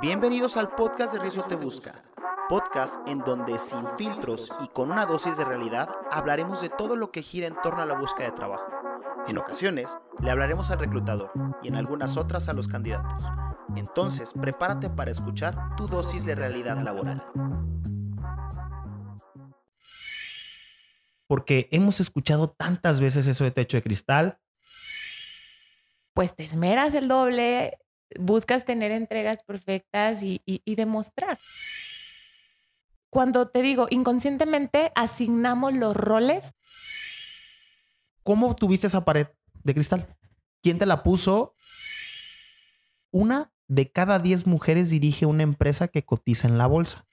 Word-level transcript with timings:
Bienvenidos 0.00 0.58
al 0.58 0.68
podcast 0.74 1.14
de 1.14 1.18
Riesgo 1.18 1.44
Te 1.44 1.54
Busca, 1.54 2.04
podcast 2.50 2.96
en 3.08 3.20
donde 3.20 3.58
sin 3.58 3.86
filtros 3.96 4.52
y 4.62 4.68
con 4.68 4.90
una 4.90 5.06
dosis 5.06 5.38
de 5.38 5.44
realidad 5.46 5.88
hablaremos 6.10 6.60
de 6.60 6.68
todo 6.68 6.96
lo 6.96 7.10
que 7.10 7.22
gira 7.22 7.46
en 7.46 7.56
torno 7.62 7.80
a 7.80 7.86
la 7.86 7.98
búsqueda 7.98 8.26
de 8.26 8.36
trabajo. 8.36 8.66
En 9.26 9.38
ocasiones 9.38 9.96
le 10.20 10.30
hablaremos 10.30 10.70
al 10.70 10.80
reclutador 10.80 11.32
y 11.62 11.68
en 11.68 11.76
algunas 11.76 12.18
otras 12.18 12.48
a 12.50 12.52
los 12.52 12.68
candidatos. 12.68 13.22
Entonces, 13.74 14.34
prepárate 14.38 14.90
para 14.90 15.10
escuchar 15.10 15.74
tu 15.76 15.86
dosis 15.86 16.26
de 16.26 16.34
realidad 16.34 16.78
laboral. 16.82 17.22
Porque 21.26 21.68
hemos 21.70 22.00
escuchado 22.00 22.50
tantas 22.50 23.00
veces 23.00 23.26
eso 23.26 23.44
de 23.44 23.50
techo 23.50 23.78
de 23.78 23.82
cristal. 23.82 24.38
Pues 26.12 26.36
te 26.36 26.44
esmeras 26.44 26.94
el 26.94 27.08
doble, 27.08 27.78
buscas 28.18 28.64
tener 28.64 28.92
entregas 28.92 29.42
perfectas 29.42 30.22
y, 30.22 30.40
demostrar. 30.66 31.38
Cuando 33.10 33.48
te 33.48 33.62
digo, 33.62 33.86
inconscientemente 33.90 34.92
asignamos 34.94 35.74
los 35.74 35.96
roles. 35.96 36.54
¿Cómo 38.22 38.54
tuviste 38.54 38.88
esa 38.88 39.04
pared 39.04 39.28
de 39.62 39.74
cristal? 39.74 40.16
¿Quién 40.62 40.78
te 40.78 40.86
la 40.86 41.02
puso? 41.02 41.54
Una 43.10 43.52
de 43.68 43.90
cada 43.90 44.18
diez 44.18 44.46
mujeres 44.46 44.90
dirige 44.90 45.26
una 45.26 45.42
empresa 45.42 45.88
que 45.88 46.04
cotiza 46.04 46.48
en 46.48 46.58
la 46.58 46.66
bolsa. 46.66 47.06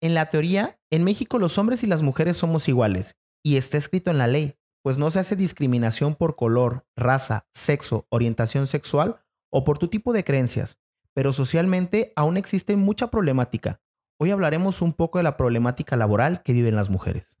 En 0.00 0.14
la 0.14 0.26
teoría, 0.26 0.78
en 0.90 1.04
México 1.04 1.38
los 1.38 1.58
hombres 1.58 1.82
y 1.82 1.86
las 1.86 2.02
mujeres 2.02 2.36
somos 2.36 2.68
iguales 2.68 3.16
y 3.42 3.56
está 3.56 3.78
escrito 3.78 4.10
en 4.10 4.18
la 4.18 4.26
ley 4.26 4.56
pues 4.82 4.98
no 4.98 5.10
se 5.10 5.20
hace 5.20 5.36
discriminación 5.36 6.14
por 6.14 6.36
color, 6.36 6.86
raza, 6.96 7.46
sexo, 7.52 8.06
orientación 8.10 8.66
sexual 8.66 9.20
o 9.50 9.64
por 9.64 9.78
tu 9.78 9.88
tipo 9.88 10.12
de 10.12 10.24
creencias, 10.24 10.78
pero 11.14 11.32
socialmente 11.32 12.12
aún 12.16 12.36
existe 12.36 12.76
mucha 12.76 13.08
problemática. 13.08 13.80
Hoy 14.18 14.30
hablaremos 14.30 14.82
un 14.82 14.92
poco 14.92 15.18
de 15.18 15.24
la 15.24 15.36
problemática 15.36 15.96
laboral 15.96 16.42
que 16.42 16.52
viven 16.52 16.76
las 16.76 16.90
mujeres. 16.90 17.36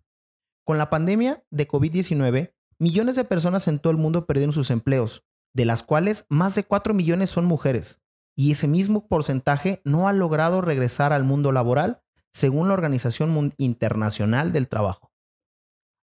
Con 0.64 0.78
la 0.78 0.90
pandemia 0.90 1.44
de 1.50 1.66
COVID-19, 1.66 2.54
millones 2.78 3.16
de 3.16 3.24
personas 3.24 3.66
en 3.68 3.78
todo 3.78 3.90
el 3.90 3.96
mundo 3.96 4.26
perdieron 4.26 4.52
sus 4.52 4.70
empleos, 4.70 5.24
de 5.54 5.64
las 5.64 5.82
cuales 5.82 6.26
más 6.28 6.54
de 6.54 6.64
4 6.64 6.94
millones 6.94 7.30
son 7.30 7.44
mujeres, 7.44 8.00
y 8.36 8.52
ese 8.52 8.68
mismo 8.68 9.06
porcentaje 9.08 9.80
no 9.84 10.08
ha 10.08 10.12
logrado 10.12 10.60
regresar 10.60 11.12
al 11.12 11.24
mundo 11.24 11.52
laboral, 11.52 12.02
según 12.32 12.68
la 12.68 12.74
Organización 12.74 13.54
Internacional 13.58 14.52
del 14.52 14.68
Trabajo. 14.68 15.12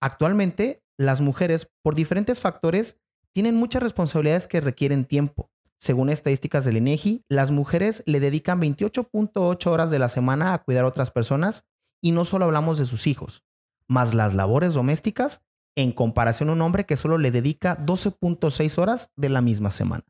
Actualmente, 0.01 0.82
las 0.97 1.21
mujeres, 1.21 1.71
por 1.81 1.95
diferentes 1.95 2.39
factores, 2.39 2.99
tienen 3.33 3.55
muchas 3.55 3.83
responsabilidades 3.83 4.47
que 4.47 4.61
requieren 4.61 5.05
tiempo. 5.05 5.49
Según 5.79 6.09
estadísticas 6.09 6.65
del 6.65 6.77
INEGI, 6.77 7.25
las 7.27 7.51
mujeres 7.51 8.03
le 8.05 8.19
dedican 8.19 8.61
28.8 8.61 9.67
horas 9.67 9.91
de 9.91 9.99
la 9.99 10.07
semana 10.07 10.53
a 10.53 10.63
cuidar 10.63 10.85
a 10.85 10.87
otras 10.87 11.11
personas 11.11 11.65
y 12.01 12.11
no 12.11 12.25
solo 12.25 12.45
hablamos 12.45 12.77
de 12.77 12.85
sus 12.85 13.07
hijos, 13.07 13.43
más 13.87 14.13
las 14.13 14.33
labores 14.33 14.73
domésticas 14.73 15.41
en 15.75 15.91
comparación 15.91 16.49
a 16.49 16.53
un 16.53 16.61
hombre 16.61 16.85
que 16.85 16.97
solo 16.97 17.17
le 17.17 17.31
dedica 17.31 17.77
12.6 17.77 18.77
horas 18.77 19.11
de 19.15 19.29
la 19.29 19.41
misma 19.41 19.71
semana. 19.71 20.05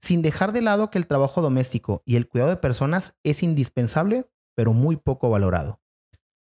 Sin 0.00 0.22
dejar 0.22 0.52
de 0.52 0.62
lado 0.62 0.90
que 0.90 0.98
el 0.98 1.06
trabajo 1.06 1.42
doméstico 1.42 2.02
y 2.04 2.16
el 2.16 2.28
cuidado 2.28 2.50
de 2.50 2.56
personas 2.56 3.16
es 3.24 3.42
indispensable, 3.42 4.30
pero 4.54 4.72
muy 4.72 4.96
poco 4.96 5.30
valorado. 5.30 5.80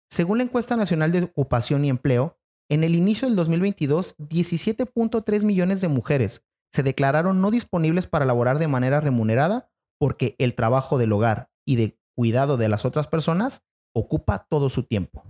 Según 0.10 0.38
la 0.40 0.46
encuesta 0.46 0.76
nacional 0.76 1.12
de 1.12 1.24
ocupación 1.24 1.86
y 1.86 1.90
empleo, 1.90 2.37
en 2.70 2.84
el 2.84 2.96
inicio 2.96 3.28
del 3.28 3.36
2022, 3.36 4.18
17.3 4.18 5.44
millones 5.44 5.82
de 5.82 5.88
mujeres 5.88 6.46
se 6.74 6.84
declararon 6.84 7.42
no 7.42 7.52
disponibles 7.52 8.08
para 8.08 8.26
laborar 8.26 8.60
de 8.60 8.68
manera 8.68 9.00
remunerada 9.00 9.70
porque 10.00 10.36
el 10.38 10.54
trabajo 10.54 10.98
del 10.98 11.12
hogar 11.14 11.50
y 11.66 11.76
de 11.76 11.98
cuidado 12.16 12.58
de 12.58 12.70
las 12.70 12.86
otras 12.86 13.08
personas 13.08 13.64
ocupa 13.96 14.46
todo 14.50 14.70
su 14.70 14.84
tiempo. 14.84 15.24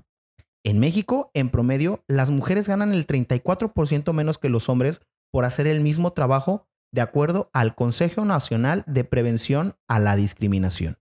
En 0.66 0.80
México, 0.80 1.32
en 1.34 1.50
promedio, 1.50 2.04
las 2.08 2.30
mujeres 2.30 2.68
ganan 2.68 2.92
el 2.92 3.08
34% 3.08 4.12
menos 4.14 4.38
que 4.38 4.50
los 4.50 4.68
hombres 4.68 5.02
por 5.32 5.46
hacer 5.46 5.68
el 5.68 5.82
mismo 5.82 6.12
trabajo 6.12 6.68
de 6.92 7.02
acuerdo 7.02 7.50
al 7.54 7.76
Consejo 7.76 8.26
Nacional 8.26 8.84
de 8.88 9.04
Prevención 9.04 9.76
a 9.88 10.00
la 10.00 10.16
Discriminación. 10.16 10.98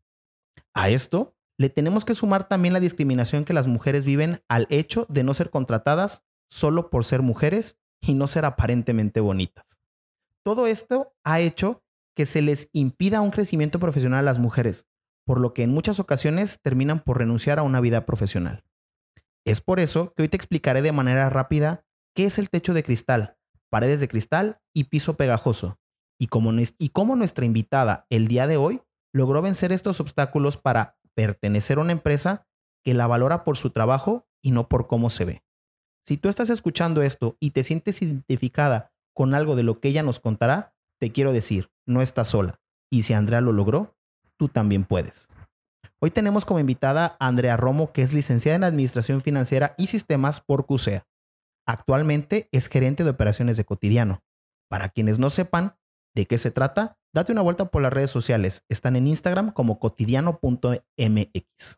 A 0.75 0.91
esto 0.91 1.36
le 1.59 1.71
tenemos 1.71 2.05
que 2.05 2.15
sumar 2.15 2.49
también 2.49 2.75
la 2.75 2.81
discriminación 2.81 3.45
que 3.45 3.53
las 3.53 3.67
mujeres 3.67 4.05
viven 4.05 4.43
al 4.49 4.67
hecho 4.71 5.07
de 5.09 5.25
no 5.25 5.35
ser 5.35 5.51
contratadas 5.51 6.25
solo 6.49 6.91
por 6.91 7.05
ser 7.05 7.23
mujeres 7.23 7.79
y 8.01 8.15
no 8.15 8.27
ser 8.27 8.45
aparentemente 8.45 9.21
bonitas. 9.21 9.65
Todo 10.45 10.67
esto 10.67 11.15
ha 11.25 11.41
hecho 11.41 11.83
que 12.15 12.27
se 12.27 12.43
les 12.43 12.71
impida 12.73 13.21
un 13.21 13.31
crecimiento 13.31 13.79
profesional 13.79 14.21
a 14.21 14.23
las 14.23 14.39
mujeres, 14.39 14.87
por 15.25 15.41
lo 15.41 15.55
que 15.55 15.63
en 15.63 15.71
muchas 15.71 15.99
ocasiones 15.99 16.61
terminan 16.63 17.01
por 17.01 17.19
renunciar 17.19 17.59
a 17.59 17.63
una 17.63 17.81
vida 17.81 18.07
profesional. 18.07 18.65
Es 19.45 19.61
por 19.61 19.81
eso 19.81 20.13
que 20.15 20.23
hoy 20.23 20.29
te 20.29 20.37
explicaré 20.37 20.83
de 20.83 20.93
manera 20.93 21.29
rápida 21.31 21.85
qué 22.15 22.25
es 22.25 22.39
el 22.39 22.49
techo 22.49 22.75
de 22.75 22.83
cristal, 22.83 23.37
paredes 23.71 24.01
de 24.01 24.09
cristal 24.09 24.61
y 24.75 24.85
piso 24.85 25.17
pegajoso, 25.17 25.79
y 26.19 26.29
cómo, 26.29 26.53
y 26.79 26.89
cómo 26.91 27.17
nuestra 27.17 27.45
invitada 27.45 28.07
el 28.09 28.29
día 28.29 28.47
de 28.47 28.57
hoy 28.57 28.83
logró 29.13 29.43
vencer 29.43 29.73
estos 29.73 30.01
obstáculos 30.01 30.57
para 30.57 30.97
pertenecer 31.17 31.79
a 31.79 31.81
una 31.81 31.93
empresa 31.93 32.47
que 32.85 32.95
la 32.95 33.07
valora 33.07 33.43
por 33.43 33.57
su 33.57 33.71
trabajo 33.71 34.29
y 34.43 34.53
no 34.53 34.69
por 34.69 34.87
cómo 34.87 35.11
se 35.11 35.25
ve. 35.25 35.43
Si 36.07 36.19
tú 36.19 36.29
estás 36.29 36.51
escuchando 36.51 37.03
esto 37.03 37.37
y 37.41 37.51
te 37.51 37.65
sientes 37.65 38.01
identificada 38.01 38.93
con 39.13 39.35
algo 39.35 39.57
de 39.57 39.65
lo 39.65 39.81
que 39.81 39.89
ella 39.89 40.05
nos 40.05 40.21
contará, 40.21 40.75
te 41.01 41.11
quiero 41.11 41.33
decir, 41.33 41.71
no 41.85 42.03
estás 42.03 42.29
sola. 42.29 42.61
Y 42.91 43.03
si 43.03 43.15
Andrea 43.15 43.41
lo 43.41 43.53
logró, 43.53 43.97
tú 44.37 44.49
también 44.49 44.85
puedes. 44.85 45.27
Hoy 45.99 46.11
tenemos 46.11 46.45
como 46.45 46.61
invitada 46.61 47.17
a 47.19 47.27
Andrea 47.27 47.57
Romo, 47.57 47.93
que 47.93 48.03
es 48.03 48.13
licenciada 48.13 48.57
en 48.57 48.65
Administración 48.65 49.23
Financiera 49.23 49.75
y 49.79 49.89
Sistemas 49.89 50.41
por 50.41 50.67
CUSEA. 50.67 51.07
Actualmente 51.67 52.49
es 52.53 52.69
gerente 52.69 53.03
de 53.03 53.11
operaciones 53.11 53.57
de 53.57 53.65
cotidiano. 53.65 54.23
Para 54.69 54.91
quienes 54.91 55.19
no 55.19 55.31
sepan 55.31 55.77
de 56.17 56.27
qué 56.27 56.39
se 56.39 56.51
trata, 56.51 56.99
date 57.15 57.31
una 57.31 57.43
vuelta 57.43 57.67
por 57.67 57.83
las 57.83 57.93
redes 57.93 58.11
sociales. 58.11 58.65
Están 58.71 58.97
en 58.97 59.07
Instagram 59.07 59.53
como 59.53 59.79
cotidiano.mx. 59.79 61.77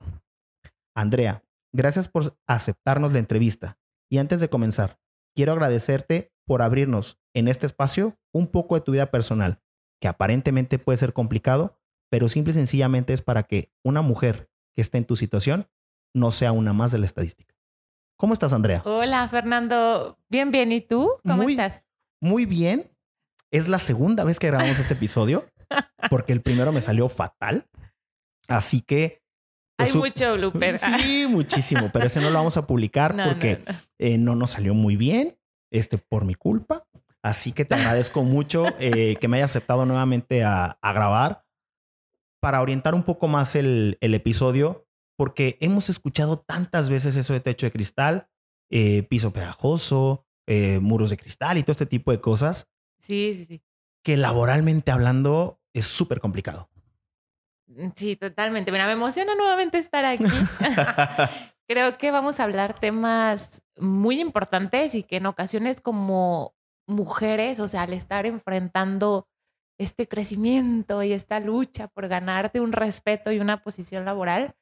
Andrea, 0.96 1.44
gracias 1.74 2.08
por 2.08 2.38
aceptarnos 2.46 3.12
la 3.12 3.18
entrevista. 3.18 3.78
Y 4.08 4.18
antes 4.18 4.40
de 4.40 4.48
comenzar, 4.48 5.00
quiero 5.34 5.52
agradecerte 5.52 6.32
por 6.46 6.62
abrirnos 6.62 7.20
en 7.34 7.48
este 7.48 7.66
espacio 7.66 8.16
un 8.32 8.46
poco 8.46 8.76
de 8.76 8.80
tu 8.80 8.92
vida 8.92 9.10
personal, 9.10 9.60
que 10.00 10.06
aparentemente 10.06 10.78
puede 10.78 10.98
ser 10.98 11.12
complicado, 11.12 11.76
pero 12.08 12.28
simple 12.28 12.52
y 12.52 12.54
sencillamente 12.54 13.12
es 13.12 13.22
para 13.22 13.42
que 13.42 13.72
una 13.84 14.02
mujer 14.02 14.48
que 14.76 14.82
esté 14.82 14.98
en 14.98 15.04
tu 15.04 15.16
situación 15.16 15.68
no 16.14 16.30
sea 16.30 16.52
una 16.52 16.72
más 16.72 16.92
de 16.92 16.98
la 16.98 17.06
estadística. 17.06 17.56
¿Cómo 18.16 18.34
estás, 18.34 18.52
Andrea? 18.52 18.82
Hola, 18.84 19.28
Fernando. 19.28 20.16
Bien, 20.28 20.52
bien. 20.52 20.70
¿Y 20.70 20.80
tú? 20.80 21.10
¿Cómo 21.24 21.42
estás? 21.42 21.84
Muy 22.20 22.46
bien. 22.46 22.88
Es 23.50 23.68
la 23.68 23.78
segunda 23.78 24.24
vez 24.24 24.38
que 24.38 24.48
grabamos 24.48 24.78
este 24.78 24.94
episodio, 24.94 25.46
porque 26.10 26.32
el 26.32 26.42
primero 26.42 26.72
me 26.72 26.80
salió 26.80 27.08
fatal. 27.08 27.66
Así 28.48 28.82
que 28.82 29.22
hay 29.78 29.92
mucho 29.92 30.34
blooper. 30.34 30.78
Sí, 30.98 31.26
muchísimo, 31.28 31.90
pero 31.92 32.06
ese 32.06 32.20
no 32.20 32.30
lo 32.30 32.38
vamos 32.38 32.56
a 32.56 32.66
publicar 32.66 33.14
porque 33.24 33.62
eh, 33.98 34.18
no, 34.18 34.34
nos 34.34 34.52
salió 34.52 34.74
muy 34.74 34.96
bien, 34.96 35.38
este, 35.72 35.98
por 35.98 36.24
mi 36.24 36.34
culpa. 36.34 36.86
Así 37.22 37.52
que 37.52 37.64
te 37.64 37.74
agradezco 37.74 38.22
mucho 38.22 38.64
eh, 38.78 39.16
que 39.20 39.28
me 39.28 39.38
hayas 39.38 39.50
aceptado 39.50 39.84
nuevamente 39.84 40.44
a, 40.44 40.78
grabar 40.82 41.44
para 42.40 42.60
orientar 42.62 42.94
un 42.94 43.02
poco 43.02 43.28
más 43.28 43.56
el, 43.56 43.98
episodio, 44.00 44.86
porque 45.16 45.56
hemos 45.60 45.90
escuchado 45.90 46.38
tantas 46.38 46.88
veces 46.90 47.16
eso 47.16 47.32
de 47.32 47.40
techo 47.40 47.66
de 47.66 47.72
cristal, 47.72 48.28
eh, 48.70 49.02
piso 49.04 49.32
pegajoso, 49.32 50.26
muros 50.80 51.10
de 51.10 51.18
cristal 51.18 51.58
y 51.58 51.62
todo 51.62 51.72
este 51.72 51.86
tipo 51.86 52.10
de 52.10 52.20
cosas. 52.20 52.68
Sí, 53.00 53.34
sí, 53.34 53.44
sí. 53.44 53.62
Que 54.02 54.16
laboralmente 54.16 54.90
hablando 54.90 55.60
es 55.72 55.86
súper 55.86 56.20
complicado. 56.20 56.68
Mm, 57.66 57.88
sí, 57.94 58.16
totalmente. 58.16 58.72
Mira, 58.72 58.86
me 58.86 58.92
emociona 58.92 59.34
nuevamente 59.34 59.78
estar 59.78 60.04
aquí. 60.04 60.24
Creo 61.68 61.98
que 61.98 62.10
vamos 62.10 62.40
a 62.40 62.44
hablar 62.44 62.78
temas 62.80 63.62
muy 63.76 64.20
importantes 64.20 64.94
y 64.94 65.02
que 65.02 65.16
en 65.16 65.26
ocasiones 65.26 65.80
como 65.80 66.54
mujeres, 66.86 67.60
o 67.60 67.68
sea, 67.68 67.82
al 67.82 67.92
estar 67.92 68.24
enfrentando 68.24 69.28
este 69.78 70.08
crecimiento 70.08 71.02
y 71.02 71.12
esta 71.12 71.40
lucha 71.40 71.88
por 71.88 72.08
ganarte 72.08 72.60
un 72.60 72.72
respeto 72.72 73.30
y 73.30 73.38
una 73.38 73.62
posición 73.62 74.04
laboral, 74.04 74.54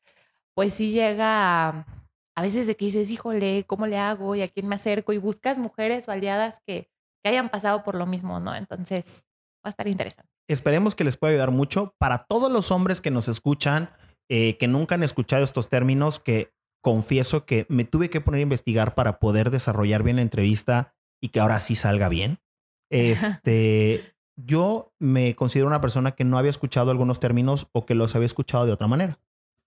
pues 0.55 0.75
sí 0.75 0.91
llega 0.91 1.69
a, 1.69 1.87
a 2.35 2.43
veces 2.43 2.67
de 2.67 2.77
que 2.77 2.87
dices, 2.87 3.11
híjole, 3.11 3.65
¿cómo 3.67 3.87
le 3.87 3.99
hago? 3.99 4.35
¿Y 4.35 4.43
a 4.43 4.49
quién 4.49 4.67
me 4.67 4.75
acerco? 4.75 5.13
Y 5.13 5.19
buscas 5.19 5.59
mujeres 5.59 6.09
o 6.09 6.13
aliadas 6.13 6.61
que, 6.67 6.91
que 7.27 7.31
hayan 7.31 7.49
pasado 7.49 7.83
por 7.83 7.97
lo 7.97 8.07
mismo, 8.07 8.39
¿no? 8.39 8.55
Entonces, 8.55 9.25
va 9.57 9.65
a 9.65 9.71
estar 9.71 9.89
interesante. 9.89 10.31
Esperemos 10.49 10.95
que 10.95 11.03
les 11.03 11.17
pueda 11.17 11.33
ayudar 11.33 11.51
mucho 11.51 11.93
para 11.99 12.19
todos 12.19 12.53
los 12.53 12.71
hombres 12.71 13.01
que 13.01 13.11
nos 13.11 13.27
escuchan, 13.27 13.91
eh, 14.29 14.57
que 14.59 14.69
nunca 14.69 14.95
han 14.95 15.03
escuchado 15.03 15.43
estos 15.43 15.69
términos, 15.69 16.21
que 16.21 16.53
confieso 16.85 17.45
que 17.45 17.67
me 17.69 17.85
tuve 17.85 18.11
que 18.11 18.21
poner 18.21 18.39
a 18.39 18.43
investigar 18.43 18.95
para 18.95 19.19
poder 19.19 19.51
desarrollar 19.51 20.05
bien 20.05 20.17
la 20.17 20.23
entrevista 20.23 20.95
y 21.21 21.31
que 21.31 21.41
ahora 21.41 21.59
sí 21.59 21.75
salga 21.75 22.09
bien. 22.09 22.39
Este, 22.89 24.15
yo 24.37 24.93
me 25.01 25.35
considero 25.35 25.67
una 25.67 25.81
persona 25.81 26.13
que 26.13 26.23
no 26.23 26.39
había 26.39 26.51
escuchado 26.51 26.93
algunos 26.93 27.19
términos 27.19 27.67
o 27.73 27.85
que 27.85 27.97
los 27.97 28.15
había 28.15 28.27
escuchado 28.27 28.65
de 28.65 28.71
otra 28.71 28.87
manera. 28.87 29.19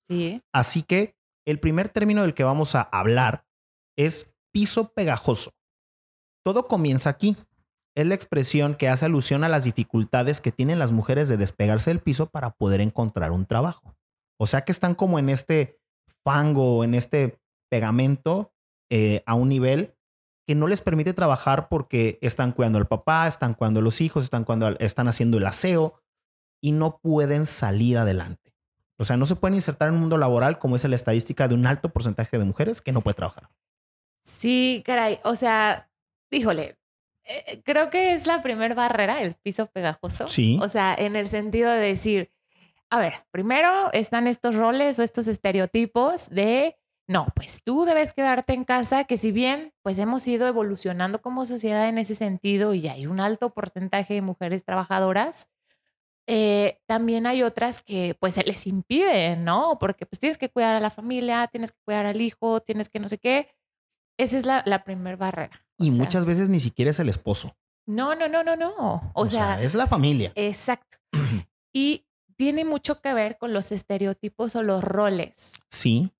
Sí. 0.08 0.42
Así 0.54 0.84
que 0.84 1.18
el 1.46 1.60
primer 1.60 1.90
término 1.90 2.22
del 2.22 2.34
que 2.34 2.46
vamos 2.46 2.76
a 2.76 2.84
hablar 2.84 3.44
es 3.98 4.34
piso 4.54 4.94
pegajoso. 4.94 5.52
Todo 6.46 6.70
comienza 6.70 7.10
aquí. 7.10 7.36
Es 8.00 8.07
la 8.07 8.16
expresión 8.16 8.75
que 8.75 8.88
hace 8.88 9.04
alusión 9.04 9.44
a 9.44 9.50
las 9.50 9.66
dificultades 9.66 10.40
que 10.40 10.54
tienen 10.54 10.80
las 10.80 10.94
mujeres 10.94 11.28
de 11.28 11.36
despegarse 11.36 11.90
del 11.90 12.00
piso 12.00 12.30
para 12.30 12.51
poder 12.51 12.80
encontrar 12.80 13.34
un 13.34 13.46
trabajo. 13.46 13.94
O 14.38 14.48
sea 14.48 14.62
que 14.62 14.72
están 14.72 14.96
como 14.96 15.19
en 15.19 15.28
este 15.28 15.81
fango, 16.24 16.86
en 16.86 16.94
este 16.94 17.42
pegamento 17.69 18.54
eh, 18.90 19.22
a 19.25 19.34
un 19.34 19.50
nivel 19.50 19.98
que 20.48 20.56
no 20.56 20.68
les 20.68 20.80
permite 20.80 21.13
trabajar 21.13 21.68
porque 21.68 22.19
están 22.22 22.54
cuidando 22.54 22.80
al 22.80 22.88
papá, 22.88 23.28
están 23.28 23.54
cuidando 23.54 23.81
a 23.81 23.84
los 23.84 24.00
hijos, 24.00 24.24
están, 24.24 24.46
cuando, 24.46 24.80
están 24.80 25.10
haciendo 25.10 25.38
el 25.38 25.46
aseo 25.46 26.01
y 26.62 26.72
no 26.72 27.01
pueden 27.01 27.46
salir 27.46 27.98
adelante. 27.98 28.56
O 28.98 29.04
sea, 29.04 29.18
no 29.18 29.25
se 29.25 29.36
pueden 29.36 29.56
insertar 29.56 29.90
en 29.90 29.96
un 29.96 30.00
mundo 30.00 30.18
laboral 30.18 30.57
como 30.57 30.78
es 30.78 30.86
la 30.86 30.96
estadística 30.96 31.50
de 31.50 31.56
un 31.56 31.68
alto 31.68 31.90
porcentaje 31.90 32.38
de 32.38 32.46
mujeres 32.46 32.80
que 32.80 32.94
no 32.94 33.01
puede 33.01 33.16
trabajar. 33.16 33.50
Sí, 34.24 34.84
caray. 34.86 35.19
O 35.25 35.36
sea, 35.36 35.92
híjole, 36.31 36.79
eh, 37.30 37.62
creo 37.64 37.90
que 37.90 38.14
es 38.14 38.26
la 38.26 38.42
primer 38.42 38.76
barrera, 38.76 39.22
el 39.22 39.36
piso 39.36 39.68
pegajoso. 39.68 40.28
Sí. 40.28 40.60
O 40.62 40.68
sea, 40.68 40.96
en 40.98 41.16
el 41.16 41.30
sentido 41.30 41.72
de 41.72 41.80
decir, 41.80 42.31
a 42.90 43.00
ver, 43.00 43.26
primero 43.31 43.94
están 43.94 44.28
estos 44.28 44.56
roles 44.56 44.98
o 44.98 45.04
estos 45.04 45.28
estereotipos 45.28 46.30
de 46.30 46.76
no, 47.08 47.28
pues 47.36 47.64
tú 47.64 47.86
debes 47.86 48.14
quedarte 48.14 48.54
en 48.54 48.66
casa, 48.66 49.04
que 49.06 49.18
si 49.18 49.31
bien 49.31 49.74
pues 49.81 49.98
hemos 49.98 50.28
ido 50.28 50.48
evolucionando 50.48 51.22
como 51.22 51.46
sociedad 51.46 51.88
en 51.90 51.98
ese 51.98 52.14
sentido 52.14 52.76
y 52.76 52.88
hay 52.88 53.08
un 53.08 53.20
alto 53.20 53.52
porcentaje 53.52 54.14
de 54.16 54.22
mujeres 54.22 54.64
trabajadoras, 54.64 55.50
eh, 56.28 56.80
también 56.86 57.25
hay 57.25 57.42
otras 57.42 57.82
que 57.82 58.16
pues 58.20 58.36
se 58.36 58.44
les 58.44 58.68
impide, 58.68 59.36
¿no? 59.38 59.78
Porque 59.80 60.06
pues 60.06 60.20
tienes 60.20 60.38
que 60.38 60.50
cuidar 60.50 60.75
a 60.75 60.80
la 60.80 60.92
familia, 60.92 61.48
tienes 61.48 61.72
que 61.72 61.80
cuidar 61.84 62.06
al 62.06 62.22
hijo, 62.22 62.62
tienes 62.62 62.90
que 62.90 63.00
no 63.00 63.10
sé 63.10 63.18
qué. 63.18 63.50
Esa 64.18 64.38
es 64.38 64.46
la, 64.46 64.62
la 64.68 64.84
primera 64.84 65.16
barrera. 65.16 65.66
Y 65.80 65.92
muchas 65.92 66.26
veces 66.26 66.50
ni 66.50 66.60
siquiera 66.60 66.92
es 66.92 67.00
el 67.00 67.10
esposo. 67.10 67.50
No, 67.88 68.14
no, 68.14 68.28
no, 68.28 68.44
no, 68.44 68.56
no. 68.56 69.12
O, 69.14 69.28
sea, 69.28 69.62
es 69.62 69.74
la 69.74 69.88
familia. 69.88 70.31
Exacto. 70.36 70.98
y 71.74 72.06
tiene 72.36 72.66
mucho 72.66 73.02
que 73.02 73.14
ver 73.14 73.38
con 73.38 73.54
los 73.54 73.72
estereotipos 73.72 74.56
o 74.56 74.62
los 74.64 74.84
roles. 74.84 75.54
Sí 75.70 76.12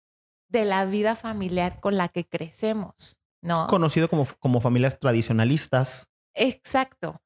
de 0.50 0.66
la 0.66 0.86
vida 0.86 1.16
familiar 1.16 1.80
con 1.80 1.96
la 1.96 2.10
que 2.10 2.28
crecemos, 2.28 3.22
¿no? 3.42 3.68
Conocido 3.68 4.10
como, 4.10 4.28
como 4.40 4.60
familias 4.60 5.00
tradicionalistas. 5.00 6.10
Exacto. 6.34 7.22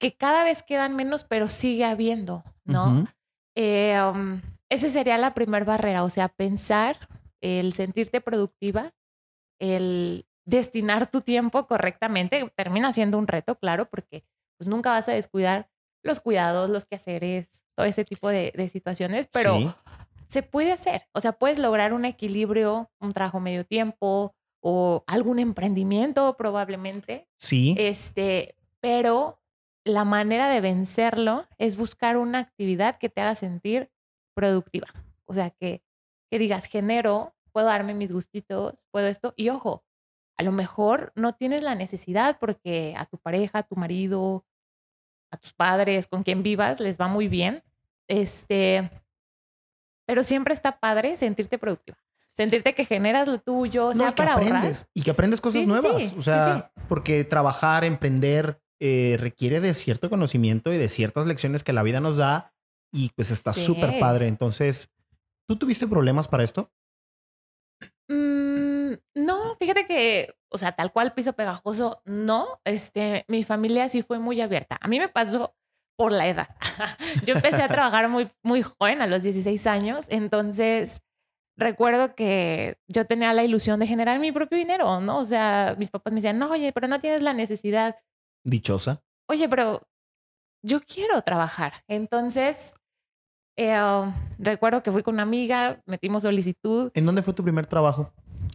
Que 0.00 0.16
cada 0.16 0.42
vez 0.42 0.62
quedan 0.62 0.96
menos, 0.96 1.24
pero 1.24 1.48
sigue 1.48 1.84
habiendo, 1.84 2.44
¿no? 2.64 3.06
eh, 3.54 3.98
um, 4.12 4.40
esa 4.68 4.90
sería 4.90 5.16
la 5.16 5.32
primera 5.34 5.64
barrera, 5.64 6.02
o 6.02 6.10
sea, 6.10 6.28
pensar, 6.28 7.08
el 7.40 7.72
sentirte 7.72 8.20
productiva, 8.20 8.92
el 9.58 10.26
destinar 10.46 11.10
tu 11.10 11.20
tiempo 11.20 11.66
correctamente, 11.66 12.50
termina 12.54 12.92
siendo 12.92 13.18
un 13.18 13.26
reto, 13.26 13.56
claro, 13.58 13.90
porque 13.90 14.24
pues 14.56 14.68
nunca 14.68 14.90
vas 14.90 15.08
a 15.08 15.12
descuidar 15.12 15.68
los 16.02 16.20
cuidados, 16.20 16.70
los 16.70 16.86
quehaceres, 16.86 17.48
todo 17.74 17.84
ese 17.84 18.04
tipo 18.04 18.28
de, 18.28 18.52
de 18.56 18.68
situaciones, 18.68 19.28
pero 19.30 19.74
se 20.28 20.42
puede 20.42 20.72
hacer. 20.72 21.02
O 21.12 21.20
sea, 21.20 21.32
puedes 21.32 21.58
lograr 21.58 21.92
un 21.92 22.04
equilibrio, 22.04 22.90
un 23.00 23.12
trabajo 23.12 23.40
medio 23.40 23.64
tiempo 23.66 24.34
o 24.60 25.04
algún 25.06 25.38
emprendimiento 25.38 26.36
probablemente. 26.36 27.28
Sí. 27.38 27.74
Este, 27.78 28.56
pero 28.80 29.40
la 29.84 30.04
manera 30.04 30.48
de 30.48 30.60
vencerlo 30.60 31.46
es 31.58 31.76
buscar 31.76 32.16
una 32.16 32.38
actividad 32.38 32.98
que 32.98 33.08
te 33.08 33.20
haga 33.20 33.34
sentir 33.34 33.90
productiva. 34.34 34.88
O 35.26 35.34
sea, 35.34 35.50
que, 35.50 35.82
que 36.30 36.38
digas, 36.38 36.66
genero, 36.66 37.34
puedo 37.52 37.66
darme 37.66 37.94
mis 37.94 38.12
gustitos, 38.12 38.86
puedo 38.90 39.08
esto. 39.08 39.34
Y 39.36 39.48
ojo, 39.48 39.84
a 40.38 40.42
lo 40.42 40.52
mejor 40.52 41.12
no 41.14 41.34
tienes 41.34 41.62
la 41.62 41.74
necesidad 41.74 42.38
porque 42.38 42.94
a 42.96 43.06
tu 43.06 43.18
pareja, 43.18 43.60
a 43.60 43.62
tu 43.62 43.76
marido, 43.76 44.44
a 45.30 45.36
tus 45.36 45.52
padres, 45.52 46.06
con 46.06 46.22
quien 46.22 46.42
vivas, 46.42 46.80
les 46.80 47.00
va 47.00 47.08
muy 47.08 47.28
bien. 47.28 47.62
Este, 48.08 48.90
pero 50.06 50.22
siempre 50.22 50.54
está 50.54 50.78
padre 50.78 51.16
sentirte 51.16 51.58
productiva. 51.58 51.98
Sentirte 52.36 52.74
que 52.74 52.84
generas 52.84 53.28
lo 53.28 53.40
tuyo, 53.40 53.86
o 53.86 53.94
sea, 53.94 54.14
para 54.14 54.34
aprendes, 54.34 54.86
Y 54.92 55.02
que 55.02 55.10
aprendes 55.10 55.40
cosas 55.40 55.66
nuevas. 55.66 56.14
o 56.18 56.22
sea, 56.22 56.70
porque 56.86 57.24
trabajar, 57.24 57.82
emprender, 57.84 58.60
eh, 58.78 59.16
requiere 59.18 59.60
de 59.60 59.72
cierto 59.72 60.10
conocimiento 60.10 60.70
y 60.70 60.76
de 60.76 60.90
ciertas 60.90 61.26
lecciones 61.26 61.64
que 61.64 61.72
la 61.72 61.82
vida 61.82 62.00
nos 62.00 62.18
da. 62.18 62.52
Y 62.92 63.10
pues 63.16 63.30
está 63.30 63.54
súper 63.54 63.98
padre. 63.98 64.28
Entonces, 64.28 64.92
¿tú 65.48 65.56
tuviste 65.56 65.86
problemas 65.86 66.28
para 66.28 66.44
esto? 66.44 66.70
Mm, 68.08 68.65
no, 69.14 69.56
fíjate 69.56 69.86
que, 69.86 70.34
o 70.48 70.58
sea, 70.58 70.72
tal 70.72 70.92
cual 70.92 71.14
piso 71.14 71.32
pegajoso, 71.32 72.02
no. 72.04 72.60
Este, 72.64 73.24
mi 73.28 73.44
familia 73.44 73.88
sí 73.88 74.02
fue 74.02 74.18
muy 74.18 74.40
abierta. 74.40 74.78
A 74.80 74.88
mí 74.88 74.98
me 74.98 75.08
pasó 75.08 75.54
por 75.96 76.12
la 76.12 76.28
edad. 76.28 76.48
Yo 77.26 77.34
empecé 77.34 77.62
a 77.62 77.68
trabajar 77.68 78.08
muy, 78.08 78.28
muy 78.42 78.62
joven, 78.62 79.00
a 79.00 79.06
los 79.06 79.22
16 79.22 79.66
años, 79.66 80.06
entonces 80.10 81.02
recuerdo 81.56 82.14
que 82.14 82.78
yo 82.86 83.06
tenía 83.06 83.32
la 83.32 83.42
ilusión 83.42 83.80
de 83.80 83.86
generar 83.86 84.18
mi 84.18 84.30
propio 84.30 84.58
dinero, 84.58 85.00
¿no? 85.00 85.18
O 85.18 85.24
sea, 85.24 85.74
mis 85.78 85.90
papás 85.90 86.12
me 86.12 86.18
decían, 86.18 86.38
no, 86.38 86.50
oye, 86.50 86.72
pero 86.72 86.86
no 86.86 86.98
tienes 86.98 87.22
la 87.22 87.32
necesidad. 87.32 87.96
Dichosa. 88.44 89.02
Oye, 89.28 89.48
pero 89.48 89.88
yo 90.62 90.80
quiero 90.80 91.22
trabajar. 91.22 91.84
Entonces, 91.88 92.74
eh, 93.56 93.74
recuerdo 94.38 94.82
que 94.82 94.92
fui 94.92 95.02
con 95.02 95.14
una 95.14 95.22
amiga, 95.22 95.80
metimos 95.86 96.22
solicitud. 96.24 96.90
¿En 96.94 97.06
dónde 97.06 97.22
fue 97.22 97.34
tu 97.34 97.42
primer 97.42 97.66
trabajo? 97.66 98.12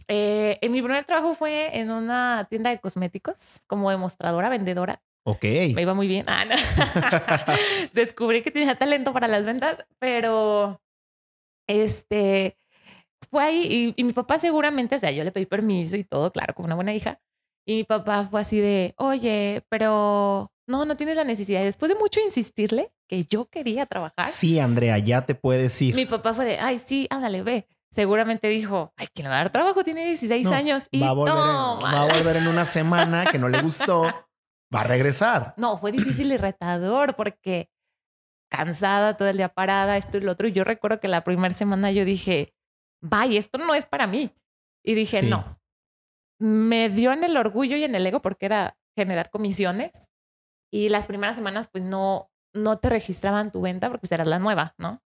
Eh, 0.08 0.58
en 0.60 0.72
mi 0.72 0.82
primer 0.82 1.04
trabajo 1.04 1.34
fue 1.34 1.78
en 1.78 1.90
una 1.90 2.46
tienda 2.50 2.70
de 2.70 2.80
cosméticos 2.80 3.60
como 3.66 3.90
demostradora, 3.90 4.48
vendedora. 4.48 5.02
Ok. 5.24 5.44
Me 5.74 5.82
iba 5.82 5.94
muy 5.94 6.08
bien. 6.08 6.24
Ah, 6.28 6.44
Descubrí 7.92 8.42
que 8.42 8.50
tenía 8.50 8.76
talento 8.76 9.12
para 9.12 9.28
las 9.28 9.46
ventas, 9.46 9.84
pero 9.98 10.80
este 11.68 12.56
fue 13.30 13.42
ahí 13.42 13.94
y, 13.96 14.04
mi 14.04 14.12
papá 14.12 14.38
seguramente, 14.38 14.96
o 14.96 14.98
sea, 14.98 15.10
yo 15.10 15.24
le 15.24 15.32
pedí 15.32 15.46
permiso 15.46 15.96
y 15.96 16.04
todo, 16.04 16.32
claro, 16.32 16.54
como 16.54 16.66
una 16.66 16.74
buena 16.74 16.94
hija. 16.94 17.20
Y 17.64 17.76
mi 17.76 17.84
papá 17.84 18.24
fue 18.24 18.40
así 18.40 18.58
de, 18.58 18.94
oye, 18.98 19.64
pero 19.68 20.52
no, 20.66 20.84
no 20.84 20.96
tienes 20.96 21.16
la 21.16 21.24
necesidad. 21.24 21.62
Y 21.62 21.66
después 21.66 21.90
de 21.90 21.98
mucho 21.98 22.20
insistirle 22.20 22.92
que 23.08 23.24
yo 23.24 23.46
quería 23.46 23.86
trabajar. 23.86 24.28
Sí, 24.28 24.58
Andrea, 24.58 24.98
ya 24.98 25.24
te 25.24 25.34
puedes 25.34 25.80
ir. 25.80 25.94
Mi 25.94 26.06
papá 26.06 26.34
fue 26.34 26.44
de, 26.44 26.58
ay, 26.58 26.78
sí, 26.78 27.06
ándale, 27.10 27.42
ve. 27.42 27.68
Seguramente 27.92 28.48
dijo, 28.48 28.94
ay, 28.96 29.06
que 29.14 29.22
no 29.22 29.28
va 29.28 29.36
a 29.36 29.38
dar 29.40 29.52
trabajo, 29.52 29.84
tiene 29.84 30.06
16 30.06 30.46
años. 30.48 30.88
Y 30.90 31.00
va 31.00 31.10
a, 31.10 31.12
volver 31.12 31.34
va 31.34 32.02
a 32.02 32.04
volver 32.06 32.36
en 32.36 32.48
una 32.48 32.64
semana 32.64 33.26
que 33.26 33.38
no 33.38 33.50
le 33.50 33.60
gustó. 33.62 34.04
va 34.74 34.80
a 34.80 34.84
regresar. 34.84 35.52
No, 35.58 35.76
fue 35.76 35.92
difícil 35.92 36.32
y 36.32 36.38
retador 36.38 37.14
porque 37.16 37.68
cansada 38.50 39.18
todo 39.18 39.28
el 39.28 39.36
día 39.36 39.50
parada, 39.50 39.98
esto 39.98 40.16
y 40.16 40.22
lo 40.22 40.32
otro. 40.32 40.48
Y 40.48 40.52
yo 40.52 40.64
recuerdo 40.64 41.00
que 41.00 41.08
la 41.08 41.22
primera 41.22 41.54
semana 41.54 41.92
yo 41.92 42.06
dije, 42.06 42.54
vaya, 43.02 43.38
esto 43.38 43.58
no 43.58 43.74
es 43.74 43.84
para 43.84 44.06
mí. 44.06 44.34
Y 44.82 44.94
dije, 44.94 45.22
no. 45.22 45.60
Me 46.40 46.88
dio 46.88 47.12
en 47.12 47.24
el 47.24 47.36
orgullo 47.36 47.76
y 47.76 47.84
en 47.84 47.94
el 47.94 48.06
ego 48.06 48.22
porque 48.22 48.46
era 48.46 48.78
generar 48.96 49.28
comisiones. 49.28 49.90
Y 50.72 50.88
las 50.88 51.06
primeras 51.06 51.36
semanas, 51.36 51.68
pues 51.68 51.84
no, 51.84 52.30
no 52.54 52.78
te 52.78 52.88
registraban 52.88 53.52
tu 53.52 53.60
venta 53.60 53.88
porque 53.88 54.00
pues 54.00 54.12
eras 54.12 54.26
la 54.26 54.38
nueva, 54.38 54.74
¿no? 54.78 55.02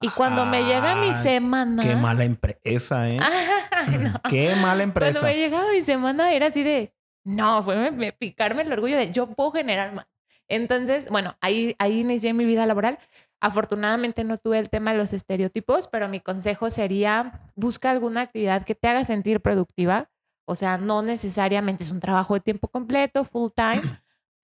Y 0.00 0.08
cuando 0.10 0.44
me 0.44 0.64
llega 0.64 0.94
mi 0.96 1.12
semana. 1.12 1.82
Qué 1.82 1.96
mala 1.96 2.24
empresa, 2.24 3.08
¿eh? 3.08 3.18
Qué 4.28 4.54
mala 4.54 4.82
empresa. 4.82 5.20
Cuando 5.20 5.34
me 5.34 5.42
llegaba 5.42 5.72
mi 5.72 5.82
semana 5.82 6.32
era 6.32 6.46
así 6.46 6.62
de, 6.62 6.94
no, 7.24 7.62
fue 7.62 7.90
me, 7.90 8.12
picarme 8.12 8.62
el 8.62 8.72
orgullo 8.72 8.96
de 8.96 9.10
yo 9.10 9.26
puedo 9.26 9.52
generar 9.52 9.94
más. 9.94 10.06
Entonces, 10.48 11.08
bueno, 11.08 11.36
ahí, 11.40 11.74
ahí 11.78 12.00
inicié 12.00 12.32
mi 12.32 12.44
vida 12.44 12.66
laboral. 12.66 12.98
Afortunadamente 13.40 14.22
no 14.24 14.38
tuve 14.38 14.58
el 14.58 14.70
tema 14.70 14.92
de 14.92 14.98
los 14.98 15.12
estereotipos, 15.12 15.88
pero 15.88 16.08
mi 16.08 16.20
consejo 16.20 16.70
sería 16.70 17.50
busca 17.54 17.90
alguna 17.90 18.22
actividad 18.22 18.64
que 18.64 18.74
te 18.74 18.88
haga 18.88 19.02
sentir 19.04 19.40
productiva. 19.40 20.10
O 20.46 20.54
sea, 20.54 20.78
no 20.78 21.02
necesariamente 21.02 21.84
es 21.84 21.90
un 21.90 22.00
trabajo 22.00 22.34
de 22.34 22.40
tiempo 22.40 22.68
completo, 22.68 23.24
full 23.24 23.50
time, 23.54 23.82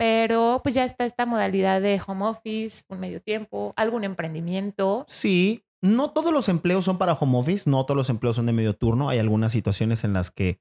pero 0.02 0.59
pues 0.64 0.75
ya 0.75 0.85
está 0.85 1.04
esta 1.04 1.26
modalidad 1.26 1.80
de 1.80 2.02
home 2.04 2.25
office, 2.25 2.82
un 2.88 2.99
medio 2.99 3.23
tiempo, 3.23 3.73
algún 3.76 4.02
emprendimiento. 4.02 5.04
Sí, 5.06 5.64
no 5.80 6.11
todos 6.11 6.32
los 6.32 6.49
empleos 6.49 6.87
son 6.87 6.99
para 6.99 7.12
home 7.12 7.38
office, 7.38 7.71
no 7.71 7.87
todos 7.87 7.97
los 7.97 8.11
empleos 8.11 8.35
son 8.35 8.47
de 8.47 8.52
medio 8.52 8.75
turno. 8.75 9.11
Hay 9.11 9.21
algunas 9.21 9.52
situaciones 9.52 10.02
en 10.02 10.12
las 10.12 10.32
que 10.32 10.59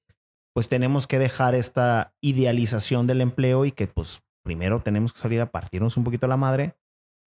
pues 0.54 0.70
tenemos 0.70 1.08
que 1.08 1.18
dejar 1.18 1.56
esta 1.56 2.14
idealización 2.22 3.08
del 3.08 3.20
empleo 3.20 3.66
y 3.66 3.72
que 3.72 3.88
pues 3.88 4.22
primero 4.44 4.80
tenemos 4.82 5.12
que 5.12 5.22
salir 5.22 5.42
a 5.42 5.50
partirnos 5.50 5.98
un 5.98 6.04
poquito 6.04 6.28
la 6.28 6.38
madre, 6.38 6.76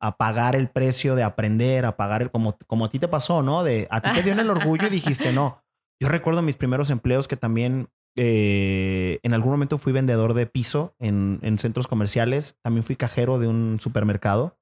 a 0.01 0.17
pagar 0.17 0.55
el 0.55 0.69
precio 0.69 1.17
de 1.17 1.25
aprender, 1.25 1.85
a 1.85 1.97
pagar 1.97 2.23
el, 2.23 2.31
como, 2.31 2.57
como 2.69 2.85
a 2.85 2.91
ti 2.91 3.01
te 3.01 3.09
pasó, 3.09 3.43
¿no? 3.43 3.65
De, 3.65 3.89
a 3.91 4.01
ti 4.01 4.11
te 4.15 4.23
dio 4.23 4.35
en 4.35 4.39
el 4.39 4.51
orgullo 4.51 4.87
y 4.87 4.91
dijiste, 4.91 5.33
no. 5.33 5.65
Yo 6.01 6.09
recuerdo 6.09 6.43
mis 6.43 6.55
primeros 6.55 6.91
empleos 6.91 7.27
que 7.27 7.37
también 7.37 7.89
eh, 8.17 9.19
en 9.23 9.35
algún 9.35 9.53
momento 9.53 9.79
fui 9.79 9.93
vendedor 9.93 10.35
de 10.35 10.47
piso 10.47 10.95
en, 10.99 11.39
en 11.43 11.59
centros 11.59 11.87
comerciales. 11.87 12.57
También 12.63 12.85
fui 12.85 12.97
cajero 12.97 13.39
de 13.39 13.47
un 13.49 13.79
supermercado. 13.81 14.59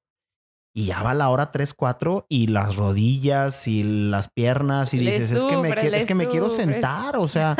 Y 0.75 0.85
ya 0.87 1.03
va 1.03 1.13
la 1.13 1.29
hora 1.29 1.51
3, 1.51 1.71
4 1.75 2.25
y 2.29 2.47
las 2.47 2.77
rodillas 2.77 3.67
y 3.67 3.83
las 3.83 4.29
piernas 4.29 4.95
y 4.95 4.97
Le 5.01 5.11
dices, 5.11 5.31
es, 5.31 5.43
que 5.43 5.55
me, 5.57 5.69
qui- 5.71 5.93
es 5.93 6.05
que 6.07 6.15
me 6.15 6.27
quiero 6.27 6.49
sentar, 6.49 7.15
o 7.17 7.27
sea, 7.27 7.55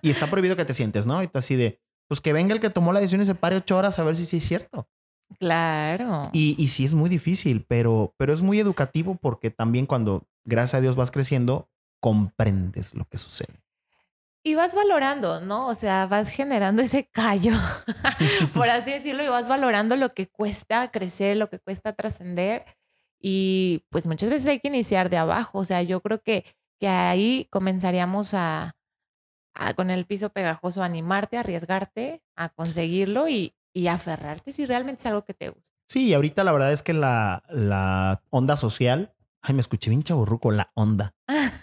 y 0.00 0.08
está 0.08 0.30
prohibido 0.30 0.56
que 0.56 0.64
te 0.64 0.72
sientes, 0.72 1.04
¿no? 1.06 1.22
Y 1.22 1.28
tú 1.28 1.36
así 1.36 1.56
de, 1.56 1.78
pues 2.08 2.22
que 2.22 2.32
venga 2.32 2.54
el 2.54 2.60
que 2.60 2.70
tomó 2.70 2.94
la 2.94 3.00
decisión 3.00 3.20
y 3.20 3.26
se 3.26 3.34
pare 3.34 3.56
ocho 3.56 3.76
horas 3.76 3.98
a 3.98 4.02
ver 4.04 4.16
si 4.16 4.24
sí 4.24 4.38
es 4.38 4.44
cierto. 4.48 4.88
Claro. 5.38 6.30
Y, 6.32 6.54
y 6.58 6.68
sí 6.68 6.86
es 6.86 6.94
muy 6.94 7.10
difícil, 7.10 7.66
pero, 7.68 8.14
pero 8.16 8.32
es 8.32 8.40
muy 8.40 8.58
educativo 8.60 9.16
porque 9.20 9.50
también 9.50 9.84
cuando, 9.84 10.26
gracias 10.46 10.74
a 10.76 10.80
Dios, 10.80 10.96
vas 10.96 11.10
creciendo, 11.10 11.68
comprendes 12.00 12.94
lo 12.94 13.04
que 13.04 13.18
sucede. 13.18 13.62
Y 14.46 14.54
vas 14.54 14.74
valorando, 14.74 15.40
¿no? 15.40 15.68
O 15.68 15.74
sea, 15.74 16.06
vas 16.06 16.28
generando 16.28 16.82
ese 16.82 17.08
callo, 17.08 17.54
por 18.54 18.68
así 18.68 18.90
decirlo, 18.92 19.24
y 19.24 19.28
vas 19.28 19.48
valorando 19.48 19.96
lo 19.96 20.10
que 20.10 20.28
cuesta 20.28 20.90
crecer, 20.90 21.38
lo 21.38 21.48
que 21.48 21.58
cuesta 21.58 21.94
trascender. 21.94 22.66
Y 23.18 23.86
pues 23.88 24.06
muchas 24.06 24.28
veces 24.28 24.46
hay 24.46 24.60
que 24.60 24.68
iniciar 24.68 25.08
de 25.08 25.16
abajo. 25.16 25.60
O 25.60 25.64
sea, 25.64 25.82
yo 25.82 26.02
creo 26.02 26.20
que, 26.20 26.44
que 26.78 26.88
ahí 26.88 27.48
comenzaríamos 27.50 28.34
a, 28.34 28.76
a, 29.54 29.72
con 29.72 29.90
el 29.90 30.04
piso 30.04 30.28
pegajoso, 30.28 30.82
animarte, 30.82 31.38
arriesgarte, 31.38 32.22
a 32.36 32.50
conseguirlo 32.50 33.28
y, 33.28 33.54
y 33.72 33.86
aferrarte 33.86 34.52
si 34.52 34.66
realmente 34.66 35.00
es 35.00 35.06
algo 35.06 35.24
que 35.24 35.32
te 35.32 35.48
gusta. 35.48 35.74
Sí, 35.88 36.08
y 36.08 36.14
ahorita 36.14 36.44
la 36.44 36.52
verdad 36.52 36.72
es 36.72 36.82
que 36.82 36.92
la, 36.92 37.44
la 37.48 38.22
onda 38.28 38.56
social, 38.56 39.13
ay, 39.44 39.54
me 39.54 39.60
escuché 39.60 39.90
bien 39.90 40.02
chaburruco, 40.02 40.50
la 40.50 40.72
onda. 40.74 41.14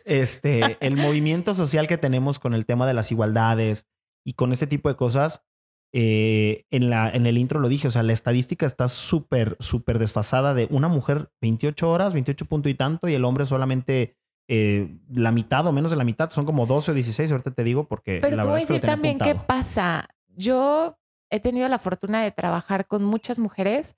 Este, 0.05 0.77
el 0.79 0.97
movimiento 0.97 1.53
social 1.53 1.87
que 1.87 1.97
tenemos 1.97 2.39
con 2.39 2.53
el 2.53 2.65
tema 2.65 2.87
de 2.87 2.93
las 2.93 3.11
igualdades 3.11 3.87
y 4.25 4.33
con 4.33 4.53
ese 4.53 4.67
tipo 4.67 4.87
de 4.89 4.95
cosas, 4.95 5.45
eh, 5.93 6.65
en, 6.71 6.89
la, 6.89 7.09
en 7.09 7.25
el 7.25 7.37
intro 7.37 7.59
lo 7.59 7.69
dije, 7.69 7.87
o 7.87 7.91
sea, 7.91 8.03
la 8.03 8.13
estadística 8.13 8.65
está 8.65 8.87
súper, 8.87 9.57
súper 9.59 9.99
desfasada 9.99 10.53
de 10.53 10.67
una 10.69 10.87
mujer 10.87 11.31
28 11.41 11.89
horas, 11.89 12.13
28 12.13 12.45
punto 12.45 12.69
y 12.69 12.75
tanto, 12.75 13.09
y 13.09 13.13
el 13.15 13.25
hombre 13.25 13.45
solamente 13.45 14.15
eh, 14.47 14.99
la 15.11 15.31
mitad 15.31 15.65
o 15.67 15.71
menos 15.71 15.91
de 15.91 15.97
la 15.97 16.03
mitad, 16.03 16.29
son 16.29 16.45
como 16.45 16.65
12 16.65 16.91
o 16.91 16.93
16, 16.93 17.31
ahorita 17.31 17.51
te 17.51 17.63
digo, 17.63 17.87
porque 17.87 18.19
Pero 18.21 18.35
la 18.37 18.43
te 18.43 18.47
voy 18.49 18.55
a 18.57 18.59
es 18.59 18.65
que 18.67 18.73
decir 18.73 18.89
también 18.89 19.17
qué 19.17 19.31
apuntado. 19.31 19.47
pasa. 19.47 20.09
Yo 20.35 20.97
he 21.29 21.39
tenido 21.39 21.67
la 21.67 21.79
fortuna 21.79 22.21
de 22.23 22.31
trabajar 22.31 22.87
con 22.87 23.03
muchas 23.03 23.39
mujeres 23.39 23.95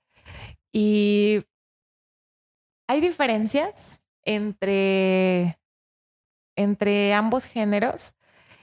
y 0.72 1.44
hay 2.86 3.00
diferencias 3.00 3.98
entre, 4.24 5.58
entre 6.56 7.12
ambos 7.14 7.44
géneros 7.44 8.14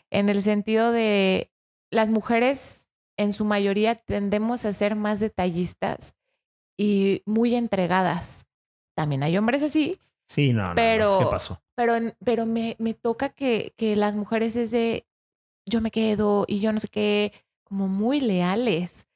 en 0.09 0.29
el 0.29 0.43
sentido 0.43 0.91
de 0.91 1.51
las 1.89 2.09
mujeres 2.09 2.87
en 3.17 3.33
su 3.33 3.45
mayoría 3.45 3.95
tendemos 3.95 4.65
a 4.65 4.73
ser 4.73 4.95
más 4.95 5.19
detallistas 5.19 6.15
y 6.77 7.21
muy 7.25 7.55
entregadas. 7.55 8.45
También 8.95 9.23
hay 9.23 9.37
hombres 9.37 9.63
así, 9.63 9.97
Sí, 10.27 10.53
no, 10.53 10.61
no, 10.61 10.69
no, 10.69 10.75
pero- 10.75 11.29
pero, 11.75 11.93
pero 12.23 12.45
me, 12.45 12.75
me 12.79 12.93
toca 12.93 13.29
que, 13.29 13.73
que 13.77 13.95
las 13.95 14.15
mujeres 14.15 14.55
es 14.55 14.71
de 14.71 15.05
yo 15.65 15.81
me 15.81 15.91
quedo 15.91 16.45
y 16.47 16.59
yo 16.59 16.71
no 16.73 16.79
sé 16.79 16.87
qué, 16.87 17.33
como 17.63 17.87
muy 17.87 18.19
leales. 18.21 19.07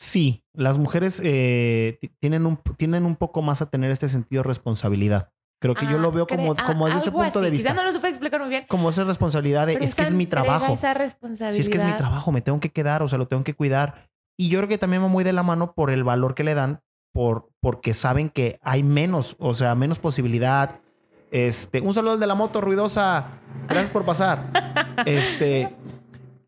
Sí, 0.00 0.42
las 0.54 0.78
mujeres 0.78 1.20
eh, 1.22 1.98
ti- 2.00 2.08
tienen, 2.20 2.46
un, 2.46 2.56
tienden 2.78 3.04
un 3.04 3.16
poco 3.16 3.42
más 3.42 3.60
a 3.60 3.68
tener 3.68 3.90
este 3.90 4.08
sentido 4.08 4.42
de 4.42 4.48
responsabilidad. 4.48 5.30
Creo 5.60 5.74
que 5.74 5.84
yo 5.84 5.98
Ah, 5.98 6.00
lo 6.00 6.10
veo 6.10 6.26
como, 6.26 6.54
ah, 6.56 6.64
como 6.66 6.86
desde 6.86 7.00
ese 7.00 7.12
punto 7.12 7.38
de 7.42 7.50
vista. 7.50 7.68
Quizá 7.68 7.78
no 7.78 7.86
lo 7.86 7.92
supe 7.92 8.08
explicar 8.08 8.40
muy 8.40 8.48
bien. 8.48 8.64
Como 8.66 8.88
esa 8.88 9.04
responsabilidad 9.04 9.66
de, 9.66 9.74
pero 9.74 9.84
es 9.84 9.94
que 9.94 10.04
es 10.04 10.14
mi 10.14 10.26
trabajo. 10.26 10.72
Esa 10.72 10.94
Si 10.94 10.98
responsabilidad. 10.98 11.60
es 11.60 11.68
que 11.68 11.76
es 11.76 11.84
mi 11.84 11.92
trabajo, 11.92 12.32
me 12.32 12.40
tengo 12.40 12.60
que 12.60 12.70
quedar, 12.70 13.02
o 13.02 13.08
sea, 13.08 13.18
lo 13.18 13.28
tengo 13.28 13.44
que 13.44 13.52
cuidar. 13.52 14.08
Y 14.38 14.48
yo 14.48 14.58
creo 14.60 14.68
que 14.70 14.78
también 14.78 15.02
va 15.02 15.08
muy 15.08 15.22
de 15.22 15.34
la 15.34 15.42
mano 15.42 15.74
por 15.74 15.90
el 15.90 16.02
valor 16.02 16.34
que 16.34 16.44
le 16.44 16.54
dan, 16.54 16.80
por, 17.12 17.50
porque 17.60 17.92
saben 17.92 18.30
que 18.30 18.58
hay 18.62 18.82
menos, 18.82 19.36
o 19.38 19.52
sea, 19.52 19.74
menos 19.74 19.98
posibilidad. 19.98 20.80
Este, 21.30 21.82
un 21.82 21.92
saludo 21.92 22.14
al 22.14 22.20
de 22.20 22.26
la 22.26 22.34
moto 22.34 22.62
ruidosa. 22.62 23.26
Gracias 23.68 23.90
por 23.90 24.06
pasar. 24.06 24.38
Este, 25.06 25.74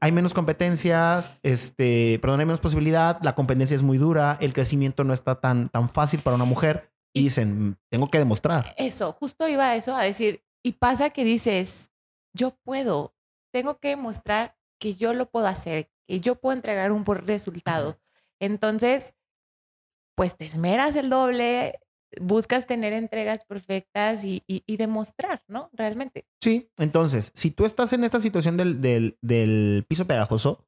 hay 0.03 0.11
menos 0.11 0.35
competencias, 0.35 1.39
este, 1.45 2.19
perdón, 2.19 2.41
hay 2.41 2.47
menos 2.47 2.59
posibilidad, 2.59 3.21
la 3.23 3.37
competencia 3.37 3.77
es 3.77 3.85
muy 3.85 3.99
dura, 3.99 4.37
el 4.41 4.53
crecimiento 4.53 5.05
no 5.05 5.15
está 5.15 5.41
tan, 5.41 5.69
tan 5.69 5.89
fácil 5.89 6.21
para 6.23 6.35
una 6.35 6.45
mujer. 6.45 6.91
Y 7.15 7.23
dicen, 7.23 7.69
"Mm, 7.69 7.77
tengo 7.89 8.11
que 8.11 8.19
demostrar. 8.19 8.75
Eso, 8.77 9.13
justo 9.13 9.47
iba 9.47 9.71
a 9.71 9.77
eso, 9.77 9.95
a 9.95 10.03
decir, 10.03 10.43
y 10.65 10.73
pasa 10.73 11.11
que 11.11 11.23
dices, 11.23 11.93
yo 12.35 12.57
puedo, 12.65 13.15
tengo 13.53 13.79
que 13.79 13.91
demostrar 13.91 14.57
que 14.81 14.97
yo 14.97 15.15
lo 15.15 15.31
puedo 15.31 15.47
hacer, 15.47 15.89
que 16.09 16.19
yo 16.19 16.35
puedo 16.35 16.57
entregar 16.57 16.91
un 16.91 17.05
buen 17.05 17.25
resultado. 17.25 18.01
Entonces, 18.41 19.15
pues 20.17 20.37
te 20.37 20.47
esmeras 20.47 20.97
el 20.97 21.11
doble, 21.11 21.79
buscas 22.21 22.67
tener 22.67 22.93
entregas 22.93 23.45
perfectas 23.45 24.25
y, 24.25 24.43
y- 24.47 24.63
y 24.67 24.77
demostrar, 24.77 25.43
¿no? 25.49 25.71
Realmente. 25.73 26.27
Sí, 26.43 26.71
entonces, 26.79 27.33
si 27.35 27.51
tú 27.51 27.65
estás 27.65 27.93
en 27.93 28.05
esta 28.05 28.21
situación 28.21 28.57
del, 28.57 28.81
del, 28.81 29.17
del 29.23 29.85
piso 29.89 30.07
pegajoso, 30.07 30.67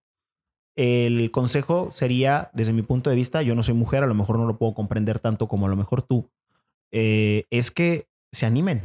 el 0.76 1.30
consejo 1.30 1.90
sería, 1.92 2.50
desde 2.52 2.72
mi 2.72 2.82
punto 2.82 3.10
de 3.10 3.16
vista, 3.16 3.42
yo 3.42 3.54
no 3.54 3.62
soy 3.62 3.74
mujer, 3.74 4.02
a 4.02 4.06
lo 4.06 4.14
mejor 4.14 4.38
no 4.38 4.46
lo 4.46 4.58
puedo 4.58 4.72
comprender 4.74 5.20
tanto 5.20 5.46
como 5.46 5.66
a 5.66 5.68
lo 5.68 5.76
mejor 5.76 6.02
tú, 6.02 6.30
eh, 6.92 7.44
es 7.50 7.70
que 7.70 8.08
se 8.32 8.46
animen. 8.46 8.82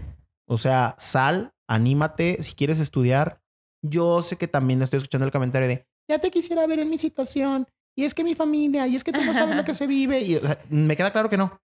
O 0.48 0.58
sea, 0.58 0.96
sal, 1.00 1.54
anímate, 1.68 2.42
si 2.44 2.54
quieres 2.54 2.80
estudiar. 2.80 3.42
Yo 3.82 4.22
sé 4.22 4.36
que 4.38 4.48
también 4.48 4.82
estoy 4.82 4.98
escuchando 4.98 5.25
el 5.25 5.32
comentario 5.32 5.68
de, 5.68 5.86
ya 6.10 6.20
te 6.20 6.32
quisiera 6.32 6.66
ver 6.68 6.80
en 6.80 6.89
mi 6.89 6.98
situación, 6.98 7.68
y 7.96 8.04
es 8.04 8.13
que 8.13 8.24
mi 8.24 8.36
familia, 8.36 8.86
y 8.88 8.96
es 8.96 9.04
que 9.04 9.12
tú 9.12 9.22
no 9.24 9.34
sabes 9.34 9.56
lo 9.56 9.63
que 9.63 9.74
se 9.75 9.88
vive, 9.88 10.22
y 10.22 10.36
o 10.36 10.42
sea, 10.42 10.60
me 10.70 10.96
queda 10.96 11.12
claro 11.12 11.30
que 11.30 11.38
no. 11.38 11.60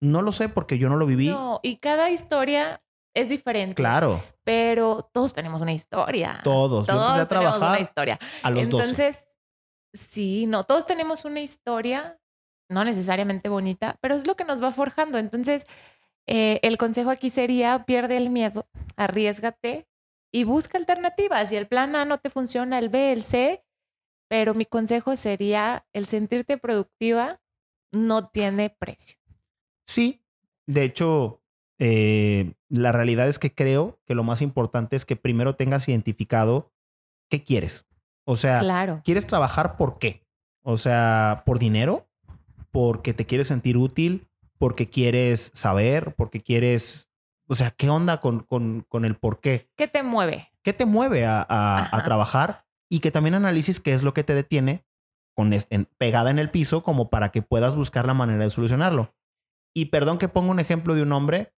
No 0.00 0.22
lo 0.22 0.32
sé 0.32 0.48
porque 0.48 0.78
yo 0.78 0.88
no 0.88 0.96
lo 0.96 1.06
viví. 1.06 1.28
No, 1.28 1.60
y 1.62 1.78
cada 1.78 2.10
historia 2.10 2.82
es 3.14 3.28
diferente. 3.30 3.74
Claro, 3.74 4.22
Pero 4.44 5.08
todos 5.12 5.32
tenemos 5.32 5.62
una 5.62 5.72
historia. 5.72 6.40
Todos. 6.44 6.86
Yo 6.86 6.92
empecé 6.92 7.10
a 7.12 7.14
Todos 7.14 7.28
tenemos 7.28 7.56
una 7.56 7.80
historia. 7.80 8.18
a 8.42 8.50
los 8.50 8.68
12. 8.68 8.84
Entonces, 8.84 9.26
sí, 9.94 10.46
no, 10.46 10.64
todos 10.64 10.86
tenemos 10.86 11.24
una 11.24 11.40
historia, 11.40 12.18
no 12.70 12.84
necesariamente 12.84 13.48
bonita, 13.48 13.96
pero 14.00 14.14
es 14.14 14.26
lo 14.26 14.36
que 14.36 14.44
nos 14.44 14.62
va 14.62 14.70
forjando. 14.70 15.18
Entonces, 15.18 15.66
eh, 16.26 16.60
el 16.62 16.76
consejo 16.76 17.10
aquí 17.10 17.30
sería, 17.30 17.84
pierde 17.86 18.16
el 18.18 18.30
miedo, 18.30 18.66
arriesgate 18.96 19.88
y 20.32 20.44
busca 20.44 20.76
alternativas. 20.76 21.48
Si 21.48 21.56
el 21.56 21.68
plan 21.68 21.96
A 21.96 22.04
no 22.04 22.18
te 22.18 22.30
funciona, 22.30 22.78
el 22.78 22.90
B, 22.90 23.12
el 23.12 23.22
C, 23.22 23.64
pero 24.28 24.54
mi 24.54 24.66
consejo 24.66 25.16
sería, 25.16 25.86
el 25.94 26.06
sentirte 26.06 26.58
productiva 26.58 27.40
no 27.92 28.28
tiene 28.28 28.70
precio. 28.70 29.16
Sí, 29.86 30.22
de 30.66 30.82
hecho, 30.84 31.40
eh, 31.78 32.52
la 32.68 32.92
realidad 32.92 33.28
es 33.28 33.38
que 33.38 33.54
creo 33.54 33.98
que 34.06 34.14
lo 34.14 34.24
más 34.24 34.42
importante 34.42 34.96
es 34.96 35.04
que 35.04 35.16
primero 35.16 35.54
tengas 35.54 35.88
identificado 35.88 36.72
qué 37.30 37.42
quieres. 37.44 37.86
O 38.24 38.36
sea, 38.36 38.60
Claro. 38.60 39.00
¿quieres 39.04 39.26
trabajar 39.26 39.76
por 39.76 39.98
qué? 39.98 40.22
O 40.62 40.76
sea, 40.76 41.42
¿por 41.46 41.58
dinero? 41.58 42.06
¿Porque 42.72 43.14
te 43.14 43.24
quieres 43.26 43.46
sentir 43.48 43.76
útil? 43.76 44.26
¿Porque 44.58 44.88
quieres 44.90 45.52
saber? 45.54 46.14
¿Porque 46.16 46.42
quieres... 46.42 47.08
O 47.46 47.54
sea, 47.54 47.70
¿qué 47.70 47.88
onda 47.88 48.20
con, 48.20 48.40
con, 48.40 48.84
con 48.88 49.04
el 49.04 49.14
por 49.14 49.40
qué? 49.40 49.68
¿Qué 49.76 49.86
te 49.86 50.02
mueve? 50.02 50.48
¿Qué 50.62 50.72
te 50.72 50.84
mueve 50.84 51.24
a, 51.26 51.46
a- 51.48 51.96
a 51.96 52.02
trabajar? 52.02 52.64
Y 52.88 52.98
que 52.98 53.12
también 53.12 53.34
analices 53.36 53.78
qué 53.78 53.92
es 53.92 54.02
lo 54.02 54.12
que 54.14 54.24
te 54.24 54.34
detiene 54.34 54.84
con 55.34 55.52
es- 55.52 55.68
en- 55.70 55.86
pegada 55.98 56.30
en 56.30 56.40
el 56.40 56.50
piso 56.50 56.82
como 56.82 57.08
para 57.08 57.30
que 57.30 57.42
puedas 57.42 57.76
buscar 57.76 58.04
la 58.06 58.14
manera 58.14 58.42
de 58.42 58.50
solucionarlo. 58.50 59.14
Y 59.76 59.86
perdón 59.86 60.16
que 60.16 60.28
ponga 60.28 60.52
un 60.52 60.58
ejemplo 60.58 60.94
de 60.94 61.02
un 61.02 61.12
hombre, 61.12 61.52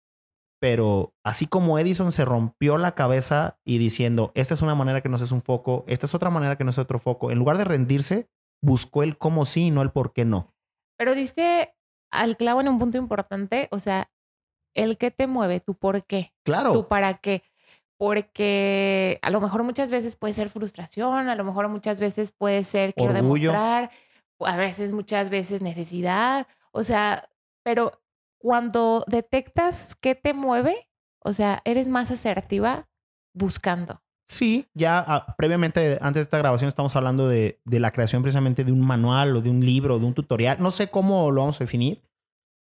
pero 0.60 1.14
así 1.24 1.46
como 1.46 1.78
Edison 1.78 2.10
se 2.10 2.24
rompió 2.24 2.76
la 2.76 2.96
cabeza 2.96 3.60
y 3.64 3.78
diciendo, 3.78 4.32
esta 4.34 4.54
es 4.54 4.62
una 4.62 4.74
manera 4.74 5.00
que 5.02 5.08
no 5.08 5.14
es 5.14 5.30
un 5.30 5.40
foco, 5.40 5.84
esta 5.86 6.06
es 6.06 6.16
otra 6.16 6.28
manera 6.28 6.56
que 6.56 6.64
no 6.64 6.70
es 6.70 6.78
otro 6.78 6.98
foco, 6.98 7.30
en 7.30 7.38
lugar 7.38 7.58
de 7.58 7.64
rendirse, 7.64 8.28
buscó 8.60 9.04
el 9.04 9.18
cómo 9.18 9.44
sí 9.44 9.66
y 9.66 9.70
no 9.70 9.82
el 9.82 9.92
por 9.92 10.12
qué 10.12 10.24
no. 10.24 10.52
Pero 10.96 11.14
diste 11.14 11.76
al 12.10 12.36
clavo 12.36 12.60
en 12.60 12.66
un 12.66 12.80
punto 12.80 12.98
importante, 12.98 13.68
o 13.70 13.78
sea, 13.78 14.10
el 14.74 14.98
qué 14.98 15.12
te 15.12 15.28
mueve, 15.28 15.60
tu 15.60 15.76
por 15.76 16.04
qué, 16.04 16.34
Claro, 16.44 16.72
tu 16.72 16.88
para 16.88 17.18
qué. 17.18 17.44
Porque 17.98 19.20
a 19.22 19.30
lo 19.30 19.40
mejor 19.40 19.62
muchas 19.62 19.92
veces 19.92 20.16
puede 20.16 20.34
ser 20.34 20.48
frustración, 20.48 21.28
a 21.28 21.36
lo 21.36 21.44
mejor 21.44 21.68
muchas 21.68 22.00
veces 22.00 22.32
puede 22.32 22.64
ser 22.64 22.94
quiero 22.94 23.14
Orgullo. 23.14 23.52
demostrar, 23.52 23.90
a 24.40 24.56
veces, 24.56 24.90
muchas 24.90 25.30
veces 25.30 25.62
necesidad, 25.62 26.48
o 26.72 26.82
sea, 26.82 27.28
pero 27.62 28.00
cuando 28.38 29.04
detectas 29.06 29.94
qué 29.96 30.14
te 30.14 30.32
mueve, 30.32 30.88
o 31.20 31.32
sea, 31.32 31.60
eres 31.64 31.88
más 31.88 32.10
asertiva 32.10 32.88
buscando. 33.34 34.02
Sí, 34.26 34.66
ya 34.74 35.02
ah, 35.06 35.34
previamente, 35.38 35.98
antes 36.00 36.20
de 36.20 36.22
esta 36.22 36.38
grabación, 36.38 36.68
estamos 36.68 36.94
hablando 36.96 37.28
de, 37.28 37.60
de 37.64 37.80
la 37.80 37.92
creación 37.92 38.22
precisamente 38.22 38.62
de 38.62 38.72
un 38.72 38.86
manual 38.86 39.34
o 39.36 39.40
de 39.40 39.48
un 39.48 39.64
libro, 39.64 39.96
o 39.96 39.98
de 39.98 40.04
un 40.04 40.14
tutorial. 40.14 40.58
No 40.60 40.70
sé 40.70 40.90
cómo 40.90 41.30
lo 41.30 41.40
vamos 41.40 41.60
a 41.60 41.64
definir, 41.64 42.02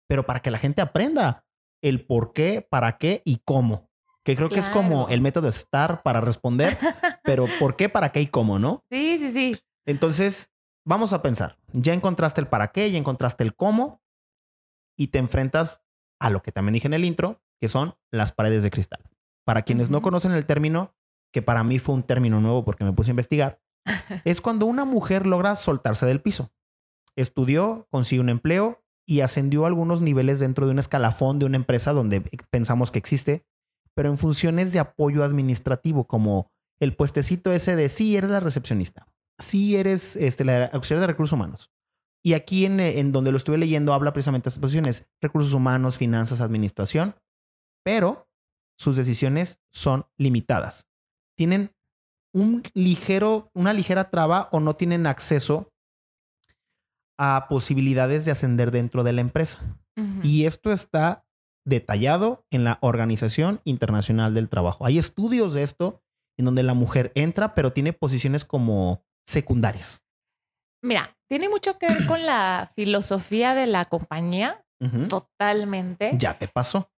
pero 0.07 0.25
para 0.25 0.41
que 0.41 0.51
la 0.51 0.59
gente 0.59 0.81
aprenda 0.81 1.45
el 1.81 2.05
por 2.05 2.33
qué, 2.33 2.65
para 2.67 2.97
qué 2.97 3.21
y 3.25 3.41
cómo. 3.43 3.89
que 4.23 4.35
creo 4.35 4.49
que 4.49 4.59
es 4.59 4.69
como 4.69 5.07
el 5.09 5.21
método 5.21 5.51
STAR 5.51 6.01
para 6.01 6.21
responder, 6.21 6.77
pero 7.23 7.45
¿por 7.59 7.75
qué, 7.75 7.89
para 7.89 8.11
qué 8.11 8.21
y 8.21 8.27
cómo, 8.27 8.57
no? 8.57 8.83
Sí, 8.89 9.17
sí, 9.19 9.31
sí. 9.31 9.59
Entonces, 9.85 10.51
vamos 10.83 11.13
a 11.13 11.21
pensar, 11.21 11.57
ya 11.73 11.93
encontraste 11.93 12.41
el 12.41 12.47
para 12.47 12.71
qué, 12.71 12.89
ya 12.91 12.97
encontraste 12.97 13.43
el 13.43 13.55
cómo 13.55 14.01
y 14.97 15.07
te 15.07 15.19
enfrentas 15.19 15.83
a 16.19 16.29
lo 16.29 16.41
que 16.41 16.51
también 16.51 16.73
dije 16.73 16.87
en 16.87 16.93
el 16.93 17.05
intro, 17.05 17.41
que 17.59 17.67
son 17.67 17.95
las 18.11 18.31
paredes 18.31 18.63
de 18.63 18.71
cristal. 18.71 19.03
Para 19.45 19.63
quienes 19.63 19.89
no 19.89 20.01
conocen 20.01 20.31
el 20.31 20.45
término, 20.45 20.95
que 21.33 21.41
para 21.41 21.63
mí 21.63 21.79
fue 21.79 21.95
un 21.95 22.03
término 22.03 22.41
nuevo 22.41 22.63
porque 22.63 22.83
me 22.83 22.93
puse 22.93 23.11
a 23.11 23.13
investigar, 23.13 23.61
es 24.25 24.41
cuando 24.41 24.65
una 24.65 24.85
mujer 24.85 25.25
logra 25.25 25.55
soltarse 25.55 26.05
del 26.05 26.21
piso. 26.21 26.51
Estudió, 27.15 27.87
consiguió 27.89 28.21
un 28.21 28.29
empleo 28.29 28.83
y 29.05 29.21
ascendió 29.21 29.65
a 29.65 29.67
algunos 29.67 30.01
niveles 30.01 30.39
dentro 30.39 30.65
de 30.65 30.71
un 30.71 30.79
escalafón 30.79 31.39
de 31.39 31.45
una 31.45 31.57
empresa 31.57 31.93
donde 31.93 32.21
pensamos 32.49 32.91
que 32.91 32.99
existe, 32.99 33.45
pero 33.93 34.09
en 34.09 34.17
funciones 34.17 34.73
de 34.73 34.79
apoyo 34.79 35.23
administrativo, 35.23 36.07
como 36.07 36.51
el 36.79 36.95
puestecito 36.95 37.51
ese 37.51 37.75
de 37.75 37.87
sí, 37.89 38.17
eres 38.17 38.31
la 38.31 38.39
recepcionista, 38.39 39.07
sí 39.39 39.75
eres 39.75 40.15
este, 40.15 40.43
la 40.43 40.65
auxiliar 40.65 41.01
de 41.01 41.07
recursos 41.07 41.33
humanos. 41.33 41.71
Y 42.25 42.33
aquí 42.33 42.65
en, 42.65 42.79
en 42.79 43.11
donde 43.11 43.31
lo 43.31 43.37
estuve 43.37 43.59
leyendo 43.59 43.93
habla 43.93 44.11
precisamente 44.11 44.45
de 44.45 44.49
estas 44.49 44.61
posiciones, 44.61 45.07
recursos 45.21 45.53
humanos, 45.53 45.99
finanzas, 45.99 46.41
administración, 46.41 47.15
pero 47.83 48.27
sus 48.79 48.95
decisiones 48.95 49.61
son 49.71 50.07
limitadas. 50.17 50.87
Tienen 51.37 51.75
un 52.33 52.63
ligero, 52.73 53.51
una 53.53 53.73
ligera 53.73 54.09
traba 54.09 54.49
o 54.51 54.59
no 54.59 54.75
tienen 54.75 55.05
acceso 55.05 55.71
a 57.19 57.45
posibilidades 57.47 58.25
de 58.25 58.31
ascender 58.31 58.71
dentro 58.71 59.03
de 59.03 59.13
la 59.13 59.21
empresa. 59.21 59.59
Y 60.23 60.45
esto 60.45 60.73
está 60.73 61.25
detallado 61.63 62.45
en 62.51 62.65
la 62.65 62.79
Organización 62.81 63.61
Internacional 63.63 64.33
del 64.33 64.49
Trabajo. 64.49 64.85
Hay 64.85 64.97
estudios 64.97 65.53
de 65.53 65.63
esto 65.63 66.01
en 66.37 66.45
donde 66.45 66.63
la 66.63 66.73
mujer 66.73 67.13
entra, 67.15 67.55
pero 67.55 67.71
tiene 67.71 67.93
posiciones 67.93 68.43
como 68.43 69.05
secundarias. 69.25 70.03
Mira, 70.83 71.14
tiene 71.27 71.49
mucho 71.49 71.77
que 71.77 71.87
ver 71.87 72.05
con 72.05 72.25
la 72.25 72.69
filosofía 72.75 73.53
de 73.53 73.67
la 73.67 73.85
compañía, 73.85 74.63
totalmente. 75.09 76.11
Ya 76.17 76.37
te 76.37 76.47
pasó. 76.47 76.91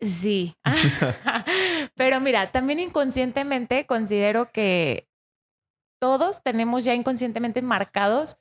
Sí. 0.00 0.56
Pero 1.94 2.20
mira, 2.20 2.52
también 2.52 2.78
inconscientemente 2.78 3.86
considero 3.86 4.52
que 4.52 5.08
todos 5.98 6.42
tenemos 6.42 6.84
ya 6.84 6.94
inconscientemente 6.94 7.62
marcados 7.62 8.36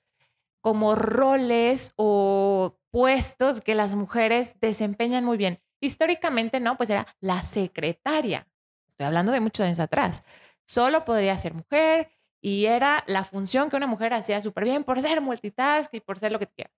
como 0.62 0.96
roles 0.96 1.94
o 1.96 2.78
puestos 2.92 3.62
que 3.62 3.76
las 3.76 3.96
mujeres 3.96 4.60
desempeñan 4.60 5.24
muy 5.24 5.38
bien. 5.38 5.62
Históricamente, 5.80 6.60
no, 6.60 6.78
pues 6.78 6.90
era 6.90 7.06
la 7.20 7.44
secretaria. 7.44 8.48
Estoy 8.88 9.06
hablando 9.06 9.32
de 9.32 9.42
muchos 9.42 9.66
años 9.66 9.80
atrás. 9.80 10.24
Solo 10.64 11.06
podría 11.06 11.38
ser 11.38 11.54
mujer 11.54 12.10
y 12.48 12.68
era 12.68 13.04
la 13.08 13.24
función 13.24 13.72
que 13.72 13.76
una 13.76 13.88
mujer 13.88 14.14
hacía 14.14 14.40
súper 14.40 14.66
bien 14.66 14.84
por 14.84 15.02
ser 15.02 15.20
multitask 15.20 15.92
y 15.96 16.00
por 16.00 16.20
ser 16.20 16.32
lo 16.32 16.38
que 16.38 16.46
quieras. 16.46 16.74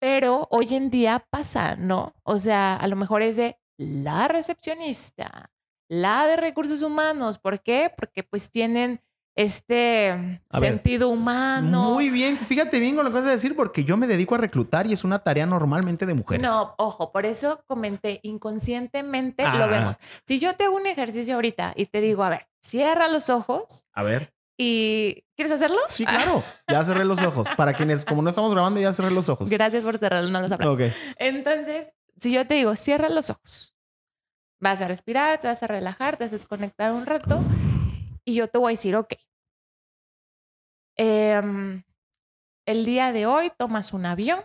Pero 0.00 0.48
hoy 0.50 0.74
en 0.74 0.88
día 0.88 1.26
pasa, 1.28 1.76
¿no? 1.76 2.14
O 2.22 2.38
sea, 2.38 2.76
a 2.76 2.88
lo 2.88 2.96
mejor 2.96 3.20
es 3.20 3.36
de 3.36 3.58
la 3.76 4.26
recepcionista, 4.26 5.50
la 5.88 6.26
de 6.26 6.36
recursos 6.36 6.80
humanos. 6.82 7.38
¿Por 7.38 7.60
qué? 7.60 7.92
Porque 7.94 8.22
pues 8.22 8.50
tienen 8.50 9.02
este 9.34 10.40
A 10.48 10.60
ver, 10.60 10.70
sentido 10.70 11.10
humano. 11.10 11.90
Muy 11.90 12.08
bien. 12.08 12.38
Fíjate 12.38 12.78
bien 12.78 12.96
con 12.96 13.04
lo 13.04 13.10
que 13.10 13.18
vas 13.18 13.26
a 13.26 13.30
decir, 13.30 13.54
porque 13.54 13.84
yo 13.84 13.98
me 13.98 14.06
dedico 14.06 14.34
a 14.34 14.38
reclutar 14.38 14.86
y 14.86 14.94
es 14.94 15.04
una 15.04 15.18
tarea 15.18 15.44
normalmente 15.44 16.06
de 16.06 16.14
mujeres. 16.14 16.42
No, 16.42 16.74
ojo, 16.78 17.12
por 17.12 17.26
eso 17.26 17.62
comenté 17.66 18.20
inconscientemente 18.22 19.42
Ah. 19.44 19.58
lo 19.58 19.68
vemos. 19.68 19.96
Si 20.26 20.38
yo 20.38 20.56
te 20.56 20.64
hago 20.64 20.76
un 20.76 20.86
ejercicio 20.86 21.34
ahorita 21.34 21.74
y 21.76 21.84
te 21.84 22.00
digo, 22.00 22.24
a 22.24 22.30
ver, 22.30 22.46
cierra 22.62 23.08
los 23.08 23.28
ojos 23.28 23.84
A 23.92 24.02
ver. 24.02 24.32
Y 24.58 25.24
¿quieres 25.36 25.52
hacerlo? 25.52 25.78
Sí, 25.86 26.06
claro. 26.06 26.42
Ya 26.68 26.82
cerré 26.84 27.04
los 27.04 27.22
ojos. 27.22 27.48
Para 27.56 27.74
quienes, 27.74 28.04
como 28.04 28.22
no 28.22 28.30
estamos 28.30 28.52
grabando, 28.52 28.80
ya 28.80 28.92
cerré 28.92 29.10
los 29.10 29.28
ojos. 29.28 29.48
Gracias 29.50 29.84
por 29.84 29.98
cerrarlo, 29.98 30.30
no 30.30 30.40
los 30.40 30.50
aplausos. 30.50 30.88
Ok. 30.88 30.92
Entonces, 31.18 31.92
si 32.18 32.32
yo 32.32 32.46
te 32.46 32.54
digo, 32.54 32.74
cierra 32.76 33.08
los 33.08 33.30
ojos, 33.30 33.74
vas 34.60 34.80
a 34.80 34.88
respirar, 34.88 35.38
te 35.40 35.48
vas 35.48 35.62
a 35.62 35.66
relajar, 35.66 36.16
te 36.16 36.24
vas 36.24 36.32
a 36.32 36.36
desconectar 36.36 36.92
un 36.92 37.06
rato 37.06 37.40
y 38.24 38.34
yo 38.34 38.48
te 38.48 38.58
voy 38.58 38.72
a 38.72 38.76
decir, 38.76 38.96
ok, 38.96 39.14
em, 40.96 41.82
el 42.66 42.84
día 42.84 43.12
de 43.12 43.26
hoy 43.26 43.52
tomas 43.56 43.92
un 43.92 44.06
avión, 44.06 44.40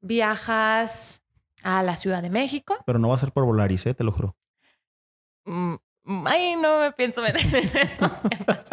viajas 0.00 1.22
a 1.62 1.82
la 1.82 1.96
Ciudad 1.96 2.22
de 2.22 2.30
México. 2.30 2.76
Pero 2.86 2.98
no 2.98 3.08
va 3.08 3.16
a 3.16 3.18
ser 3.18 3.32
por 3.32 3.44
Volaris, 3.44 3.86
¿eh? 3.86 3.94
te 3.94 4.04
lo 4.04 4.12
juro. 4.12 4.36
Mm, 5.44 5.76
Ay, 6.24 6.56
no 6.56 6.80
me 6.80 6.92
pienso 6.92 7.22
meter 7.22 7.42
en 7.54 7.76
esos 7.76 8.22
temas. 8.22 8.70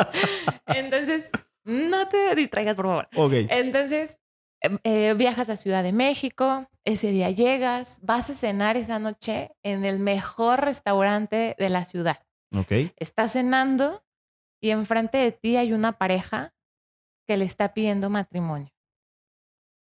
Entonces, 0.67 1.31
no 1.63 2.07
te 2.07 2.35
distraigas, 2.35 2.75
por 2.75 2.85
favor. 2.85 3.09
Ok. 3.15 3.33
Entonces, 3.49 4.19
em, 4.61 4.77
eh, 4.83 5.13
viajas 5.15 5.49
a 5.49 5.57
Ciudad 5.57 5.83
de 5.83 5.93
México, 5.93 6.67
ese 6.85 7.11
día 7.11 7.31
llegas, 7.31 7.99
vas 8.01 8.29
a 8.29 8.35
cenar 8.35 8.77
esa 8.77 8.99
noche 8.99 9.51
en 9.63 9.85
el 9.85 9.99
mejor 9.99 10.61
restaurante 10.61 11.55
de 11.57 11.69
la 11.69 11.85
ciudad. 11.85 12.19
Ok. 12.55 12.93
Estás 12.97 13.33
cenando 13.33 14.03
y 14.61 14.69
enfrente 14.71 15.17
de 15.17 15.31
ti 15.31 15.57
hay 15.57 15.73
una 15.73 15.97
pareja 15.97 16.53
que 17.27 17.37
le 17.37 17.45
está 17.45 17.73
pidiendo 17.73 18.09
matrimonio. 18.09 18.71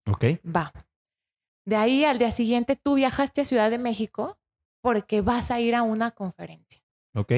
Ok. 0.06 0.24
Va. 0.44 0.72
De 1.64 1.76
ahí 1.76 2.04
al 2.04 2.18
día 2.18 2.30
siguiente 2.30 2.76
tú 2.76 2.94
viajaste 2.94 3.40
a 3.40 3.44
Ciudad 3.44 3.70
de 3.70 3.78
México 3.78 4.38
porque 4.82 5.20
vas 5.20 5.50
a 5.50 5.60
ir 5.60 5.74
a 5.74 5.82
una 5.82 6.10
conferencia. 6.10 6.81
Ok. 7.14 7.32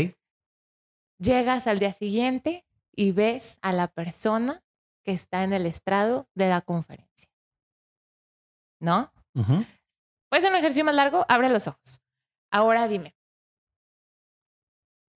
Llegas 1.19 1.67
al 1.67 1.79
día 1.79 1.93
siguiente 1.93 2.65
y 2.95 3.13
ves 3.13 3.59
a 3.63 3.73
la 3.73 3.89
persona 3.89 4.63
que 5.05 5.13
está 5.13 5.45
en 5.45 5.53
el 5.53 5.67
estrado 5.67 6.29
de 6.35 6.49
la 6.49 6.61
conferencia. 6.61 7.29
¿No? 8.81 9.13
Ujú. 9.35 9.65
Puede 10.31 10.43
ser 10.43 10.51
un 10.53 10.59
ejercicio 10.59 10.85
más 10.85 10.95
largo, 10.95 11.25
abre 11.29 11.49
los 11.49 11.67
ojos. 11.69 12.01
Ahora 12.53 12.89
dime, 12.89 13.15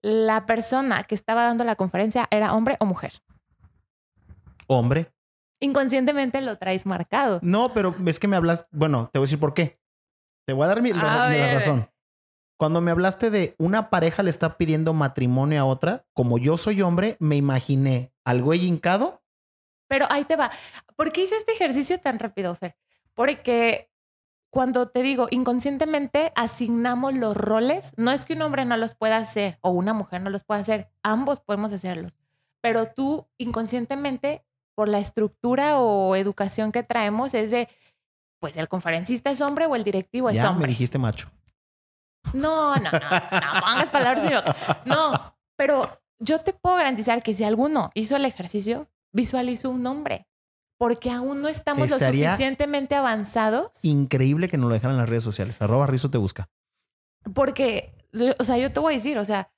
¿la 0.01 0.45
persona 0.45 1.03
que 1.03 1.15
estaba 1.15 1.43
dando 1.43 1.63
la 1.63 1.75
conferencia 1.75 2.27
era 2.31 2.53
hombre 2.53 2.77
o 2.79 2.85
mujer? 2.85 3.21
Hombre. 4.67 5.11
Inconscientemente 5.61 6.41
lo 6.41 6.57
traes 6.57 6.85
marcado. 6.85 7.39
No, 7.41 7.73
pero 7.73 7.93
es 8.05 8.19
que 8.19 8.27
me 8.27 8.37
hablas. 8.37 8.65
Bueno, 8.71 9.09
te 9.11 9.19
voy 9.19 9.25
a 9.25 9.27
decir 9.27 9.39
por 9.39 9.53
qué. 9.53 9.79
Te 10.47 10.53
voy 10.53 10.63
a 10.65 10.67
dar 10.67 10.81
mi, 10.81 10.91
A 10.91 10.95
la- 10.95 11.53
razón. 11.53 11.89
Cuando 12.59 12.81
me 12.81 12.91
hablaste 12.91 13.29
de 13.29 13.55
una 13.57 13.89
pareja 13.89 14.21
le 14.21 14.29
está 14.29 14.57
pidiendo 14.57 14.93
matrimonio 14.93 15.61
a 15.61 15.65
otra, 15.65 16.05
como 16.11 16.37
yo 16.37 16.57
soy 16.57 16.81
hombre, 16.81 17.15
me 17.21 17.37
imaginé 17.37 18.11
al 18.25 18.41
güey 18.41 18.65
hincado. 18.65 19.23
Pero 19.87 20.05
ahí 20.09 20.25
te 20.25 20.35
va. 20.35 20.51
¿Por 20.97 21.13
qué 21.13 21.23
hice 21.23 21.37
este 21.37 21.53
ejercicio 21.53 22.01
tan 22.01 22.19
rápido, 22.19 22.53
Fer? 22.55 22.75
Porque 23.13 23.89
cuando 24.51 24.89
te 24.89 25.03
digo, 25.03 25.29
inconscientemente 25.31 26.33
asignamos 26.35 27.13
los 27.13 27.37
roles. 27.37 27.93
No 27.95 28.11
es 28.11 28.25
que 28.25 28.33
un 28.33 28.41
hombre 28.41 28.65
no 28.65 28.75
los 28.75 28.93
pueda 28.93 29.15
hacer 29.15 29.57
o 29.61 29.69
una 29.69 29.93
mujer 29.93 30.21
no 30.21 30.29
los 30.29 30.43
pueda 30.43 30.59
hacer. 30.59 30.91
Ambos 31.01 31.39
podemos 31.39 31.71
hacerlos. 31.71 32.17
Pero 32.59 32.87
tú 32.87 33.25
inconscientemente, 33.37 34.43
por 34.75 34.89
la 34.89 34.99
estructura 34.99 35.79
o 35.79 36.13
educación 36.17 36.73
que 36.73 36.83
traemos, 36.83 37.33
es 37.35 37.51
de, 37.51 37.69
pues 38.39 38.57
el 38.57 38.67
conferencista 38.67 39.31
es 39.31 39.39
hombre 39.39 39.65
o 39.65 39.77
el 39.77 39.85
directivo 39.85 40.29
es 40.29 40.35
ya 40.35 40.43
me 40.43 40.49
hombre. 40.49 40.67
dijiste 40.67 40.97
macho. 40.97 41.31
No, 42.33 42.75
no, 42.75 42.91
no, 42.91 42.99
no 42.99 43.61
pongas 43.61 43.91
palabras. 43.91 44.23
sino- 44.23 44.43
No, 44.85 45.35
pero 45.55 46.01
yo 46.19 46.39
te 46.41 46.53
puedo 46.53 46.75
garantizar 46.75 47.23
que 47.23 47.33
si 47.33 47.43
alguno 47.43 47.91
hizo 47.93 48.15
el 48.15 48.25
ejercicio, 48.25 48.87
visualizó 49.11 49.69
un 49.69 49.85
hombre. 49.87 50.25
Porque 50.77 51.11
aún 51.11 51.41
no 51.41 51.49
estamos 51.49 51.91
Estaría 51.91 52.25
lo 52.27 52.31
suficientemente 52.31 52.95
avanzados. 52.95 53.71
Increíble 53.83 54.47
que 54.47 54.57
nos 54.57 54.69
lo 54.69 54.73
dejaran 54.75 54.95
en 54.95 55.01
las 55.01 55.09
redes 55.09 55.25
sociales. 55.25 55.61
Arroba 55.61 55.87
Rizo 55.87 56.09
te 56.09 56.17
busca. 56.17 56.47
Porque, 57.33 57.93
o 58.39 58.43
sea, 58.45 58.57
yo 58.57 58.71
te 58.71 58.79
voy 58.79 58.93
a 58.93 58.97
decir, 58.97 59.17
o 59.17 59.25
sea, 59.25 59.51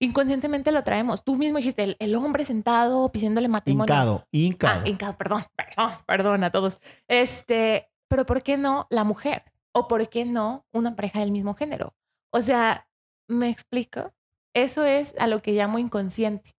inconscientemente 0.00 0.72
lo 0.72 0.82
traemos. 0.82 1.24
Tú 1.24 1.36
mismo 1.36 1.58
dijiste, 1.58 1.84
el, 1.84 1.96
el 2.00 2.14
hombre 2.16 2.44
sentado 2.44 3.10
pidiéndole 3.12 3.48
matrimonio. 3.48 3.94
Hincado, 3.94 4.26
hincado. 4.32 4.80
Ah, 4.84 4.88
hincado, 4.88 5.16
perdón, 5.16 5.44
perdón, 5.54 5.90
perdón 6.06 6.44
a 6.44 6.50
todos. 6.50 6.80
Este, 7.08 7.88
pero 8.08 8.26
¿por 8.26 8.42
qué 8.42 8.56
no 8.56 8.86
la 8.90 9.04
mujer? 9.04 9.44
¿O 9.76 9.88
por 9.88 10.08
qué 10.08 10.24
no 10.24 10.66
una 10.72 10.96
pareja 10.96 11.20
del 11.20 11.30
mismo 11.32 11.52
género? 11.52 11.94
O 12.32 12.40
sea, 12.40 12.88
¿me 13.28 13.50
explico? 13.50 14.14
Eso 14.54 14.84
es 14.84 15.14
a 15.18 15.26
lo 15.26 15.40
que 15.40 15.52
llamo 15.52 15.78
inconsciente. 15.78 16.56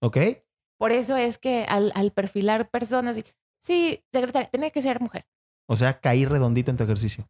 ¿Ok? 0.00 0.16
Por 0.78 0.92
eso 0.92 1.16
es 1.16 1.38
que 1.38 1.64
al, 1.68 1.90
al 1.96 2.12
perfilar 2.12 2.70
personas, 2.70 3.16
y, 3.18 3.24
sí, 3.60 4.04
secretaria, 4.12 4.48
tiene 4.50 4.70
que 4.70 4.82
ser 4.82 5.00
mujer. 5.00 5.26
O 5.68 5.74
sea, 5.74 5.98
caí 6.00 6.24
redondito 6.24 6.70
en 6.70 6.76
tu 6.76 6.84
ejercicio. 6.84 7.28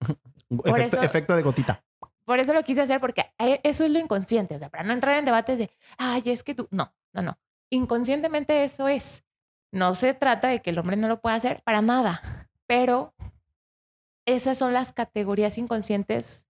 efecto, 0.64 0.96
eso- 0.96 1.02
efecto 1.02 1.36
de 1.36 1.42
gotita. 1.42 1.84
Por 2.24 2.38
eso 2.38 2.52
lo 2.52 2.62
quise 2.62 2.80
hacer, 2.82 3.00
porque 3.00 3.32
eh, 3.38 3.60
eso 3.64 3.84
es 3.84 3.90
lo 3.90 3.98
inconsciente. 3.98 4.54
O 4.54 4.58
sea, 4.58 4.68
para 4.68 4.84
no 4.84 4.92
entrar 4.92 5.16
en 5.18 5.24
debates 5.24 5.58
de, 5.58 5.70
ay, 5.98 6.22
es 6.26 6.42
que 6.42 6.54
tú. 6.54 6.68
No, 6.70 6.94
no, 7.12 7.22
no. 7.22 7.38
Inconscientemente 7.70 8.64
eso 8.64 8.88
es. 8.88 9.24
No 9.72 9.94
se 9.94 10.14
trata 10.14 10.48
de 10.48 10.60
que 10.62 10.70
el 10.70 10.78
hombre 10.78 10.96
no 10.96 11.08
lo 11.08 11.20
pueda 11.20 11.34
hacer 11.36 11.62
para 11.64 11.82
nada. 11.82 12.48
Pero 12.66 13.12
esas 14.26 14.58
son 14.58 14.72
las 14.72 14.92
categorías 14.92 15.58
inconscientes 15.58 16.46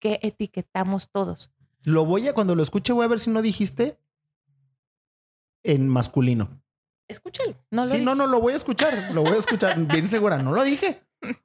qué 0.00 0.18
etiquetamos 0.22 1.10
todos. 1.10 1.50
Lo 1.82 2.04
voy 2.04 2.28
a, 2.28 2.34
cuando 2.34 2.54
lo 2.54 2.62
escuche, 2.62 2.92
voy 2.92 3.04
a 3.04 3.08
ver 3.08 3.20
si 3.20 3.30
no 3.30 3.42
dijiste 3.42 3.98
en 5.62 5.88
masculino. 5.88 6.60
Escúchalo. 7.08 7.54
No 7.70 7.84
lo 7.84 7.90
sí, 7.90 8.00
no, 8.00 8.12
dije. 8.12 8.18
no, 8.18 8.26
lo 8.26 8.40
voy 8.40 8.52
a 8.54 8.56
escuchar. 8.56 9.12
Lo 9.12 9.22
voy 9.22 9.34
a 9.34 9.38
escuchar. 9.38 9.78
Bien 9.86 10.08
segura. 10.08 10.38
No 10.38 10.52
lo 10.52 10.64
dije. 10.64 11.02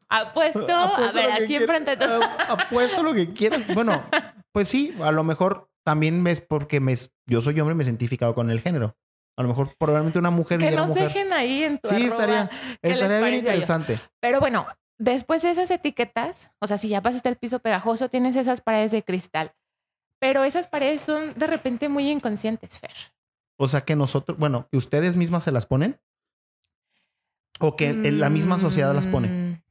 Apuesto, 0.10 0.76
a 0.76 1.12
ver, 1.12 1.28
que 1.38 1.44
aquí 1.44 1.56
enfrente 1.56 1.96
de 1.96 2.06
Apuesto 2.50 3.04
lo 3.04 3.14
que 3.14 3.30
quieras. 3.30 3.74
Bueno, 3.74 4.04
pues 4.52 4.68
sí, 4.68 4.94
a 5.02 5.12
lo 5.12 5.24
mejor 5.24 5.70
también 5.84 6.26
es 6.28 6.42
porque 6.42 6.80
me, 6.80 6.94
yo 7.26 7.42
soy 7.42 7.60
hombre 7.60 7.74
y 7.74 7.78
me 7.78 7.84
he 7.84 7.88
identificado 7.88 8.36
con 8.36 8.50
el 8.52 8.60
género. 8.60 8.96
A 9.38 9.44
lo 9.44 9.48
mejor 9.48 9.74
probablemente 9.78 10.20
una 10.20 10.30
mujer 10.30 10.60
Que 10.60 10.72
nos 10.72 10.90
mujer. 10.90 11.04
dejen 11.04 11.32
ahí 11.34 11.64
en 11.64 11.80
tu 11.80 11.88
Sí, 11.90 11.96
arroba. 11.96 12.08
estaría, 12.10 12.50
estaría 12.82 13.22
bien 13.22 13.34
interesante. 13.36 14.00
Pero 14.20 14.40
bueno, 14.40 14.68
después 15.02 15.42
de 15.42 15.50
esas 15.50 15.72
etiquetas, 15.72 16.52
o 16.60 16.68
sea, 16.68 16.78
si 16.78 16.90
ya 16.90 17.02
pasaste 17.02 17.28
el 17.30 17.36
piso 17.36 17.60
pegajoso, 17.60 18.10
tienes 18.10 18.36
esas 18.36 18.62
paredes 18.62 18.92
de 18.92 19.04
cristal. 19.04 19.54
Pero 20.20 20.44
esas 20.44 20.68
paredes 20.68 21.02
son 21.02 21.34
de 21.34 21.48
repente 21.48 21.90
muy 21.90 22.10
inconscientes, 22.10 22.78
Fer. 22.78 22.94
O 23.58 23.68
sea 23.68 23.82
que 23.82 23.96
nosotros, 23.96 24.38
bueno, 24.38 24.68
que 24.72 24.78
ustedes 24.78 25.18
mismas 25.18 25.44
se 25.44 25.52
las 25.52 25.66
ponen. 25.66 26.00
O 27.60 27.76
que 27.76 27.94
la 27.94 28.30
misma 28.30 28.58
sociedad 28.58 28.94
las 28.94 29.08
pone. 29.08 29.28
Mm, 29.28 29.62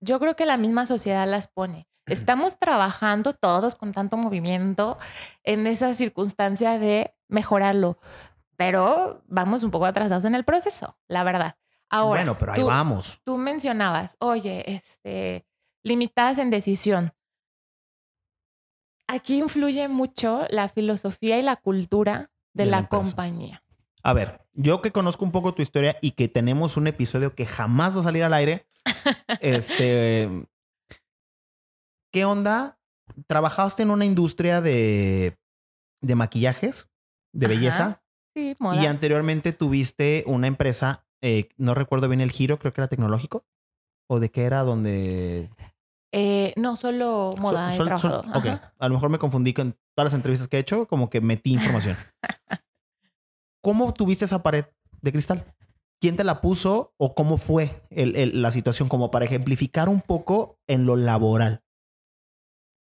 Yo 0.00 0.18
creo 0.18 0.36
que 0.36 0.46
la 0.46 0.56
misma 0.56 0.86
sociedad 0.86 1.26
las 1.28 1.48
pone. 1.48 1.88
Estamos 2.06 2.58
trabajando 2.58 3.32
todos 3.32 3.74
con 3.74 3.92
tanto 3.92 4.16
movimiento 4.16 4.96
en 5.42 5.66
esa 5.66 5.92
circunstancia 5.94 6.78
de 6.78 7.14
mejorarlo, 7.26 7.98
pero 8.56 9.22
vamos 9.26 9.64
un 9.64 9.72
poco 9.72 9.86
atrasados 9.86 10.24
en 10.24 10.36
el 10.36 10.44
proceso, 10.44 10.96
la 11.08 11.24
verdad. 11.24 11.56
Ahora, 11.90 12.20
bueno, 12.22 12.38
pero 12.38 12.52
ahí 12.52 12.60
tú- 12.60 12.66
vamos. 12.66 13.20
tú 13.24 13.36
mencionabas, 13.38 14.16
oye, 14.20 14.64
este, 14.74 15.46
limitadas 15.84 16.38
en 16.38 16.50
decisión. 16.50 17.12
Aquí 19.08 19.38
influye 19.38 19.86
mucho 19.88 20.46
la 20.50 20.68
filosofía 20.68 21.38
y 21.38 21.42
la 21.42 21.56
cultura 21.56 22.30
de, 22.54 22.64
De 22.64 22.70
la 22.70 22.88
compañía. 22.88 23.62
A 24.02 24.12
ver, 24.12 24.44
yo 24.52 24.80
que 24.82 24.90
conozco 24.92 25.24
un 25.24 25.32
poco 25.32 25.54
tu 25.54 25.62
historia 25.62 25.96
y 26.00 26.12
que 26.12 26.28
tenemos 26.28 26.76
un 26.76 26.86
episodio 26.86 27.34
que 27.34 27.46
jamás 27.46 27.94
va 27.96 28.00
a 28.00 28.04
salir 28.04 28.24
al 28.24 28.34
aire, 28.34 28.66
este, 29.40 30.28
¿qué 32.12 32.24
onda? 32.24 32.78
¿Trabajaste 33.28 33.82
en 33.84 33.90
una 33.90 34.04
industria 34.04 34.60
de, 34.60 35.38
de 36.00 36.14
maquillajes, 36.16 36.88
de 37.32 37.46
Ajá. 37.46 37.54
belleza? 37.54 38.02
Sí, 38.34 38.56
moda. 38.58 38.82
Y 38.82 38.86
anteriormente 38.86 39.52
tuviste 39.52 40.24
una 40.26 40.46
empresa, 40.48 41.05
eh, 41.26 41.48
no 41.56 41.74
recuerdo 41.74 42.08
bien 42.08 42.20
el 42.20 42.30
giro, 42.30 42.58
creo 42.58 42.72
que 42.72 42.80
era 42.80 42.88
tecnológico. 42.88 43.44
¿O 44.08 44.20
de 44.20 44.30
qué 44.30 44.44
era 44.44 44.62
donde... 44.62 45.50
Eh, 46.12 46.54
no, 46.56 46.76
solo 46.76 47.32
moda 47.40 47.72
sol- 47.72 47.98
sol- 47.98 48.22
ok. 48.32 48.46
Ajá. 48.46 48.74
A 48.78 48.88
lo 48.88 48.94
mejor 48.94 49.10
me 49.10 49.18
confundí 49.18 49.52
con 49.52 49.72
todas 49.96 50.12
las 50.12 50.14
entrevistas 50.14 50.46
que 50.48 50.56
he 50.56 50.60
hecho, 50.60 50.86
como 50.86 51.10
que 51.10 51.20
metí 51.20 51.52
información. 51.52 51.96
¿Cómo 53.62 53.92
tuviste 53.92 54.24
esa 54.24 54.42
pared 54.42 54.66
de 55.02 55.12
cristal? 55.12 55.44
¿Quién 56.00 56.16
te 56.16 56.24
la 56.24 56.40
puso 56.40 56.94
o 56.98 57.14
cómo 57.14 57.36
fue 57.36 57.82
el- 57.90 58.14
el- 58.16 58.40
la 58.42 58.50
situación? 58.52 58.88
Como 58.88 59.10
para 59.10 59.24
ejemplificar 59.24 59.88
un 59.88 60.00
poco 60.00 60.58
en 60.68 60.86
lo 60.86 60.94
laboral. 60.94 61.62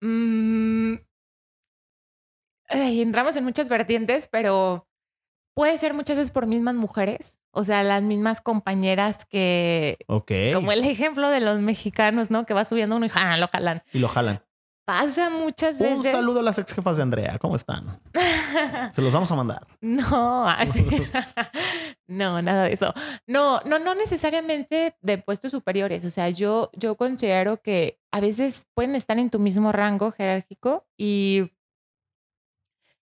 Mm, 0.02 0.96
ay, 2.70 3.02
entramos 3.02 3.36
en 3.36 3.44
muchas 3.44 3.68
vertientes, 3.68 4.28
pero 4.32 4.88
puede 5.56 5.78
ser 5.78 5.94
muchas 5.94 6.18
veces 6.18 6.32
por 6.32 6.48
mismas 6.48 6.76
mujeres, 6.76 7.39
o 7.52 7.64
sea, 7.64 7.84
las 7.84 8.02
mismas 8.04 8.42
compañeras 8.42 9.26
que, 9.26 9.98
Ok. 10.08 10.32
como 10.54 10.72
el 10.72 10.84
ejemplo 10.86 11.30
de 11.30 11.40
los 11.40 11.60
mexicanos, 11.60 12.32
¿no? 12.32 12.46
Que 12.46 12.54
va 12.54 12.66
subiendo 12.66 12.96
uno 12.96 13.06
y 13.06 13.10
¡ja! 13.10 13.38
lo 13.38 13.48
jalan. 13.48 13.82
Y 13.94 14.00
lo 14.00 14.08
jalan. 14.08 14.42
Pasa 14.86 15.30
muchas 15.30 15.80
veces. 15.80 16.00
Un 16.00 16.04
saludo 16.04 16.40
a 16.40 16.44
las 16.44 16.58
ex 16.58 16.74
jefas 16.74 16.98
de 16.98 17.04
Andrea. 17.04 17.38
¿Cómo 17.38 17.56
están? 17.56 18.02
Se 18.94 19.04
los 19.04 19.14
vamos 19.14 19.32
a 19.32 19.36
mandar. 19.36 19.68
No, 19.82 20.50
así. 20.50 20.84
no, 22.08 22.42
nada 22.42 22.64
de 22.64 22.74
eso. 22.74 22.92
No, 23.28 23.62
no, 23.66 23.78
no 23.78 23.94
necesariamente 23.94 24.96
de 25.02 25.18
puestos 25.20 25.52
superiores. 25.52 26.06
O 26.06 26.10
sea, 26.10 26.30
yo, 26.32 26.72
yo 26.74 26.96
considero 26.96 27.62
que 27.62 28.00
a 28.12 28.20
veces 28.20 28.66
pueden 28.74 28.96
estar 28.96 29.20
en 29.20 29.30
tu 29.30 29.38
mismo 29.38 29.72
rango 29.72 30.12
jerárquico 30.12 30.88
y, 30.98 31.52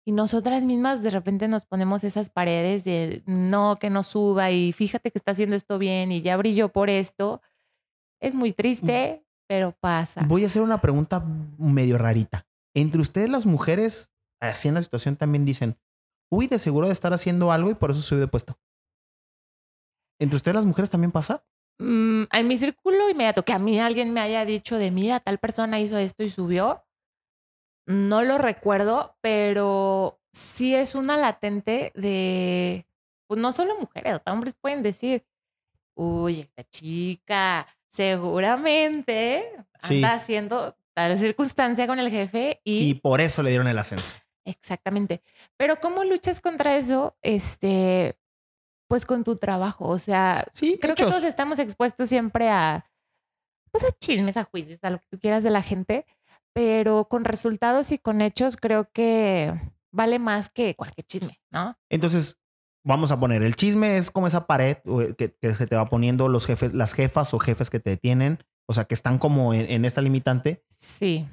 y 0.05 0.13
nosotras 0.13 0.65
mismas 0.65 1.03
de 1.03 1.11
repente 1.11 1.47
nos 1.49 1.65
ponemos 1.65 2.03
esas 2.03 2.29
paredes 2.29 2.85
de 2.85 3.23
no, 3.27 3.77
que 3.77 3.91
no 3.91 4.03
suba 4.03 4.51
y 4.51 4.73
fíjate 4.73 5.11
que 5.11 5.19
está 5.19 5.33
haciendo 5.33 5.55
esto 5.55 5.79
bien 5.79 6.11
y 6.11 6.23
ya 6.23 6.37
brilló 6.37 6.71
por 6.71 6.91
esto. 6.91 7.41
Es 8.21 8.35
muy 8.35 8.53
triste, 8.53 9.25
pero 9.49 9.73
pasa. 9.79 10.25
Voy 10.27 10.45
a 10.45 10.47
hacer 10.47 10.63
una 10.63 10.81
pregunta 10.81 11.25
medio 11.59 11.99
rarita. 11.99 12.47
Entre 12.75 13.01
ustedes 13.01 13.31
las 13.31 13.47
mujeres, 13.47 14.13
así 14.41 14.69
en 14.69 14.75
la 14.75 14.83
situación 14.83 15.17
también 15.17 15.45
dicen, 15.45 15.77
uy, 16.31 16.49
de 16.49 16.59
seguro 16.59 16.89
de 16.89 16.93
estar 16.93 17.13
haciendo 17.13 17.53
algo 17.53 17.71
y 17.71 17.75
por 17.75 17.91
eso 17.91 18.01
subí 18.01 18.21
de 18.21 18.29
puesto. 18.29 18.59
¿Entre 20.19 20.37
ustedes 20.37 20.55
las 20.55 20.65
mujeres 20.65 20.91
también 20.91 21.13
pasa? 21.13 21.45
Mm, 21.79 22.25
en 22.33 22.49
mi 22.49 22.57
círculo 22.57 23.09
inmediato, 23.09 23.45
que 23.45 23.53
a 23.53 23.59
mí 23.59 23.79
alguien 23.79 24.13
me 24.13 24.21
haya 24.21 24.45
dicho 24.45 24.79
de 24.79 24.91
mira, 24.91 25.21
tal 25.21 25.39
persona 25.39 25.81
hizo 25.81 25.99
esto 25.99 26.23
y 26.23 26.31
subió, 26.31 26.85
no 27.87 28.23
lo 28.23 28.39
recuerdo, 28.39 29.17
pero 29.21 30.21
sí 30.33 30.75
es 30.75 30.95
una 30.95 31.17
latente 31.17 31.93
de, 31.95 32.87
pues 33.27 33.41
no 33.41 33.53
solo 33.53 33.79
mujeres, 33.79 34.21
hombres 34.27 34.55
pueden 34.61 34.83
decir, 34.83 35.25
uy, 35.95 36.41
esta 36.41 36.63
chica 36.65 37.67
seguramente 37.89 39.45
Sí. 39.83 39.97
anda 39.97 40.15
haciendo 40.15 40.77
tal 40.95 41.19
circunstancia 41.19 41.87
con 41.87 41.99
el 41.99 42.11
jefe 42.11 42.61
y, 42.65 42.91
Y 42.91 42.95
por 42.95 43.21
eso 43.21 43.43
le 43.43 43.51
dieron 43.51 43.67
el 43.69 43.79
ascenso. 43.79 44.17
Exactamente. 44.45 45.23
Pero 45.57 45.77
¿cómo 45.81 46.05
luchas 46.05 46.41
contra 46.41 46.77
eso? 46.77 47.17
Este, 47.23 48.17
pues 48.89 49.05
con 49.05 49.25
tu 49.25 49.37
trabajo. 49.37 49.89
O 49.89 49.99
sea, 49.99 50.45
Sí, 50.53 50.79
creo 50.81 50.95
que 50.95 51.05
todos 51.05 51.25
estamos 51.25 51.59
expuestos 51.59 52.09
siempre 52.09 52.49
a, 52.49 52.85
pues 53.71 53.85
a 53.85 53.91
chismes, 53.93 54.37
a 54.37 54.45
juicios, 54.45 54.79
a 54.83 54.91
lo 54.91 54.99
que 54.99 55.07
tú 55.11 55.19
quieras 55.19 55.43
de 55.45 55.51
la 55.51 55.63
gente, 55.63 56.07
pero 56.53 57.09
con 57.09 57.25
resultados 57.25 57.93
y 57.93 57.99
con 57.99 58.21
hechos 58.21 58.57
creo 58.57 58.89
que 58.93 59.53
vale 59.91 60.19
más 60.19 60.49
que 60.49 60.75
cualquier 60.75 61.07
chisme, 61.07 61.41
¿no? 61.51 61.77
Entonces, 61.89 62.39
vamos 62.85 63.13
a 63.13 63.21
poner, 63.21 63.43
el 63.43 63.57
chisme 63.57 63.97
es 63.97 64.11
como 64.11 64.27
esa 64.27 64.47
pared 64.47 64.79
eh, 64.85 65.15
que, 65.17 65.37
que 65.37 65.55
se 65.55 65.67
te 65.67 65.77
va 65.77 65.85
poniendo 65.87 66.29
los 66.29 66.47
jefes, 66.47 66.73
las 66.73 66.95
jefas 66.95 67.33
o 67.35 67.39
jefes 67.39 67.71
que 67.71 67.81
te 67.81 67.91
detienen, 67.91 68.39
o 68.67 68.73
sea, 68.73 68.85
que 68.85 68.95
están 68.95 69.19
como 69.19 69.55
en, 69.55 69.71
en 69.71 69.85
esta 69.85 70.01
limitante. 70.01 70.65
Sí. 70.79 71.29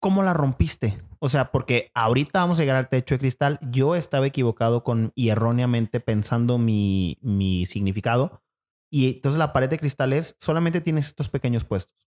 ¿Cómo 0.00 0.22
la 0.22 0.32
rompiste? 0.32 1.02
O 1.18 1.28
sea, 1.28 1.52
porque 1.52 1.90
ahorita 1.94 2.40
vamos 2.40 2.58
a 2.58 2.62
llegar 2.62 2.76
al 2.76 2.88
techo 2.88 3.14
de 3.14 3.18
cristal. 3.18 3.58
Yo 3.70 3.94
estaba 3.94 4.26
equivocado 4.26 4.82
con 4.82 5.12
y 5.14 5.28
erróneamente 5.28 6.00
pensando 6.00 6.56
mi, 6.56 7.18
mi 7.20 7.66
significado. 7.66 8.42
Y 8.90 9.16
entonces 9.16 9.38
la 9.38 9.52
pared 9.52 9.68
de 9.68 9.78
cristal 9.78 10.14
es 10.14 10.36
solamente 10.40 10.80
tienes 10.80 11.08
estos 11.08 11.28
pequeños 11.28 11.64
puestos. 11.64 12.09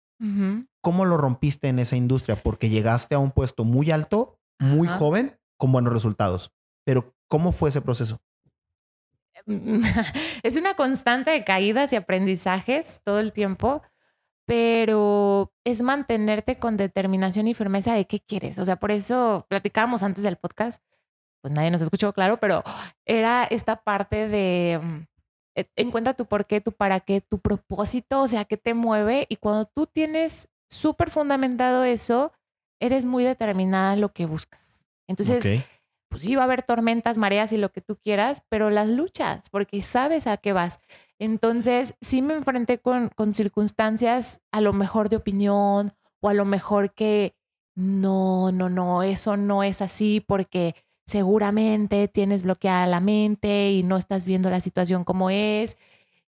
¿Cómo 0.81 1.05
lo 1.05 1.17
rompiste 1.17 1.69
en 1.69 1.79
esa 1.79 1.97
industria? 1.97 2.37
Porque 2.37 2.69
llegaste 2.69 3.15
a 3.15 3.19
un 3.19 3.33
puesto 3.33 3.65
muy 3.65 3.91
alto, 3.91 4.39
muy 4.59 4.89
Ajá. 4.89 4.99
joven, 4.99 5.39
con 5.57 5.73
buenos 5.73 5.93
resultados. 5.93 6.53
Pero 6.85 7.15
¿cómo 7.29 7.53
fue 7.53 7.71
ese 7.71 7.81
proceso? 7.81 8.21
es 10.43 10.57
una 10.57 10.75
constante 10.75 11.31
de 11.31 11.45
caídas 11.45 11.93
y 11.93 11.97
aprendizajes 11.97 13.01
todo 13.05 13.19
el 13.19 13.33
tiempo, 13.33 13.83
pero 14.47 15.53
es 15.65 15.83
mantenerte 15.83 16.59
con 16.59 16.77
determinación 16.77 17.49
y 17.49 17.55
firmeza 17.55 17.95
de 17.95 18.07
qué 18.07 18.21
quieres. 18.21 18.59
O 18.59 18.65
sea, 18.65 18.77
por 18.77 18.91
eso 18.91 19.47
platicábamos 19.49 20.03
antes 20.03 20.25
del 20.25 20.37
podcast, 20.37 20.83
pues 21.41 21.53
nadie 21.53 21.71
nos 21.71 21.83
escuchó, 21.83 22.13
claro, 22.13 22.39
pero 22.39 22.63
era 23.05 23.45
esta 23.45 23.83
parte 23.83 24.29
de 24.29 24.81
mm, 24.83 25.12
encuentra 25.77 26.15
tu 26.15 26.27
por 26.27 26.47
qué, 26.47 26.61
tu 26.61 26.73
para 26.73 27.01
qué, 27.01 27.21
tu 27.21 27.38
propósito, 27.38 28.21
o 28.21 28.29
sea, 28.29 28.45
qué 28.45 28.57
te 28.57 28.75
mueve. 28.75 29.27
Y 29.29 29.37
cuando 29.37 29.67
tú 29.67 29.87
tienes 29.87 30.49
súper 30.69 31.11
fundamentado 31.11 31.85
eso, 31.85 32.33
eres 32.81 33.05
muy 33.05 33.25
determinada 33.25 33.95
en 33.95 34.01
lo 34.01 34.12
que 34.12 34.27
buscas. 34.27 34.87
Entonces, 35.09 35.65
pues 36.09 36.23
sí 36.23 36.35
va 36.35 36.43
a 36.43 36.45
haber 36.45 36.62
tormentas, 36.62 37.17
mareas 37.17 37.53
y 37.53 37.57
lo 37.57 37.71
que 37.71 37.81
tú 37.81 37.97
quieras, 37.97 38.43
pero 38.49 38.71
las 38.71 38.88
luchas 38.88 39.49
porque 39.51 39.83
sabes 39.83 40.27
a 40.27 40.37
qué 40.37 40.53
vas. 40.53 40.81
Entonces, 41.19 41.95
sí 42.01 42.23
me 42.23 42.35
enfrenté 42.35 42.79
con, 42.79 43.09
con 43.09 43.35
circunstancias 43.35 44.41
a 44.53 44.61
lo 44.61 44.73
mejor 44.73 45.09
de 45.09 45.17
opinión 45.17 45.93
o 46.21 46.29
a 46.29 46.35
lo 46.35 46.45
mejor 46.45 46.93
que 46.93 47.35
no, 47.75 48.53
no, 48.53 48.69
no, 48.69 49.03
eso 49.03 49.37
no 49.37 49.62
es 49.62 49.81
así 49.81 50.21
porque 50.21 50.75
seguramente 51.05 52.09
tienes 52.09 52.43
bloqueada 52.43 52.87
la 52.87 53.01
mente 53.01 53.71
y 53.73 53.83
no 53.83 53.97
estás 53.97 54.27
viendo 54.27 54.51
la 54.51 54.61
situación 54.61 55.05
como 55.05 55.31
es. 55.31 55.79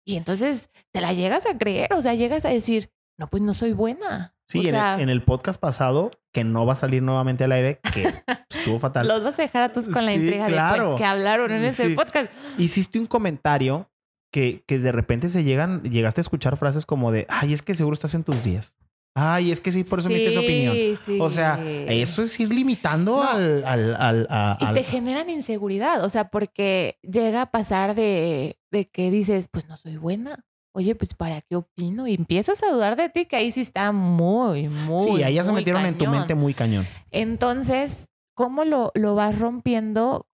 Y 0.05 0.17
entonces 0.17 0.69
te 0.91 1.01
la 1.01 1.13
llegas 1.13 1.45
a 1.45 1.57
creer, 1.57 1.93
o 1.93 2.01
sea, 2.01 2.13
llegas 2.13 2.43
a 2.45 2.49
decir, 2.49 2.89
no, 3.17 3.27
pues 3.29 3.41
no 3.41 3.53
soy 3.53 3.71
buena. 3.73 4.35
Sí, 4.49 4.59
o 4.59 4.61
en, 4.61 4.67
el- 4.67 4.73
sea, 4.73 4.97
en 4.99 5.09
el, 5.09 5.23
podcast 5.23 5.59
pasado, 5.59 6.11
que 6.33 6.43
no 6.43 6.65
va 6.65 6.73
a 6.73 6.75
salir 6.75 7.01
nuevamente 7.01 7.45
al 7.45 7.53
aire, 7.53 7.79
que 7.93 8.13
estuvo 8.49 8.77
fatal. 8.79 9.07
los 9.07 9.23
vas 9.23 9.39
a 9.39 9.43
dejar 9.43 9.63
a 9.63 9.69
todos 9.69 9.87
con 9.87 10.05
la 10.05 10.11
Sí, 10.11 10.17
intriga 10.17 10.47
de 10.47 10.77
pues, 10.83 10.97
que 10.97 11.05
hablaron 11.05 11.51
en 11.51 11.63
ese 11.63 11.89
Sí. 11.89 11.95
podcast. 11.95 12.29
Hiciste 12.57 12.99
un 12.99 13.05
comentario 13.05 13.89
que, 14.31 14.63
que 14.67 14.79
de 14.79 14.91
repente 14.91 15.29
se 15.29 15.43
llegan, 15.43 15.81
llegaste 15.83 16.19
a 16.19 16.23
escuchar 16.23 16.57
frases 16.57 16.85
como 16.85 17.11
de, 17.11 17.25
ay, 17.29 17.53
es 17.53 17.61
que 17.61 17.73
seguro 17.75 17.93
estás 17.93 18.13
en 18.15 18.23
tus 18.23 18.43
días. 18.43 18.75
Ay, 19.15 19.51
es 19.51 19.59
que 19.59 19.71
sí, 19.71 19.83
por 19.83 19.99
eso 19.99 20.09
me 20.09 20.15
diste 20.15 20.31
esa 20.31 20.39
opinión. 20.39 20.75
Sí, 21.05 21.19
O 21.21 21.29
sea, 21.29 21.57
sí. 21.63 21.85
eso 21.87 22.23
es 22.23 22.39
ir 22.39 22.51
limitando 22.51 23.17
No. 23.17 23.23
al, 23.23 23.63
al, 23.63 23.95
al, 23.95 24.27
a- 24.29 24.57
Y 24.59 24.65
al- 24.65 24.73
te 24.73 24.83
generan 24.83 25.29
inseguridad, 25.29 26.03
o 26.03 26.09
sea, 26.09 26.29
porque 26.29 26.97
llega 27.03 27.43
a 27.43 27.51
pasar 27.51 27.93
de, 27.93 28.57
de 28.71 28.89
que 28.89 29.11
dices, 29.11 29.47
pues 29.51 29.67
no 29.67 29.77
soy 29.77 29.97
buena. 29.97 30.45
Oye, 30.75 30.95
pues 30.95 31.13
¿para 31.13 31.41
qué 31.41 31.55
opino? 31.55 32.07
Y 32.07 32.15
empiezas 32.15 32.63
a 32.63 32.71
dudar 32.71 32.95
de 32.95 33.09
ti, 33.09 33.25
que 33.27 33.35
ahí 33.35 33.51
sí 33.51 33.61
está 33.61 33.91
muy, 33.91 34.67
muy. 34.69 35.03
Sí, 35.17 35.21
ahí 35.23 35.35
ya 35.35 35.43
se 35.43 35.51
metieron 35.53 35.85
en 35.85 35.95
tu 35.95 36.07
mente 36.07 36.33
muy 36.33 36.55
cañón. 36.55 36.87
Entonces, 37.11 38.09
¿cómo 38.33 38.65
lo, 38.65 38.91
lo 38.95 39.13
vas 39.13 39.37
rompiendo? 39.37 40.27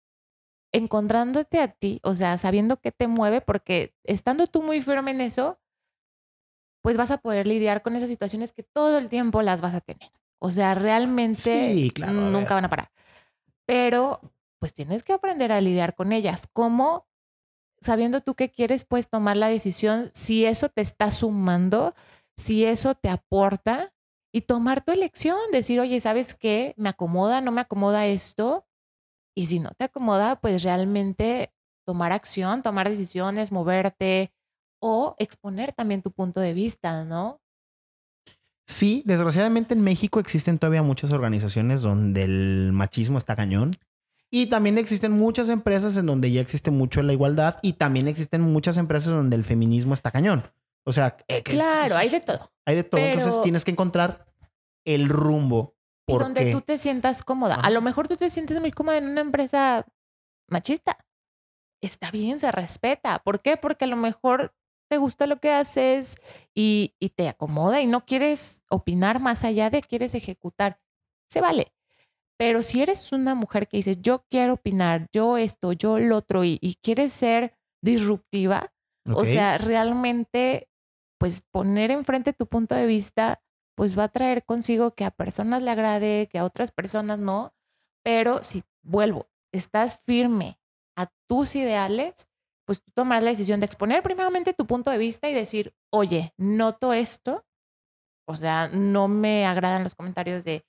Encontrándote 0.71 1.59
a 1.59 1.67
ti, 1.69 1.99
o 2.03 2.13
sea, 2.13 2.37
sabiendo 2.37 2.77
qué 2.79 2.91
te 2.91 3.07
mueve, 3.07 3.41
porque 3.41 3.95
estando 4.03 4.45
tú 4.45 4.61
muy 4.61 4.81
firme 4.81 5.09
en 5.11 5.21
eso, 5.21 5.59
pues 6.81 6.97
vas 6.97 7.11
a 7.11 7.17
poder 7.17 7.47
lidiar 7.47 7.81
con 7.81 7.95
esas 7.95 8.09
situaciones 8.09 8.53
que 8.53 8.63
todo 8.63 8.97
el 8.97 9.09
tiempo 9.09 9.41
las 9.41 9.61
vas 9.61 9.75
a 9.75 9.81
tener. 9.81 10.11
O 10.39 10.51
sea, 10.51 10.75
realmente 10.75 11.73
Sí, 11.73 11.91
claro, 11.91 12.27
a 12.27 12.29
nunca 12.29 12.55
van 12.55 12.65
a 12.65 12.69
parar. 12.69 12.91
Pero, 13.65 14.21
pues 14.59 14.73
tienes 14.73 15.03
que 15.03 15.13
aprender 15.13 15.51
a 15.51 15.61
lidiar 15.61 15.95
con 15.95 16.11
ellas. 16.11 16.47
¿Cómo? 16.51 17.07
Sabiendo 17.81 18.21
tú 18.21 18.35
qué 18.35 18.49
quieres, 18.49 18.85
puedes 18.85 19.09
tomar 19.09 19.37
la 19.37 19.47
decisión 19.47 20.09
si 20.13 20.45
eso 20.45 20.69
te 20.69 20.81
está 20.81 21.11
sumando, 21.11 21.93
si 22.37 22.65
eso 22.65 22.95
te 22.95 23.09
aporta 23.09 23.93
y 24.33 24.41
tomar 24.41 24.83
tu 24.83 24.91
elección, 24.91 25.37
decir, 25.51 25.79
oye, 25.79 25.99
¿sabes 25.99 26.35
qué? 26.35 26.73
¿Me 26.77 26.89
acomoda? 26.89 27.41
¿No 27.41 27.51
me 27.51 27.61
acomoda 27.61 28.05
esto? 28.05 28.65
Y 29.35 29.45
si 29.47 29.59
no 29.59 29.71
te 29.77 29.85
acomoda, 29.85 30.39
pues 30.41 30.63
realmente 30.63 31.53
tomar 31.85 32.11
acción, 32.11 32.61
tomar 32.61 32.89
decisiones, 32.89 33.51
moverte 33.51 34.33
o 34.79 35.15
exponer 35.19 35.73
también 35.73 36.01
tu 36.01 36.11
punto 36.11 36.39
de 36.39 36.53
vista, 36.53 37.03
¿no? 37.03 37.39
Sí, 38.67 39.01
desgraciadamente 39.05 39.73
en 39.73 39.81
México 39.81 40.19
existen 40.19 40.59
todavía 40.59 40.83
muchas 40.83 41.11
organizaciones 41.11 41.81
donde 41.81 42.23
el 42.23 42.69
machismo 42.71 43.17
está 43.17 43.35
cañón. 43.35 43.71
Y 44.31 44.45
también 44.47 44.77
existen 44.77 45.11
muchas 45.11 45.49
empresas 45.49 45.97
en 45.97 46.05
donde 46.05 46.31
ya 46.31 46.39
existe 46.41 46.69
mucho 46.69 47.01
la 47.01 47.13
igualdad 47.13 47.57
y 47.63 47.73
también 47.73 48.07
existen 48.07 48.41
muchas 48.41 48.77
empresas 48.77 49.11
donde 49.11 49.35
el 49.35 49.43
feminismo 49.43 49.95
está 49.95 50.11
cañón. 50.11 50.43
O 50.85 50.91
sea, 50.93 51.17
eh, 51.27 51.41
que 51.41 51.53
es- 51.53 51.57
Claro, 51.57 51.95
hay 51.95 52.09
de 52.09 52.19
todo. 52.21 52.51
Hay 52.65 52.75
de 52.75 52.83
todo. 52.83 53.01
Entonces 53.01 53.41
tienes 53.41 53.65
que 53.65 53.71
encontrar 53.71 54.27
el 54.85 55.09
rumbo. 55.09 55.75
Y 56.07 56.13
donde 56.17 56.51
tú 56.51 56.61
te 56.61 56.77
sientas 56.77 57.23
cómoda. 57.23 57.55
Ajá. 57.55 57.67
A 57.67 57.69
lo 57.71 57.81
mejor 57.81 58.07
tú 58.07 58.17
te 58.17 58.29
sientes 58.29 58.59
muy 58.59 58.71
cómoda 58.71 58.97
en 58.97 59.07
una 59.09 59.21
empresa 59.21 59.85
machista. 60.47 60.97
Está 61.81 62.11
bien, 62.11 62.39
se 62.39 62.51
respeta. 62.51 63.19
¿Por 63.23 63.41
qué? 63.41 63.57
Porque 63.57 63.85
a 63.85 63.87
lo 63.87 63.95
mejor 63.95 64.53
te 64.89 64.97
gusta 64.97 65.27
lo 65.27 65.39
que 65.39 65.51
haces 65.51 66.17
y, 66.53 66.95
y 66.99 67.09
te 67.09 67.29
acomoda 67.29 67.81
y 67.81 67.87
no 67.87 68.05
quieres 68.05 68.63
opinar 68.69 69.19
más 69.19 69.43
allá 69.43 69.69
de 69.69 69.81
quieres 69.81 70.15
ejecutar. 70.15 70.79
Se 71.29 71.41
vale. 71.41 71.73
Pero 72.37 72.63
si 72.63 72.81
eres 72.81 73.11
una 73.11 73.35
mujer 73.35 73.67
que 73.67 73.77
dices, 73.77 74.01
yo 74.01 74.25
quiero 74.29 74.53
opinar, 74.53 75.07
yo 75.11 75.37
esto, 75.37 75.73
yo 75.73 75.99
lo 75.99 76.15
otro, 76.15 76.45
y, 76.45 76.57
y 76.61 76.75
quieres 76.75 77.11
ser 77.11 77.53
disruptiva, 77.81 78.71
o 79.13 79.25
sea, 79.25 79.57
realmente, 79.57 80.69
pues 81.19 81.41
poner 81.41 81.91
enfrente 81.91 82.31
tu 82.31 82.47
punto 82.47 82.75
de 82.75 82.85
vista, 82.85 83.41
pues 83.75 83.97
va 83.97 84.05
a 84.05 84.09
traer 84.09 84.45
consigo 84.45 84.91
que 84.91 85.03
a 85.03 85.11
personas 85.11 85.63
le 85.63 85.71
agrade, 85.71 86.29
que 86.31 86.39
a 86.39 86.45
otras 86.45 86.71
personas 86.71 87.19
no. 87.19 87.53
Pero 88.03 88.41
si 88.41 88.63
vuelvo, 88.83 89.27
estás 89.51 89.99
firme 90.05 90.59
a 90.95 91.11
tus 91.27 91.55
ideales, 91.55 92.28
pues 92.69 92.83
tú 92.83 92.91
tomarás 92.93 93.23
la 93.23 93.31
decisión 93.31 93.59
de 93.59 93.65
exponer 93.65 94.03
primeramente 94.03 94.53
tu 94.53 94.67
punto 94.67 94.91
de 94.91 94.99
vista 94.99 95.27
y 95.27 95.33
decir, 95.33 95.73
oye, 95.89 96.35
noto 96.37 96.93
esto. 96.93 97.43
O 98.27 98.35
sea, 98.35 98.67
no 98.67 99.07
me 99.07 99.47
agradan 99.47 99.83
los 99.83 99.95
comentarios 99.95 100.43
de 100.43 100.63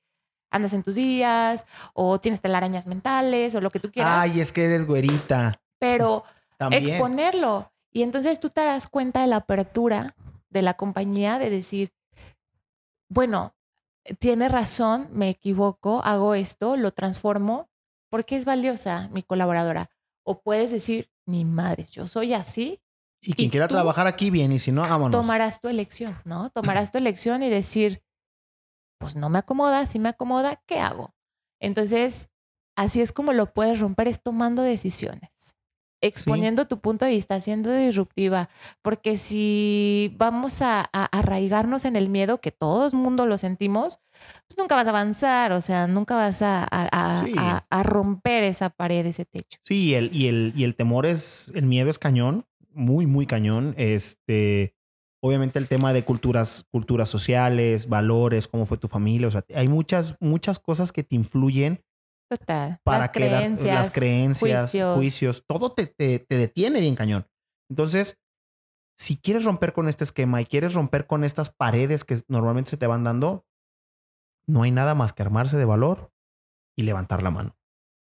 andas 0.50 0.72
en 0.72 0.82
tus 0.82 0.94
días 0.94 1.66
o 1.92 2.18
tienes 2.18 2.40
telarañas 2.40 2.86
mentales 2.86 3.54
o 3.54 3.60
lo 3.60 3.68
que 3.68 3.80
tú 3.80 3.92
quieras. 3.92 4.18
Ay, 4.18 4.40
es 4.40 4.50
que 4.50 4.64
eres 4.64 4.86
güerita. 4.86 5.60
pero 5.78 6.24
También. 6.56 6.88
exponerlo. 6.88 7.70
Y 7.92 8.02
entonces 8.02 8.40
tú 8.40 8.48
te 8.48 8.62
darás 8.62 8.88
cuenta 8.88 9.20
de 9.20 9.26
la 9.26 9.36
apertura 9.36 10.16
de 10.48 10.62
la 10.62 10.78
compañía 10.78 11.38
de 11.38 11.50
decir, 11.50 11.92
bueno, 13.10 13.54
tiene 14.20 14.48
razón, 14.48 15.10
me 15.12 15.28
equivoco, 15.28 16.00
hago 16.02 16.34
esto, 16.34 16.78
lo 16.78 16.92
transformo, 16.92 17.68
porque 18.08 18.36
es 18.36 18.46
valiosa 18.46 19.10
mi 19.12 19.22
colaboradora. 19.22 19.90
O 20.24 20.42
puedes 20.42 20.70
decir, 20.70 21.10
ni 21.26 21.44
madres, 21.44 21.90
yo 21.92 22.06
soy 22.06 22.34
así, 22.34 22.80
Y 23.22 23.34
quien 23.34 23.48
y 23.48 23.50
quiera 23.50 23.68
trabajar 23.68 24.06
aquí, 24.06 24.30
bien. 24.30 24.50
Y 24.52 24.58
si 24.58 24.72
no, 24.72 24.82
vámonos. 24.82 25.20
tomarás 25.20 25.60
tu 25.60 25.68
elección, 25.68 26.16
¿no? 26.24 26.50
Tomarás 26.50 26.90
tu 26.90 26.98
elección 26.98 27.42
y 27.42 27.50
decir, 27.50 28.02
pues 28.98 29.14
no 29.14 29.28
me 29.28 29.38
acomoda, 29.38 29.86
si 29.86 29.98
me 29.98 30.08
acomoda, 30.10 30.62
¿qué 30.66 30.80
hago? 30.80 31.14
Entonces, 31.60 32.30
así 32.76 33.00
es 33.02 33.12
como 33.12 33.32
lo 33.32 33.52
puedes 33.52 33.80
romper, 33.80 34.08
es 34.08 34.22
tomando 34.22 34.62
decisiones, 34.62 35.30
exponiendo 36.00 36.66
tu 36.66 36.80
punto 36.80 37.04
de 37.04 37.10
vista, 37.12 37.40
siendo 37.40 37.72
disruptiva, 37.72 38.48
porque 38.82 39.16
si 39.16 40.14
vamos 40.16 40.62
a, 40.62 40.80
a 40.92 41.04
arraigarnos 41.06 41.84
en 41.84 41.96
el 41.96 42.08
miedo, 42.08 42.40
que 42.40 42.52
todo 42.52 42.86
el 42.86 42.92
mundo 42.94 43.26
lo 43.26 43.38
sentimos, 43.38 43.98
pues 44.48 44.58
nunca 44.58 44.74
vas 44.74 44.86
a 44.86 44.90
avanzar, 44.90 45.52
o 45.52 45.60
sea, 45.60 45.86
nunca 45.86 46.16
vas 46.16 46.36
Sí. 46.38 46.44
a- 46.44 47.64
a 47.70 47.82
romper 47.82 48.44
esa 48.44 48.70
pared, 48.70 49.04
ese 49.06 49.24
techo. 49.24 49.58
Sí, 49.64 49.88
y 49.88 49.94
el, 49.94 50.14
y 50.14 50.28
el, 50.28 50.52
y 50.56 50.64
el 50.64 50.76
temor 50.76 51.06
es, 51.06 51.50
el 51.54 51.66
miedo 51.66 51.90
es 51.90 51.98
cañón, 51.98 52.46
muy, 52.72 53.06
muy 53.06 53.26
cañón. 53.26 53.74
Este, 53.76 54.74
obviamente 55.22 55.58
el 55.58 55.68
tema 55.68 55.92
de 55.92 56.04
culturas, 56.04 56.66
culturas 56.70 57.08
sociales, 57.08 57.88
valores, 57.88 58.48
cómo 58.48 58.64
fue 58.66 58.78
tu 58.78 58.88
familia, 58.88 59.28
o 59.28 59.30
sea, 59.30 59.44
hay 59.54 59.68
muchas, 59.68 60.16
muchas 60.20 60.58
cosas 60.58 60.92
que 60.92 61.02
te 61.04 61.14
influyen 61.16 61.82
Para 62.84 62.98
las 63.00 63.10
quedar, 63.10 63.40
creencias, 63.40 63.74
las 63.74 63.90
creencias, 63.90 64.62
juicios. 64.70 64.96
juicios, 64.96 65.44
todo 65.46 65.72
te, 65.72 65.86
te, 65.86 66.18
te 66.18 66.36
detiene 66.36 66.80
bien 66.80 66.94
cañón. 66.94 67.26
Entonces, 67.68 68.18
si 68.96 69.16
quieres 69.16 69.44
romper 69.44 69.72
con 69.72 69.88
este 69.88 70.04
esquema 70.04 70.40
y 70.40 70.46
quieres 70.46 70.74
romper 70.74 71.06
con 71.06 71.24
estas 71.24 71.50
paredes 71.50 72.04
que 72.04 72.22
normalmente 72.28 72.70
se 72.70 72.76
te 72.76 72.86
van 72.86 73.04
dando, 73.04 73.46
no 74.46 74.62
hay 74.62 74.70
nada 74.70 74.94
más 74.94 75.12
que 75.12 75.22
armarse 75.22 75.56
de 75.56 75.64
valor 75.64 76.12
y 76.76 76.82
levantar 76.82 77.22
la 77.22 77.30
mano. 77.30 77.56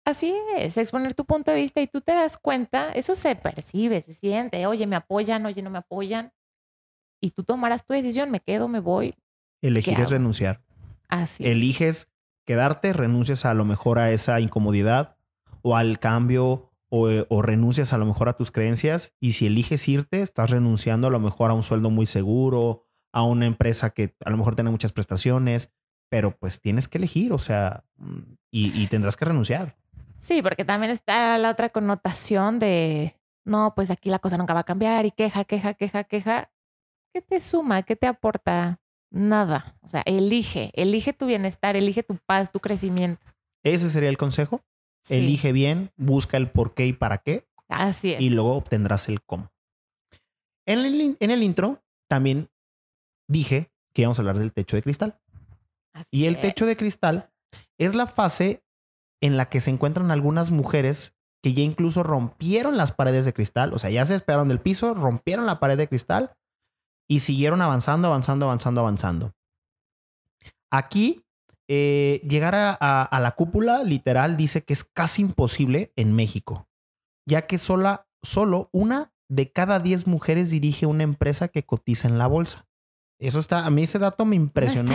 Así 0.06 0.36
es, 0.56 0.78
exponer 0.78 1.16
tu 1.16 1.26
punto 1.26 1.50
de 1.50 1.58
vista 1.58 1.82
y 1.82 1.88
tú 1.88 2.02
te 2.02 2.14
das 2.14 2.38
cuenta, 2.38 2.92
eso 2.92 3.16
se 3.16 3.36
percibe, 3.36 4.04
se 4.04 4.14
siente, 4.14 4.68
oye, 4.68 4.86
me 4.86 4.96
apoyan, 4.96 5.46
oye, 5.48 5.64
no 5.64 5.72
me 5.72 5.80
apoyan. 5.80 6.32
Y 7.20 7.32
tú 7.32 7.44
tomarás 7.44 7.86
tu 7.86 7.96
decisión, 7.96 8.30
me 8.30 8.40
quedo, 8.40 8.68
me 8.68 8.80
voy. 8.80 9.16
Elegir 9.64 10.00
es 10.00 10.12
renunciar. 10.12 10.62
Así. 11.10 11.44
es. 11.44 11.52
eliges 11.52 12.15
quedarte, 12.46 12.94
renuncias 12.94 13.46
a 13.46 13.54
lo 13.54 13.66
mejor 13.66 14.00
a 14.00 14.12
esa 14.12 14.40
incomodidad 14.40 15.18
o 15.62 15.76
al 15.76 16.00
cambio 16.00 16.72
o, 16.90 17.10
o 17.30 17.42
renuncias 17.42 17.92
a 17.94 17.98
lo 17.98 18.06
mejor 18.06 18.30
a 18.30 18.38
tus 18.38 18.52
creencias 18.52 19.14
y 19.20 19.34
si 19.34 19.48
eliges 19.48 19.88
irte, 19.88 20.22
estás 20.22 20.50
renunciando 20.50 21.08
a 21.08 21.12
lo 21.12 21.20
mejor 21.20 21.52
a 21.52 21.56
un 21.56 21.64
sueldo 21.64 21.90
muy 21.90 22.06
seguro, 22.06 22.84
a 23.12 23.24
una 23.24 23.46
empresa 23.46 23.90
que 23.90 24.16
a 24.24 24.30
lo 24.30 24.38
mejor 24.38 24.56
tiene 24.56 24.70
muchas 24.70 24.92
prestaciones, 24.92 25.74
pero 26.10 26.32
pues 26.32 26.62
tienes 26.62 26.88
que 26.88 26.98
elegir, 26.98 27.34
o 27.34 27.40
sea, 27.40 27.84
y, 28.52 28.80
y 28.80 28.88
tendrás 28.88 29.18
que 29.18 29.26
renunciar. 29.26 29.76
Sí, 30.18 30.42
porque 30.42 30.66
también 30.66 30.92
está 30.92 31.38
la 31.38 31.50
otra 31.50 31.70
connotación 31.70 32.60
de, 32.60 33.16
no, 33.44 33.74
pues 33.76 33.92
aquí 33.92 34.10
la 34.10 34.20
cosa 34.20 34.38
nunca 34.38 34.54
va 34.54 34.62
a 34.62 34.66
cambiar 34.66 35.06
y 35.06 35.12
queja, 35.12 35.46
queja, 35.46 35.76
queja, 35.76 36.04
queja. 36.04 36.52
¿Qué 37.14 37.22
te 37.22 37.40
suma? 37.40 37.84
¿Qué 37.84 37.96
te 37.96 38.08
aporta? 38.08 38.80
Nada. 39.16 39.78
O 39.82 39.88
sea, 39.88 40.02
elige, 40.06 40.72
elige 40.74 41.14
tu 41.14 41.26
bienestar, 41.26 41.76
elige 41.76 42.04
tu 42.04 42.18
paz, 42.26 42.52
tu 42.52 42.60
crecimiento. 42.60 43.26
Ese 43.64 43.90
sería 43.90 44.10
el 44.10 44.18
consejo. 44.18 44.62
Sí, 45.06 45.16
Elige 45.16 45.52
bien, 45.52 45.92
busca 45.96 46.36
el 46.38 46.50
por 46.50 46.74
qué 46.74 46.88
y 46.88 46.94
para 46.94 47.20
qué 47.20 47.48
Así 47.70 48.14
es. 48.14 48.22
y 48.22 48.30
luego 48.30 48.56
obtendrás 48.56 49.08
el 49.08 49.22
cómo. 49.24 49.52
En 50.68 50.80
el, 50.80 51.00
in- 51.00 51.18
en 51.20 51.32
el 51.32 51.44
intro 51.44 51.84
también 52.10 52.50
dije 53.30 53.72
que 53.94 54.02
íbamos 54.02 54.18
a 54.18 54.22
hablar 54.24 54.40
del 54.40 54.52
techo 54.52 54.76
de 54.76 54.82
cristal. 54.84 55.20
Así 55.94 56.08
Y 56.12 56.26
el 56.26 56.36
es. 56.36 56.42
techo 56.42 56.66
de 56.66 56.76
cristal 56.76 57.32
es 57.78 57.94
la 57.96 58.08
fase 58.08 58.64
en 59.22 59.38
la 59.38 59.46
que 59.46 59.62
se 59.62 59.70
encuentran 59.72 60.12
algunas 60.12 60.52
mujeres 60.52 61.16
que 61.44 61.54
ya 61.54 61.62
incluso 61.62 62.02
rompieron 62.04 62.76
las 62.78 62.92
paredes 62.92 63.26
de 63.26 63.34
cristal, 63.34 63.72
o 63.74 63.80
sea, 63.80 63.92
ya 63.92 64.06
se 64.08 64.14
despegaron 64.14 64.48
del 64.50 64.60
piso, 64.60 64.94
rompieron 64.96 65.46
la 65.46 65.60
pared 65.60 65.78
de 65.78 65.88
cristal 65.88 66.36
y 67.08 67.20
siguieron 67.22 67.62
avanzando, 67.62 68.08
avanzando, 68.08 68.46
avanzando, 68.46 68.82
avanzando. 68.82 69.34
Aquí, 70.72 71.24
eh, 71.68 72.22
llegar 72.28 72.56
a, 72.56 72.78
a- 72.80 73.04
a 73.04 73.20
la 73.20 73.32
cúpula 73.32 73.84
literal 73.84 74.38
dice 74.38 74.64
que 74.64 74.74
es 74.74 74.84
casi 74.84 75.22
imposible 75.22 75.92
en 75.96 76.14
México, 76.14 76.68
ya 77.28 77.48
que 77.48 77.58
sola, 77.58 78.08
solo 78.24 78.70
una 78.72 79.12
de 79.30 79.52
cada 79.52 79.80
10 79.80 80.06
mujeres 80.08 80.50
dirige 80.52 80.86
una 80.86 81.04
empresa 81.04 81.48
que 81.48 81.64
cotiza 81.66 82.08
en 82.08 82.18
la 82.18 82.28
bolsa. 82.28 82.68
Eso 83.20 83.40
está, 83.40 83.66
a 83.66 83.70
mí 83.70 83.84
ese 83.84 83.98
dato 83.98 84.26
me 84.26 84.36
impresionó 84.36 84.92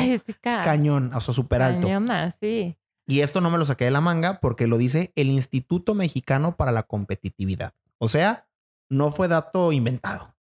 cañón, 0.65 1.11
o 1.15 1.21
sea, 1.21 1.33
súper 1.35 1.63
alto. 1.63 1.87
cañona, 1.87 2.31
sí. 2.33 2.77
Y 3.09 3.21
esto 3.23 3.41
no 3.41 3.51
me 3.51 3.59
lo 3.59 3.65
saqué 3.65 3.87
de 3.87 3.91
la 3.91 4.01
manga 4.03 4.39
porque 4.41 4.67
lo 4.69 4.79
dice 4.79 5.13
el 5.17 5.31
Instituto 5.31 5.95
Mexicano 5.95 6.55
para 6.57 6.71
la 6.71 6.85
Competitividad. 6.85 7.73
O 7.99 8.07
sea, 8.09 8.47
no 8.89 9.11
fue 9.11 9.27
dato 9.27 9.73
inventado. 9.73 10.37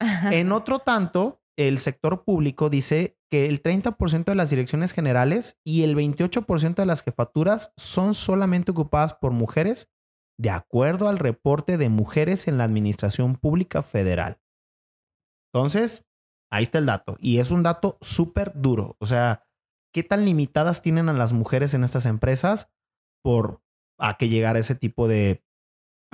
En 0.00 0.52
otro 0.52 0.80
tanto, 0.80 1.40
el 1.56 1.78
sector 1.78 2.24
público 2.24 2.68
dice 2.68 3.18
que 3.30 3.46
el 3.48 3.62
30% 3.62 4.24
de 4.24 4.34
las 4.34 4.50
direcciones 4.50 4.92
generales 4.92 5.58
y 5.64 5.82
el 5.82 5.96
28% 5.96 6.74
de 6.74 6.86
las 6.86 7.02
jefaturas 7.02 7.72
son 7.76 8.14
solamente 8.14 8.72
ocupadas 8.72 9.14
por 9.14 9.32
mujeres, 9.32 9.90
de 10.38 10.50
acuerdo 10.50 11.08
al 11.08 11.18
reporte 11.18 11.78
de 11.78 11.88
mujeres 11.88 12.46
en 12.46 12.58
la 12.58 12.64
Administración 12.64 13.36
Pública 13.36 13.82
Federal. 13.82 14.38
Entonces, 15.52 16.06
ahí 16.52 16.64
está 16.64 16.78
el 16.78 16.86
dato. 16.86 17.16
Y 17.18 17.38
es 17.38 17.50
un 17.50 17.62
dato 17.62 17.96
súper 18.02 18.52
duro. 18.54 18.96
O 19.00 19.06
sea, 19.06 19.46
¿qué 19.94 20.02
tan 20.02 20.24
limitadas 20.26 20.82
tienen 20.82 21.08
a 21.08 21.14
las 21.14 21.32
mujeres 21.32 21.72
en 21.72 21.84
estas 21.84 22.04
empresas 22.04 22.70
por 23.24 23.62
a 23.98 24.18
que 24.18 24.28
llegar 24.28 24.56
a 24.56 24.58
ese 24.58 24.74
tipo 24.74 25.08
de, 25.08 25.45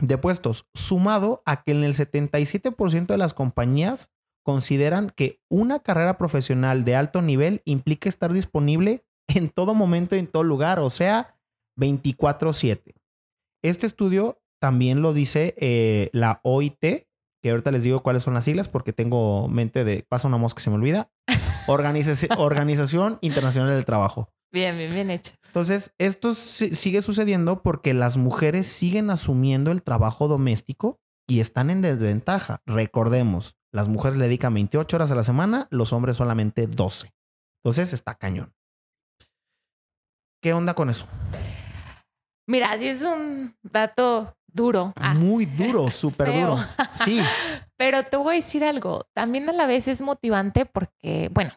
de 0.01 0.19
puestos? 0.19 0.67
Sumado 0.75 1.43
a 1.47 1.63
que 1.63 1.73
en 1.73 1.85
el 1.85 1.95
77% 1.95 3.07
de 3.07 3.19
las 3.19 3.35
compañías 3.35 4.11
consideran 4.45 5.11
que 5.11 5.41
una 5.49 5.81
carrera 5.81 6.19
profesional 6.19 6.85
de 6.85 6.97
alto 6.97 7.23
nivel 7.23 7.63
implica 7.65 8.09
estar 8.09 8.33
disponible 8.33 9.05
en 9.29 9.51
todo 9.51 9.75
momento 9.75 10.17
y 10.17 10.19
en 10.19 10.27
todo 10.27 10.43
lugar, 10.43 10.81
o 10.81 10.91
sea, 10.91 11.37
24/7. 11.79 12.95
Este 13.63 13.87
estudio 13.87 14.43
también 14.61 15.03
lo 15.03 15.13
dice 15.13 15.55
eh, 15.59 16.11
la 16.13 16.41
OIT, 16.43 17.07
que 17.43 17.51
ahorita 17.51 17.71
les 17.71 17.85
digo 17.85 18.03
cuáles 18.03 18.23
son 18.23 18.35
las 18.35 18.45
siglas 18.45 18.69
porque 18.69 18.93
tengo 18.93 19.49
mente 19.49 19.85
de, 19.85 20.05
pasa 20.09 20.29
una 20.29 20.39
mosca 20.39 20.59
que 20.59 20.65
se 20.65 20.71
me 20.71 20.77
olvida, 20.77 21.11
Organización 21.69 23.19
Internacional 23.21 23.71
del 23.71 23.85
Trabajo. 23.85 24.33
Bien, 24.53 24.77
bien, 24.77 24.93
bien 24.93 25.11
hecho. 25.11 25.33
Entonces, 25.47 25.95
esto 25.99 26.35
sigue 26.35 27.03
sucediendo 27.03 27.63
porque 27.63 27.95
las 27.95 28.17
mujeres 28.17 28.67
siguen 28.67 29.11
asumiendo 29.11 29.71
el 29.71 29.83
trabajo 29.83 30.29
doméstico 30.29 31.01
y 31.27 31.41
están 31.41 31.71
en 31.71 31.83
desventaja. 31.83 32.61
Recordemos, 32.67 33.57
las 33.73 33.89
mujeres 33.89 34.19
le 34.19 34.27
dedican 34.27 34.55
28 34.55 34.97
horas 34.97 35.13
a 35.13 35.15
la 35.15 35.23
semana, 35.23 35.69
los 35.71 35.93
hombres 35.93 36.17
solamente 36.17 36.67
12. 36.67 37.13
Entonces 37.65 37.93
está 37.93 38.15
cañón. 38.15 38.53
¿Qué 40.43 40.53
onda 40.53 40.75
con 40.75 40.91
eso? 40.91 41.07
Mira, 42.47 42.77
sí 42.77 42.89
es 42.89 43.03
un 43.03 43.57
dato 43.63 44.37
duro. 44.47 44.93
Ah. 44.97 45.15
Muy 45.15 45.47
duro, 45.47 45.89
súper 45.89 46.33
duro. 46.33 46.59
Sí. 46.93 47.23
Pero 47.79 48.03
te 48.03 48.17
voy 48.17 48.33
a 48.33 48.37
decir 48.37 48.65
algo. 48.65 49.07
También 49.15 49.49
a 49.49 49.53
la 49.53 49.67
vez 49.67 49.89
es 49.89 50.03
motivante 50.03 50.67
porque, 50.67 51.31
bueno, 51.33 51.53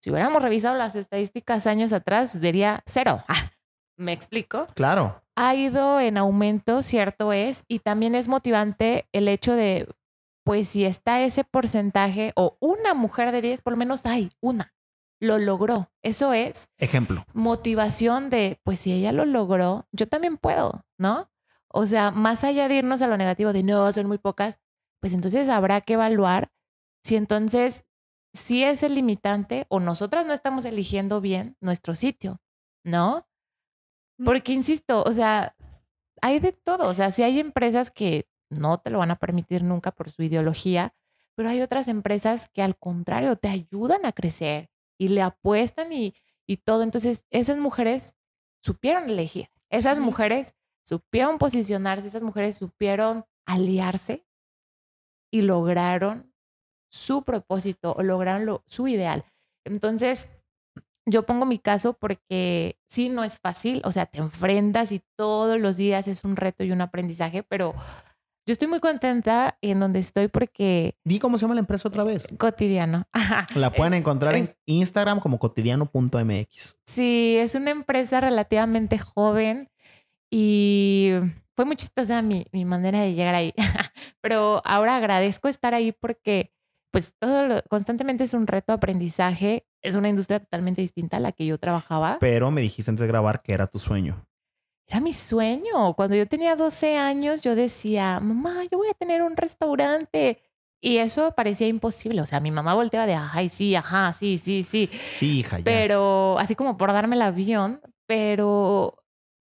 si 0.00 0.10
hubiéramos 0.10 0.42
revisado 0.42 0.76
las 0.76 0.94
estadísticas 0.94 1.66
años 1.66 1.92
atrás, 1.92 2.40
diría 2.40 2.82
cero. 2.86 3.24
Ah, 3.28 3.52
¿Me 3.96 4.12
explico? 4.12 4.66
Claro. 4.74 5.24
Ha 5.34 5.56
ido 5.56 5.98
en 5.98 6.18
aumento, 6.18 6.82
cierto 6.82 7.32
es, 7.32 7.64
y 7.66 7.80
también 7.80 8.14
es 8.14 8.28
motivante 8.28 9.08
el 9.12 9.26
hecho 9.26 9.54
de, 9.54 9.88
pues 10.44 10.68
si 10.68 10.84
está 10.84 11.20
ese 11.22 11.42
porcentaje 11.42 12.32
o 12.36 12.56
una 12.60 12.94
mujer 12.94 13.32
de 13.32 13.42
10, 13.42 13.62
por 13.62 13.72
lo 13.72 13.76
menos 13.76 14.06
hay 14.06 14.30
una, 14.40 14.72
lo 15.20 15.38
logró. 15.38 15.90
Eso 16.02 16.32
es. 16.32 16.68
Ejemplo. 16.78 17.24
Motivación 17.32 18.30
de, 18.30 18.60
pues 18.62 18.78
si 18.78 18.92
ella 18.92 19.10
lo 19.10 19.24
logró, 19.24 19.88
yo 19.90 20.06
también 20.06 20.36
puedo, 20.36 20.84
¿no? 20.96 21.28
O 21.66 21.86
sea, 21.86 22.12
más 22.12 22.44
allá 22.44 22.68
de 22.68 22.76
irnos 22.76 23.02
a 23.02 23.08
lo 23.08 23.16
negativo 23.16 23.52
de 23.52 23.64
no, 23.64 23.92
son 23.92 24.06
muy 24.06 24.18
pocas, 24.18 24.60
pues 25.00 25.12
entonces 25.12 25.48
habrá 25.48 25.80
que 25.80 25.94
evaluar 25.94 26.52
si 27.02 27.16
entonces 27.16 27.84
si 28.38 28.64
es 28.64 28.82
el 28.82 28.94
limitante 28.94 29.66
o 29.68 29.80
nosotras 29.80 30.26
no 30.26 30.32
estamos 30.32 30.64
eligiendo 30.64 31.20
bien 31.20 31.56
nuestro 31.60 31.94
sitio, 31.94 32.40
¿no? 32.84 33.26
Mm. 34.18 34.24
Porque, 34.24 34.52
insisto, 34.52 35.02
o 35.02 35.12
sea, 35.12 35.54
hay 36.20 36.40
de 36.40 36.52
todo. 36.52 36.88
O 36.88 36.94
sea, 36.94 37.10
si 37.10 37.22
hay 37.22 37.40
empresas 37.40 37.90
que 37.90 38.28
no 38.50 38.78
te 38.78 38.90
lo 38.90 38.98
van 38.98 39.10
a 39.10 39.18
permitir 39.18 39.62
nunca 39.62 39.90
por 39.90 40.10
su 40.10 40.22
ideología, 40.22 40.94
pero 41.34 41.48
hay 41.48 41.60
otras 41.60 41.88
empresas 41.88 42.48
que 42.48 42.62
al 42.62 42.76
contrario 42.76 43.36
te 43.36 43.48
ayudan 43.48 44.06
a 44.06 44.12
crecer 44.12 44.70
y 44.98 45.08
le 45.08 45.22
apuestan 45.22 45.92
y, 45.92 46.14
y 46.46 46.56
todo. 46.56 46.82
Entonces, 46.82 47.24
esas 47.30 47.58
mujeres 47.58 48.16
supieron 48.60 49.08
elegir, 49.08 49.48
esas 49.70 50.00
mujeres 50.00 50.54
supieron 50.82 51.38
posicionarse, 51.38 52.08
esas 52.08 52.22
mujeres 52.22 52.56
supieron 52.56 53.24
aliarse 53.46 54.26
y 55.30 55.42
lograron 55.42 56.27
su 56.90 57.22
propósito 57.22 57.94
o 57.96 58.02
lograron 58.02 58.60
su 58.66 58.88
ideal. 58.88 59.24
Entonces, 59.64 60.30
yo 61.06 61.24
pongo 61.24 61.46
mi 61.46 61.58
caso 61.58 61.94
porque 61.94 62.78
sí, 62.88 63.08
no 63.08 63.24
es 63.24 63.38
fácil, 63.38 63.80
o 63.84 63.92
sea, 63.92 64.06
te 64.06 64.18
enfrentas 64.18 64.92
y 64.92 65.02
todos 65.16 65.58
los 65.58 65.76
días 65.76 66.08
es 66.08 66.24
un 66.24 66.36
reto 66.36 66.64
y 66.64 66.70
un 66.70 66.80
aprendizaje, 66.80 67.42
pero 67.42 67.74
yo 68.46 68.52
estoy 68.52 68.68
muy 68.68 68.80
contenta 68.80 69.58
en 69.60 69.80
donde 69.80 69.98
estoy 69.98 70.28
porque... 70.28 70.96
Vi 71.04 71.18
cómo 71.18 71.36
se 71.36 71.42
llama 71.42 71.54
la 71.54 71.60
empresa 71.60 71.88
otra 71.88 72.04
vez. 72.04 72.26
Cotidiano. 72.38 73.06
La 73.54 73.72
pueden 73.72 73.94
encontrar 73.94 74.34
en 74.36 74.48
Instagram 74.66 75.20
como 75.20 75.38
cotidiano.mx. 75.38 76.80
Sí, 76.86 77.36
es 77.38 77.54
una 77.54 77.70
empresa 77.70 78.20
relativamente 78.20 78.98
joven 78.98 79.70
y 80.30 81.12
fue 81.54 81.64
muy 81.64 81.76
chistosa 81.76 82.22
mi, 82.22 82.46
mi 82.52 82.64
manera 82.64 83.02
de 83.02 83.14
llegar 83.14 83.34
ahí. 83.34 83.52
Pero 84.22 84.62
ahora 84.64 84.96
agradezco 84.96 85.48
estar 85.48 85.74
ahí 85.74 85.92
porque 85.92 86.50
pues 86.90 87.14
todo 87.18 87.62
constantemente 87.68 88.24
es 88.24 88.34
un 88.34 88.46
reto 88.46 88.72
de 88.72 88.76
aprendizaje. 88.76 89.66
Es 89.82 89.94
una 89.94 90.08
industria 90.08 90.40
totalmente 90.40 90.80
distinta 90.82 91.18
a 91.18 91.20
la 91.20 91.32
que 91.32 91.46
yo 91.46 91.58
trabajaba. 91.58 92.18
Pero 92.20 92.50
me 92.50 92.60
dijiste 92.60 92.90
antes 92.90 93.02
de 93.02 93.06
grabar 93.06 93.42
que 93.42 93.52
era 93.52 93.66
tu 93.66 93.78
sueño. 93.78 94.26
Era 94.86 95.00
mi 95.00 95.12
sueño. 95.12 95.94
Cuando 95.94 96.16
yo 96.16 96.26
tenía 96.26 96.56
12 96.56 96.96
años, 96.96 97.42
yo 97.42 97.54
decía, 97.54 98.20
mamá, 98.20 98.64
yo 98.70 98.78
voy 98.78 98.88
a 98.88 98.94
tener 98.94 99.22
un 99.22 99.36
restaurante. 99.36 100.42
Y 100.80 100.98
eso 100.98 101.32
parecía 101.32 101.68
imposible. 101.68 102.22
O 102.22 102.26
sea, 102.26 102.40
mi 102.40 102.50
mamá 102.50 102.74
volteaba 102.74 103.06
de, 103.06 103.14
ay, 103.14 103.48
sí, 103.48 103.74
ajá, 103.74 104.12
sí, 104.14 104.38
sí, 104.38 104.62
sí. 104.62 104.88
Sí, 105.10 105.40
hija, 105.40 105.58
ya. 105.58 105.64
Pero 105.64 106.38
así 106.38 106.54
como 106.54 106.76
por 106.76 106.92
darme 106.92 107.16
el 107.16 107.22
avión, 107.22 107.80
pero 108.06 109.04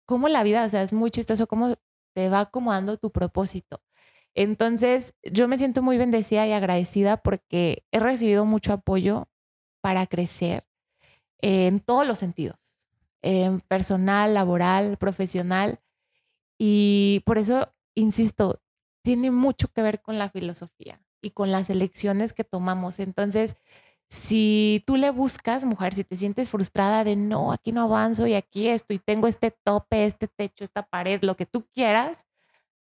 como 0.06 0.30
la 0.30 0.44
vida, 0.44 0.66
o 0.66 0.70
sea, 0.70 0.84
es 0.84 0.94
muy 0.94 1.10
chistoso 1.10 1.48
cómo 1.48 1.76
te 2.14 2.30
va 2.30 2.42
acomodando 2.42 2.98
tu 2.98 3.12
propósito. 3.12 3.82
Entonces, 4.36 5.14
yo 5.24 5.48
me 5.48 5.58
siento 5.58 5.82
muy 5.82 5.98
bendecida 5.98 6.48
y 6.48 6.52
agradecida 6.52 7.18
porque 7.18 7.84
he 7.92 8.00
recibido 8.00 8.46
mucho 8.46 8.74
apoyo 8.74 9.30
para 9.82 10.08
crecer 10.08 10.66
en 11.40 11.80
todos 11.80 12.08
los 12.08 12.20
sentidos, 12.20 12.58
en 13.22 13.62
personal, 13.62 14.34
laboral, 14.34 14.98
profesional. 14.98 15.80
Y 16.58 17.22
por 17.26 17.38
eso, 17.38 17.74
insisto, 17.96 18.62
tiene 19.04 19.32
mucho 19.32 19.68
que 19.68 19.82
ver 19.82 20.02
con 20.02 20.18
la 20.18 20.30
filosofía 20.30 21.02
y 21.22 21.32
con 21.32 21.52
las 21.52 21.70
elecciones 21.70 22.34
que 22.34 22.44
tomamos. 22.44 23.00
Entonces, 23.00 23.58
si 24.10 24.84
tú 24.88 24.96
le 24.98 25.10
buscas, 25.12 25.66
mujer, 25.66 25.94
si 25.94 26.04
te 26.04 26.16
sientes 26.16 26.50
frustrada 26.52 27.04
de 27.04 27.16
no, 27.16 27.52
aquí 27.52 27.72
no 27.72 27.82
avanzo 27.82 28.28
y 28.28 28.36
aquí 28.36 28.70
esto 28.70 28.94
y 28.94 29.00
tengo 29.00 29.28
este 29.28 29.52
tope, 29.52 30.06
este 30.06 30.28
techo, 30.28 30.64
esta 30.64 30.84
pared, 30.84 31.22
lo 31.24 31.36
que 31.36 31.46
tú 31.46 31.66
quieras, 31.74 32.26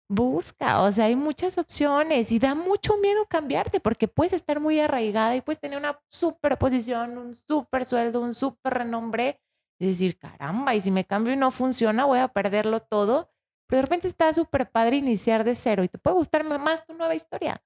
busca, 0.07 0.81
o 0.81 0.91
sea, 0.91 1.05
hay 1.05 1.15
muchas 1.15 1.57
opciones 1.57 2.31
y 2.31 2.39
da 2.39 2.53
mucho 2.53 2.97
miedo 2.97 3.25
cambiarte 3.25 3.79
porque 3.79 4.07
puedes 4.07 4.33
estar 4.33 4.59
muy 4.59 4.79
arraigada 4.79 5.35
y 5.35 5.41
puedes 5.41 5.59
tener 5.59 5.79
una 5.79 5.99
super 6.09 6.57
posición, 6.57 7.17
un 7.17 7.35
super 7.35 7.85
sueldo, 7.85 8.21
un 8.21 8.33
super 8.33 8.75
renombre 8.75 9.39
y 9.79 9.87
decir, 9.87 10.17
caramba, 10.17 10.75
y 10.75 10.81
si 10.81 10.91
me 10.91 11.05
cambio 11.05 11.33
y 11.33 11.37
no 11.37 11.51
funciona, 11.51 12.05
voy 12.05 12.19
a 12.19 12.27
perderlo 12.27 12.81
todo. 12.81 13.31
Pero 13.67 13.79
de 13.79 13.81
repente 13.83 14.07
está 14.07 14.31
súper 14.31 14.69
padre 14.69 14.97
iniciar 14.97 15.43
de 15.43 15.55
cero 15.55 15.83
y 15.83 15.89
te 15.89 15.97
puede 15.97 16.15
gustar 16.15 16.43
más 16.43 16.85
tu 16.85 16.93
nueva 16.93 17.15
historia. 17.15 17.63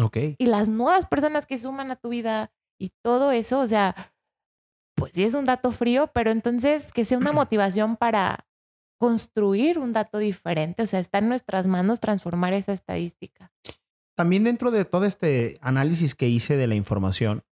Ok. 0.00 0.16
Y 0.38 0.46
las 0.46 0.68
nuevas 0.68 1.06
personas 1.06 1.46
que 1.46 1.56
suman 1.56 1.90
a 1.92 1.96
tu 1.96 2.08
vida 2.08 2.52
y 2.80 2.90
todo 3.02 3.30
eso, 3.30 3.60
o 3.60 3.66
sea, 3.66 3.94
pues 4.96 5.12
sí 5.12 5.22
es 5.22 5.34
un 5.34 5.46
dato 5.46 5.70
frío, 5.70 6.08
pero 6.08 6.30
entonces 6.30 6.92
que 6.92 7.04
sea 7.04 7.18
una 7.18 7.32
motivación 7.32 7.96
para 7.96 8.47
construir 8.98 9.78
un 9.78 9.92
dato 9.92 10.18
diferente. 10.18 10.82
O 10.82 10.86
sea, 10.86 11.00
está 11.00 11.18
en 11.18 11.28
nuestras 11.28 11.66
manos 11.66 12.00
transformar 12.00 12.52
esa 12.52 12.72
estadística. 12.72 13.52
También 14.16 14.44
dentro 14.44 14.70
de 14.70 14.84
todo 14.84 15.04
este 15.04 15.56
análisis 15.60 16.14
que 16.14 16.28
hice 16.28 16.56
de 16.56 16.66
la 16.66 16.74
información, 16.74 17.44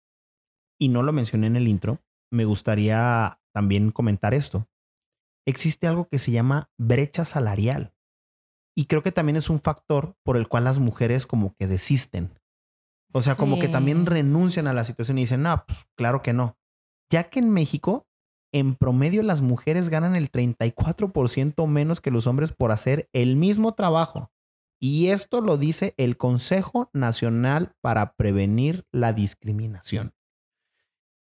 y 0.79 0.89
no 0.89 1.03
lo 1.03 1.13
mencioné 1.13 1.47
en 1.47 1.57
el 1.57 1.69
intro, 1.69 2.03
me 2.31 2.45
gustaría 2.45 3.41
también 3.53 3.91
comentar 3.93 4.35
esto. 4.35 4.69
Existe 5.47 5.87
algo 5.87 6.09
que 6.09 6.19
se 6.19 6.33
llama 6.33 6.71
brecha 6.77 7.25
salarial. 7.25 7.95
Y 8.77 8.87
creo 8.87 9.03
que 9.03 9.13
también 9.13 9.37
es 9.37 9.49
un 9.49 9.61
factor 9.61 10.17
por 10.23 10.37
el 10.37 10.49
cual 10.49 10.65
las 10.65 10.79
mujeres 10.79 11.25
como 11.25 11.55
que 11.55 11.67
desisten. 11.67 12.39
O 13.13 13.23
sea, 13.23 13.37
como 13.37 13.59
que 13.59 13.69
también 13.69 14.05
renuncian 14.05 14.67
a 14.67 14.75
la 14.75 14.85
situación 14.85 15.17
y 15.17 15.23
dicen, 15.23 15.43
no, 15.43 15.65
pues 15.67 15.87
claro 15.97 16.21
que 16.21 16.35
no. 16.35 16.59
Ya 17.11 17.31
que 17.31 17.39
en 17.39 17.49
México 17.49 18.06
en 18.59 18.75
promedio 18.75 19.23
las 19.23 19.43
mujeres 19.43 19.91
ganan 19.91 20.17
el 20.17 20.33
34% 20.33 21.67
menos 21.67 22.01
que 22.01 22.11
los 22.11 22.27
hombres 22.27 22.53
por 22.53 22.73
hacer 22.73 23.11
el 23.13 23.37
mismo 23.37 23.75
trabajo. 23.75 24.31
Y 24.81 25.09
esto 25.09 25.43
lo 25.43 25.59
dice 25.59 25.93
el 25.99 26.17
Consejo 26.17 26.89
Nacional 26.95 27.75
para 27.83 28.15
Prevenir 28.15 28.87
la 28.93 29.13
Discriminación. 29.13 30.15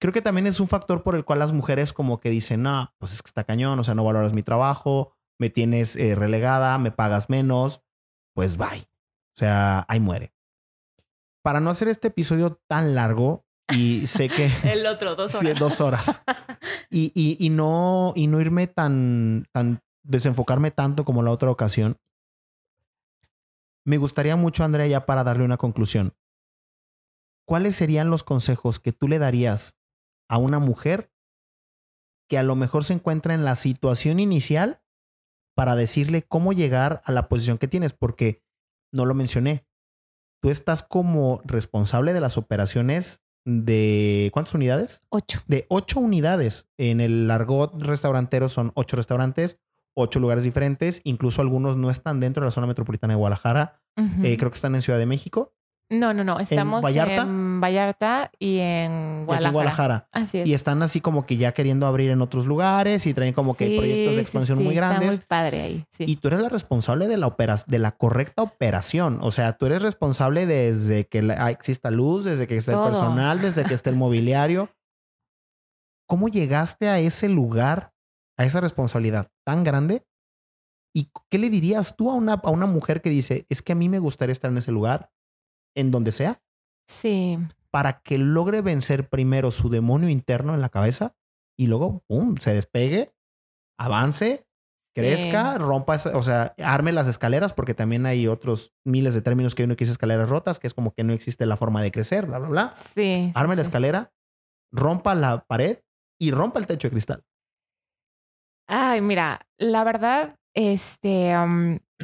Creo 0.01 0.12
que 0.12 0.22
también 0.22 0.49
es 0.49 0.59
un 0.59 0.66
factor 0.66 1.05
por 1.05 1.14
el 1.14 1.24
cual 1.24 1.39
las 1.39 1.53
mujeres 1.53 1.93
como 1.93 2.18
que 2.18 2.31
dicen, 2.31 2.62
no, 2.62 2.93
pues 2.99 3.12
es 3.12 3.22
que 3.22 3.28
está 3.28 3.45
cañón, 3.45 3.78
o 3.78 3.85
sea, 3.85 3.95
no 3.95 4.03
valoras 4.03 4.33
mi 4.33 4.43
trabajo, 4.43 5.14
me 5.39 5.51
tienes 5.51 5.95
eh, 5.95 6.16
relegada, 6.16 6.78
me 6.78 6.91
pagas 6.91 7.31
menos, 7.31 7.85
pues 8.35 8.57
bye. 8.57 8.89
O 9.37 9.39
sea, 9.39 9.85
ahí 9.89 10.01
muere. 10.01 10.33
Para 11.43 11.61
no 11.61 11.70
hacer 11.70 11.87
este 11.87 12.09
episodio 12.09 12.61
tan 12.66 12.97
largo, 12.97 13.47
Y 13.73 14.07
sé 14.07 14.29
que... 14.29 14.51
El 14.64 14.87
otro, 14.87 15.14
dos 15.14 15.35
horas. 15.35 15.55
Sí, 15.55 15.59
dos 15.59 15.81
horas. 15.81 16.23
Y, 16.91 17.12
y, 17.14 17.37
y, 17.45 17.51
no, 17.51 18.12
y 18.16 18.27
no 18.27 18.41
irme 18.41 18.66
tan, 18.66 19.47
tan, 19.53 19.81
desenfocarme 20.03 20.71
tanto 20.71 21.05
como 21.05 21.23
la 21.23 21.31
otra 21.31 21.51
ocasión. 21.51 21.99
Me 23.85 23.97
gustaría 23.97 24.37
mucho, 24.37 24.64
Andrea, 24.64 24.87
ya 24.87 25.07
para 25.07 25.25
darle 25.25 25.45
una 25.45 25.57
conclusión. 25.57 26.14
¿Cuáles 27.47 27.77
serían 27.77 28.11
los 28.11 28.23
consejos 28.23 28.79
que 28.79 28.93
tú 28.93 29.09
le 29.09 29.18
darías 29.18 29.79
a 30.29 30.39
una 30.39 30.59
mujer 30.59 31.12
que 32.29 32.39
a 32.39 32.43
lo 32.43 32.55
mejor 32.55 32.85
se 32.85 32.93
encuentra 32.93 33.35
en 33.35 33.45
la 33.45 33.57
situación 33.57 34.21
inicial 34.21 34.83
para 35.57 35.75
decirle 35.75 36.23
cómo 36.23 36.53
llegar 36.53 37.03
a 37.05 37.12
la 37.12 37.29
posición 37.29 37.59
que 37.59 37.68
tienes? 37.68 37.93
Porque 37.93 38.45
no 38.93 39.05
lo 39.05 39.14
mencioné. 39.14 39.66
Tú 40.41 40.51
estás 40.51 40.83
como 40.83 41.41
responsable 41.45 42.12
de 42.12 42.21
las 42.21 42.39
operaciones 42.39 43.23
de 43.51 44.30
¿cuántas 44.32 44.55
unidades? 44.55 45.03
Ocho. 45.09 45.42
De 45.46 45.66
ocho 45.68 46.01
unidades. 46.01 46.68
En 46.78 47.01
el 47.01 47.30
argot 47.30 47.80
restaurantero 47.82 48.48
son 48.48 48.72
ocho 48.74 48.96
restaurantes, 48.96 49.61
ocho 49.94 50.20
lugares 50.20 50.44
diferentes. 50.44 51.01
Incluso 51.05 51.42
algunos 51.42 51.76
no 51.76 51.90
están 51.90 52.20
dentro 52.20 52.42
de 52.42 52.46
la 52.46 52.53
zona 52.53 52.66
metropolitana 52.66 53.14
de 53.14 53.18
Guadalajara. 53.18 53.80
eh, 53.96 54.36
creo 54.38 54.51
que 54.51 54.55
están 54.55 54.74
en 54.74 54.82
Ciudad 54.82 54.98
de 54.98 55.07
México. 55.07 55.53
No, 55.93 56.14
no, 56.14 56.22
no. 56.22 56.38
Estamos 56.38 56.78
en 56.78 56.82
Vallarta, 56.84 57.22
en 57.22 57.61
Vallarta 57.61 58.30
y 58.38 58.59
en 58.61 59.24
Guadalajara. 59.26 59.26
Y 59.26 59.34
aquí 59.34 59.45
en 59.47 59.53
Guadalajara. 59.53 60.09
Así 60.12 60.38
es. 60.38 60.47
Y 60.47 60.55
están 60.55 60.82
así 60.84 61.01
como 61.01 61.26
que 61.26 61.36
ya 61.36 61.53
queriendo 61.53 61.86
abrir 61.88 62.11
en 62.12 62.22
otros 62.22 62.47
lugares 62.47 63.07
y 63.07 63.14
traen 63.14 63.34
como 63.34 63.57
que 63.57 63.66
Sí, 63.66 63.76
proyectos 63.76 64.14
de 64.16 64.22
expansión 64.22 64.59
sí, 64.59 64.64
muy 64.64 64.74
Está 64.74 64.88
grandes. 64.88 65.16
muy 65.18 65.26
padre 65.26 65.61
ahí. 65.62 65.84
Y 65.99 66.16
tú 66.16 66.28
eres 66.28 66.41
la 66.41 66.49
responsable 66.49 67.09
de 67.09 67.16
la 67.16 67.26
opera 67.26 67.57
de 67.66 67.78
la 67.80 67.91
correcta 67.97 68.43
operación. 68.43 69.18
O 69.22 69.32
sea, 69.32 69.55
tú 69.59 69.66
eres 69.66 69.82
responsable 69.82 70.47
desde 70.47 71.07
que 71.09 71.22
la- 71.22 71.45
ah, 71.47 71.51
exista 71.51 71.91
luz, 71.91 72.24
desde 72.24 72.47
que 72.47 72.57
esté 72.57 72.72
el 72.72 72.78
personal, 72.78 73.41
desde 73.41 73.64
que 73.64 73.74
esté 73.74 73.91
el 73.91 73.97
mobiliario. 73.97 74.70
¿Cómo 76.09 76.28
llegaste 76.28 76.88
a 76.88 76.99
ese 77.01 77.28
lugar, 77.28 77.93
a 78.38 78.45
esa 78.45 78.61
responsabilidad 78.61 79.28
tan 79.45 79.64
grande? 79.64 80.05
¿Y 80.95 81.11
qué 81.30 81.38
le 81.38 81.51
dirías 81.51 81.97
tú 81.97 82.11
a 82.11 82.14
una, 82.14 82.34
a 82.34 82.51
una 82.51 82.66
mujer 82.66 83.01
que 83.01 83.11
dice, 83.11 83.47
es 83.49 83.62
que 83.62 83.72
a 83.72 83.76
mí 83.76 83.88
me 83.88 83.99
gustaría 84.01 84.32
estar 84.32 84.51
en 84.51 84.59
ese 84.59 84.72
lugar, 84.72 85.11
en 85.77 85.91
donde 85.91 86.12
sea, 86.12 86.41
sí. 86.89 87.39
para 87.71 88.01
que 88.03 88.18
logre 88.18 88.61
vencer 88.62 89.09
primero 89.09 89.51
su 89.51 89.68
demonio 89.68 90.09
interno 90.09 90.55
en 90.55 90.61
la 90.61 90.68
cabeza 90.71 91.14
y 91.59 91.66
luego, 91.66 92.03
¡pum!, 92.09 92.37
se 92.37 92.55
despegue, 92.55 93.12
avance, 93.79 94.47
crezca, 94.95 95.57
rompa, 95.59 95.95
esa- 95.95 96.16
o 96.16 96.23
sea, 96.23 96.55
arme 96.59 96.93
las 96.93 97.07
escaleras, 97.07 97.53
porque 97.53 97.75
también 97.75 98.07
hay 98.07 98.27
otros 98.27 98.73
miles 98.85 99.14
de 99.14 99.23
términos 99.23 99.55
que 99.55 99.64
uno 99.64 99.77
quiere 99.77 99.93
escaleras 99.93 100.29
rotas, 100.29 100.59
que 100.59 100.66
es 100.66 100.75
como 100.75 100.93
que 100.93 101.05
no 101.05 101.12
existe 101.12 101.47
la 101.47 101.57
forma 101.57 101.81
de 101.83 101.93
crecer, 101.93 102.27
bla, 102.27 102.39
bla, 102.39 102.49
bla. 102.49 102.75
Sí. 102.95 103.31
Arme 103.35 103.57
la 103.57 103.62
sí. 103.62 103.68
escalera, 103.68 104.12
rompa 104.73 105.14
la 105.14 105.45
pared 105.47 105.79
y 106.21 106.33
rompa 106.33 106.59
el 106.59 106.66
techo 106.66 106.89
de 106.89 106.93
cristal. 106.93 107.25
Ay, 108.68 109.01
mira, 109.01 109.47
la 109.59 109.85
verdad, 109.85 110.37
este, 110.55 111.33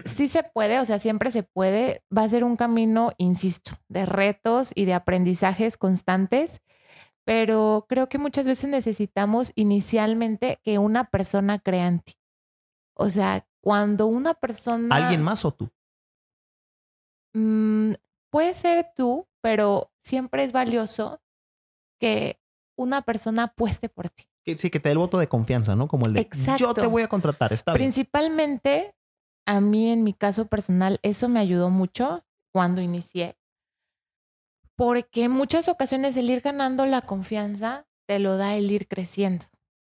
sí 0.05 0.28
se 0.28 0.42
puede, 0.42 0.78
o 0.78 0.84
sea, 0.84 0.99
siempre 0.99 1.30
se 1.32 1.42
puede. 1.42 2.05
Va 2.16 2.22
a 2.22 2.28
ser 2.28 2.44
un 2.44 2.57
camino, 2.57 3.12
insisto, 3.18 3.72
de 3.88 4.07
retos 4.07 4.72
y 4.74 4.84
de 4.84 4.94
aprendizajes 4.94 5.76
constantes, 5.76 6.62
pero 7.24 7.86
creo 7.88 8.09
que 8.09 8.18
muchas 8.18 8.47
veces 8.47 8.70
necesitamos 8.70 9.53
inicialmente 9.55 10.61
que 10.62 10.78
una 10.78 11.05
persona 11.11 11.59
crea 11.59 11.88
en 11.88 12.01
ti. 12.01 12.14
O 12.94 13.11
sea, 13.11 13.47
cuando 13.61 14.07
una 14.07 14.34
persona... 14.34 14.94
¿Alguien 14.94 15.22
más 15.22 15.44
o 15.44 15.53
tú? 15.53 15.70
Mm, 17.34 17.94
puede 18.30 18.55
ser 18.55 18.92
tú, 18.94 19.26
pero 19.42 19.92
siempre 20.03 20.44
es 20.44 20.53
valioso 20.53 21.20
que 21.99 22.40
una 22.76 23.03
persona 23.03 23.44
apueste 23.44 23.88
por 23.88 24.09
ti. 24.09 24.24
Sí, 24.57 24.70
que 24.70 24.78
te 24.78 24.88
dé 24.88 24.92
el 24.92 24.99
voto 24.99 25.18
de 25.18 25.28
confianza, 25.28 25.74
¿no? 25.74 25.88
Como 25.88 26.07
el 26.07 26.12
de, 26.12 26.22
yo 26.22 26.28
te 26.28 26.36
Exacto. 26.36 26.90
voy 26.90 27.03
a 27.03 27.09
contratar, 27.09 27.53
está 27.53 27.72
bien. 27.72 27.86
Principalmente, 27.86 28.94
a 29.47 29.61
mí 29.61 29.90
en 29.90 30.05
mi 30.05 30.12
caso 30.12 30.47
personal, 30.47 30.99
eso 31.03 31.28
me 31.28 31.40
ayudó 31.40 31.70
mucho 31.70 32.24
cuando 32.53 32.80
inicié, 32.82 33.36
porque 34.76 35.24
en 35.24 35.30
muchas 35.32 35.68
ocasiones 35.68 36.16
el 36.16 36.30
ir 36.30 36.40
ganando 36.40 36.86
la 36.86 37.03
confianza 37.03 37.86
te 38.07 38.18
lo 38.18 38.36
da 38.36 38.55
el 38.55 38.70
ir 38.70 38.88
creciendo, 38.88 39.47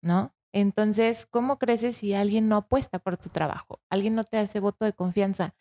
¿no? 0.03 0.35
Entonces, 0.53 1.27
¿cómo 1.27 1.59
creces 1.59 1.97
si 1.97 2.15
alguien 2.15 2.49
no 2.49 2.57
apuesta 2.57 2.99
por 2.99 3.17
tu 3.17 3.29
trabajo? 3.29 3.81
Alguien 3.91 4.15
no 4.15 4.25
te 4.25 4.39
hace 4.39 4.61
voto 4.61 4.85
de 4.85 4.93
confianza. 4.95 5.55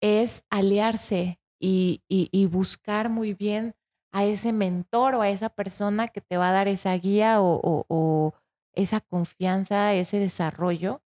Es 0.00 0.44
aliarse 0.50 1.40
y, 1.60 2.02
y- 2.08 2.46
buscar 2.46 3.10
muy 3.10 3.34
bien 3.34 3.74
a 4.12 4.24
ese 4.24 4.52
mentor 4.52 5.14
o 5.16 5.22
a 5.22 5.30
esa 5.30 5.50
persona 5.50 6.08
que 6.08 6.20
te 6.22 6.36
va 6.38 6.50
a 6.50 6.52
dar 6.52 6.68
esa 6.68 6.94
guía 6.94 7.40
o, 7.42 7.54
o- 7.62 7.86
o 7.88 8.34
esa 8.74 9.00
confianza, 9.00 9.94
ese 9.94 10.18
desarrollo 10.18 11.02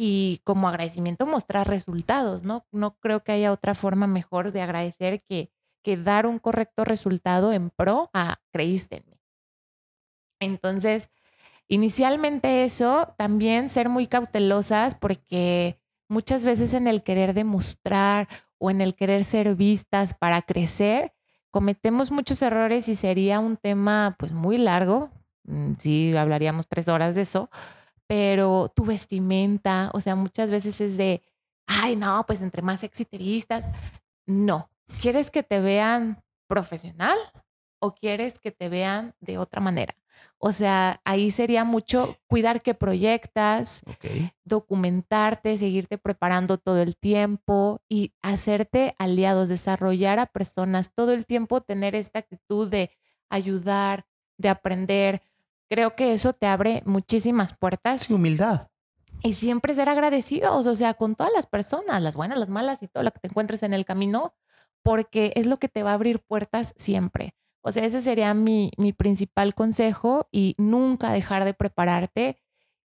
y 0.00 0.40
como 0.44 0.68
agradecimiento 0.68 1.26
mostrar 1.26 1.68
resultados, 1.68 2.44
¿no? 2.44 2.64
No 2.70 2.96
creo 3.00 3.24
que 3.24 3.32
haya 3.32 3.52
otra 3.52 3.74
forma 3.74 4.06
mejor 4.06 4.52
de 4.52 4.62
agradecer 4.62 5.22
que, 5.28 5.50
que 5.82 5.96
dar 5.96 6.24
un 6.26 6.38
correcto 6.38 6.84
resultado 6.84 7.52
en 7.52 7.70
pro 7.70 8.08
a 8.14 8.38
creíste 8.52 8.98
en 8.98 9.10
mí. 9.10 9.20
Entonces, 10.40 11.10
inicialmente 11.66 12.64
eso, 12.64 13.12
también 13.18 13.68
ser 13.68 13.88
muy 13.88 14.06
cautelosas 14.06 14.94
porque 14.94 15.80
muchas 16.08 16.44
veces 16.44 16.74
en 16.74 16.86
el 16.86 17.02
querer 17.02 17.34
demostrar 17.34 18.28
o 18.58 18.70
en 18.70 18.80
el 18.80 18.94
querer 18.94 19.24
ser 19.24 19.56
vistas 19.56 20.14
para 20.14 20.42
crecer, 20.42 21.12
cometemos 21.50 22.12
muchos 22.12 22.40
errores 22.42 22.88
y 22.88 22.94
sería 22.94 23.40
un 23.40 23.56
tema 23.56 24.14
pues 24.16 24.32
muy 24.32 24.58
largo. 24.58 25.10
Mm, 25.44 25.72
Sí, 25.78 26.16
hablaríamos 26.16 26.68
tres 26.68 26.86
horas 26.88 27.16
de 27.16 27.22
eso, 27.22 27.50
pero 28.08 28.72
tu 28.74 28.86
vestimenta, 28.86 29.90
o 29.92 30.00
sea, 30.00 30.16
muchas 30.16 30.50
veces 30.50 30.80
es 30.80 30.96
de, 30.96 31.22
ay, 31.66 31.94
no, 31.94 32.24
pues 32.26 32.42
entre 32.42 32.62
más 32.62 32.80
sexy 32.80 33.04
te 33.04 33.18
vistas. 33.18 33.66
No, 34.26 34.70
¿quieres 35.00 35.30
que 35.30 35.44
te 35.44 35.60
vean 35.60 36.24
profesional 36.48 37.18
o 37.78 37.94
quieres 37.94 38.40
que 38.40 38.50
te 38.50 38.68
vean 38.68 39.14
de 39.20 39.38
otra 39.38 39.60
manera? 39.60 39.94
O 40.38 40.52
sea, 40.52 41.00
ahí 41.04 41.30
sería 41.30 41.64
mucho 41.64 42.16
cuidar 42.26 42.62
qué 42.62 42.74
proyectas, 42.74 43.82
documentarte, 44.44 45.56
seguirte 45.58 45.98
preparando 45.98 46.58
todo 46.58 46.80
el 46.80 46.96
tiempo 46.96 47.82
y 47.88 48.14
hacerte 48.22 48.94
aliados, 48.98 49.48
desarrollar 49.48 50.18
a 50.18 50.26
personas 50.26 50.94
todo 50.94 51.12
el 51.12 51.26
tiempo, 51.26 51.60
tener 51.60 51.94
esta 51.94 52.20
actitud 52.20 52.68
de 52.68 52.90
ayudar, 53.28 54.06
de 54.38 54.48
aprender. 54.48 55.22
Creo 55.70 55.94
que 55.94 56.12
eso 56.12 56.32
te 56.32 56.46
abre 56.46 56.82
muchísimas 56.86 57.54
puertas 57.56 58.02
Sí, 58.02 58.14
humildad. 58.14 58.68
y 59.22 59.34
siempre 59.34 59.74
ser 59.74 59.88
agradecidos, 59.88 60.66
o 60.66 60.76
sea, 60.76 60.94
con 60.94 61.14
todas 61.14 61.32
las 61.34 61.46
personas, 61.46 62.02
las 62.02 62.14
buenas, 62.16 62.38
las 62.38 62.48
malas 62.48 62.82
y 62.82 62.88
todo 62.88 63.02
lo 63.02 63.10
que 63.10 63.20
te 63.20 63.28
encuentres 63.28 63.62
en 63.62 63.74
el 63.74 63.84
camino, 63.84 64.34
porque 64.82 65.32
es 65.36 65.46
lo 65.46 65.58
que 65.58 65.68
te 65.68 65.82
va 65.82 65.90
a 65.90 65.94
abrir 65.94 66.20
puertas 66.20 66.72
siempre. 66.76 67.34
O 67.62 67.72
sea, 67.72 67.84
ese 67.84 68.00
sería 68.00 68.32
mi, 68.32 68.70
mi 68.78 68.92
principal 68.92 69.54
consejo 69.54 70.28
y 70.30 70.54
nunca 70.56 71.12
dejar 71.12 71.44
de 71.44 71.52
prepararte 71.54 72.38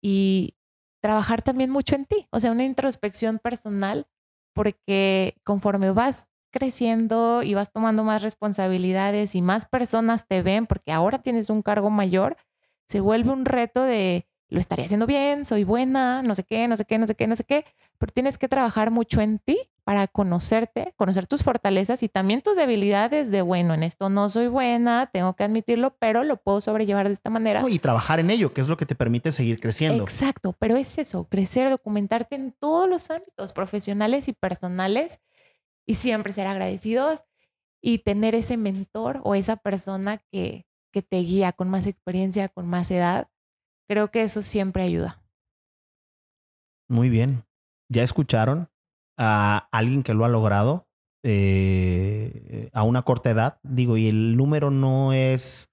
y 0.02 0.56
trabajar 1.00 1.42
también 1.42 1.70
mucho 1.70 1.94
en 1.94 2.04
ti, 2.04 2.26
o 2.30 2.40
sea, 2.40 2.50
una 2.50 2.64
introspección 2.64 3.38
personal, 3.38 4.06
porque 4.52 5.36
conforme 5.44 5.92
vas 5.92 6.28
creciendo 6.50 7.42
y 7.42 7.54
vas 7.54 7.70
tomando 7.72 8.02
más 8.02 8.22
responsabilidades 8.22 9.34
y 9.34 9.42
más 9.42 9.66
personas 9.66 10.26
te 10.26 10.42
ven, 10.42 10.66
porque 10.66 10.90
ahora 10.92 11.22
tienes 11.22 11.48
un 11.50 11.62
cargo 11.62 11.90
mayor, 11.90 12.36
se 12.88 13.00
vuelve 13.00 13.30
un 13.30 13.44
reto 13.44 13.82
de 13.82 14.26
lo 14.48 14.60
estaría 14.60 14.84
haciendo 14.84 15.06
bien, 15.06 15.44
soy 15.44 15.64
buena, 15.64 16.22
no 16.22 16.34
sé 16.34 16.44
qué, 16.44 16.68
no 16.68 16.76
sé 16.76 16.84
qué, 16.84 16.98
no 16.98 17.06
sé 17.06 17.14
qué, 17.14 17.26
no 17.26 17.36
sé 17.36 17.44
qué, 17.44 17.64
pero 17.98 18.12
tienes 18.12 18.38
que 18.38 18.48
trabajar 18.48 18.90
mucho 18.90 19.20
en 19.20 19.38
ti 19.38 19.58
para 19.82 20.06
conocerte, 20.08 20.94
conocer 20.96 21.26
tus 21.26 21.42
fortalezas 21.42 22.02
y 22.02 22.08
también 22.08 22.42
tus 22.42 22.56
debilidades 22.56 23.30
de, 23.30 23.42
bueno, 23.42 23.74
en 23.74 23.82
esto 23.82 24.08
no 24.08 24.28
soy 24.28 24.48
buena, 24.48 25.10
tengo 25.12 25.34
que 25.34 25.44
admitirlo, 25.44 25.96
pero 25.98 26.24
lo 26.24 26.36
puedo 26.36 26.60
sobrellevar 26.60 27.06
de 27.06 27.12
esta 27.12 27.30
manera. 27.30 27.60
No, 27.60 27.68
y 27.68 27.78
trabajar 27.78 28.18
en 28.20 28.30
ello, 28.30 28.52
que 28.52 28.60
es 28.60 28.68
lo 28.68 28.76
que 28.76 28.86
te 28.86 28.94
permite 28.94 29.30
seguir 29.30 29.60
creciendo. 29.60 30.02
Exacto, 30.02 30.54
pero 30.58 30.76
es 30.76 30.98
eso, 30.98 31.28
crecer, 31.28 31.70
documentarte 31.70 32.34
en 32.34 32.52
todos 32.52 32.88
los 32.88 33.10
ámbitos 33.10 33.52
profesionales 33.52 34.28
y 34.28 34.32
personales 34.32 35.20
y 35.86 35.94
siempre 35.94 36.32
ser 36.32 36.48
agradecidos 36.48 37.24
y 37.80 37.98
tener 37.98 38.34
ese 38.34 38.56
mentor 38.56 39.20
o 39.22 39.34
esa 39.34 39.54
persona 39.56 40.18
que, 40.32 40.65
que 40.96 41.02
te 41.02 41.18
guía 41.18 41.52
con 41.52 41.68
más 41.68 41.86
experiencia, 41.86 42.48
con 42.48 42.66
más 42.66 42.90
edad. 42.90 43.28
Creo 43.86 44.10
que 44.10 44.22
eso 44.22 44.42
siempre 44.42 44.82
ayuda. 44.82 45.22
Muy 46.88 47.10
bien. 47.10 47.44
Ya 47.92 48.02
escucharon 48.02 48.70
a 49.18 49.68
alguien 49.72 50.02
que 50.02 50.14
lo 50.14 50.24
ha 50.24 50.30
logrado 50.30 50.88
eh, 51.22 52.70
a 52.72 52.82
una 52.82 53.02
corta 53.02 53.30
edad. 53.30 53.60
Digo, 53.62 53.98
y 53.98 54.08
el 54.08 54.38
número 54.38 54.70
no 54.70 55.12
es 55.12 55.70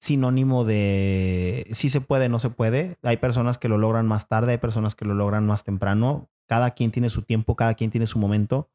sinónimo 0.00 0.64
de 0.64 1.66
si 1.72 1.88
se 1.88 2.00
puede, 2.00 2.28
no 2.28 2.38
se 2.38 2.50
puede. 2.50 2.98
Hay 3.02 3.16
personas 3.16 3.58
que 3.58 3.68
lo 3.68 3.78
logran 3.78 4.06
más 4.06 4.28
tarde, 4.28 4.52
hay 4.52 4.58
personas 4.58 4.94
que 4.94 5.06
lo 5.06 5.14
logran 5.14 5.44
más 5.44 5.64
temprano. 5.64 6.30
Cada 6.46 6.70
quien 6.70 6.92
tiene 6.92 7.10
su 7.10 7.22
tiempo, 7.22 7.56
cada 7.56 7.74
quien 7.74 7.90
tiene 7.90 8.06
su 8.06 8.20
momento 8.20 8.70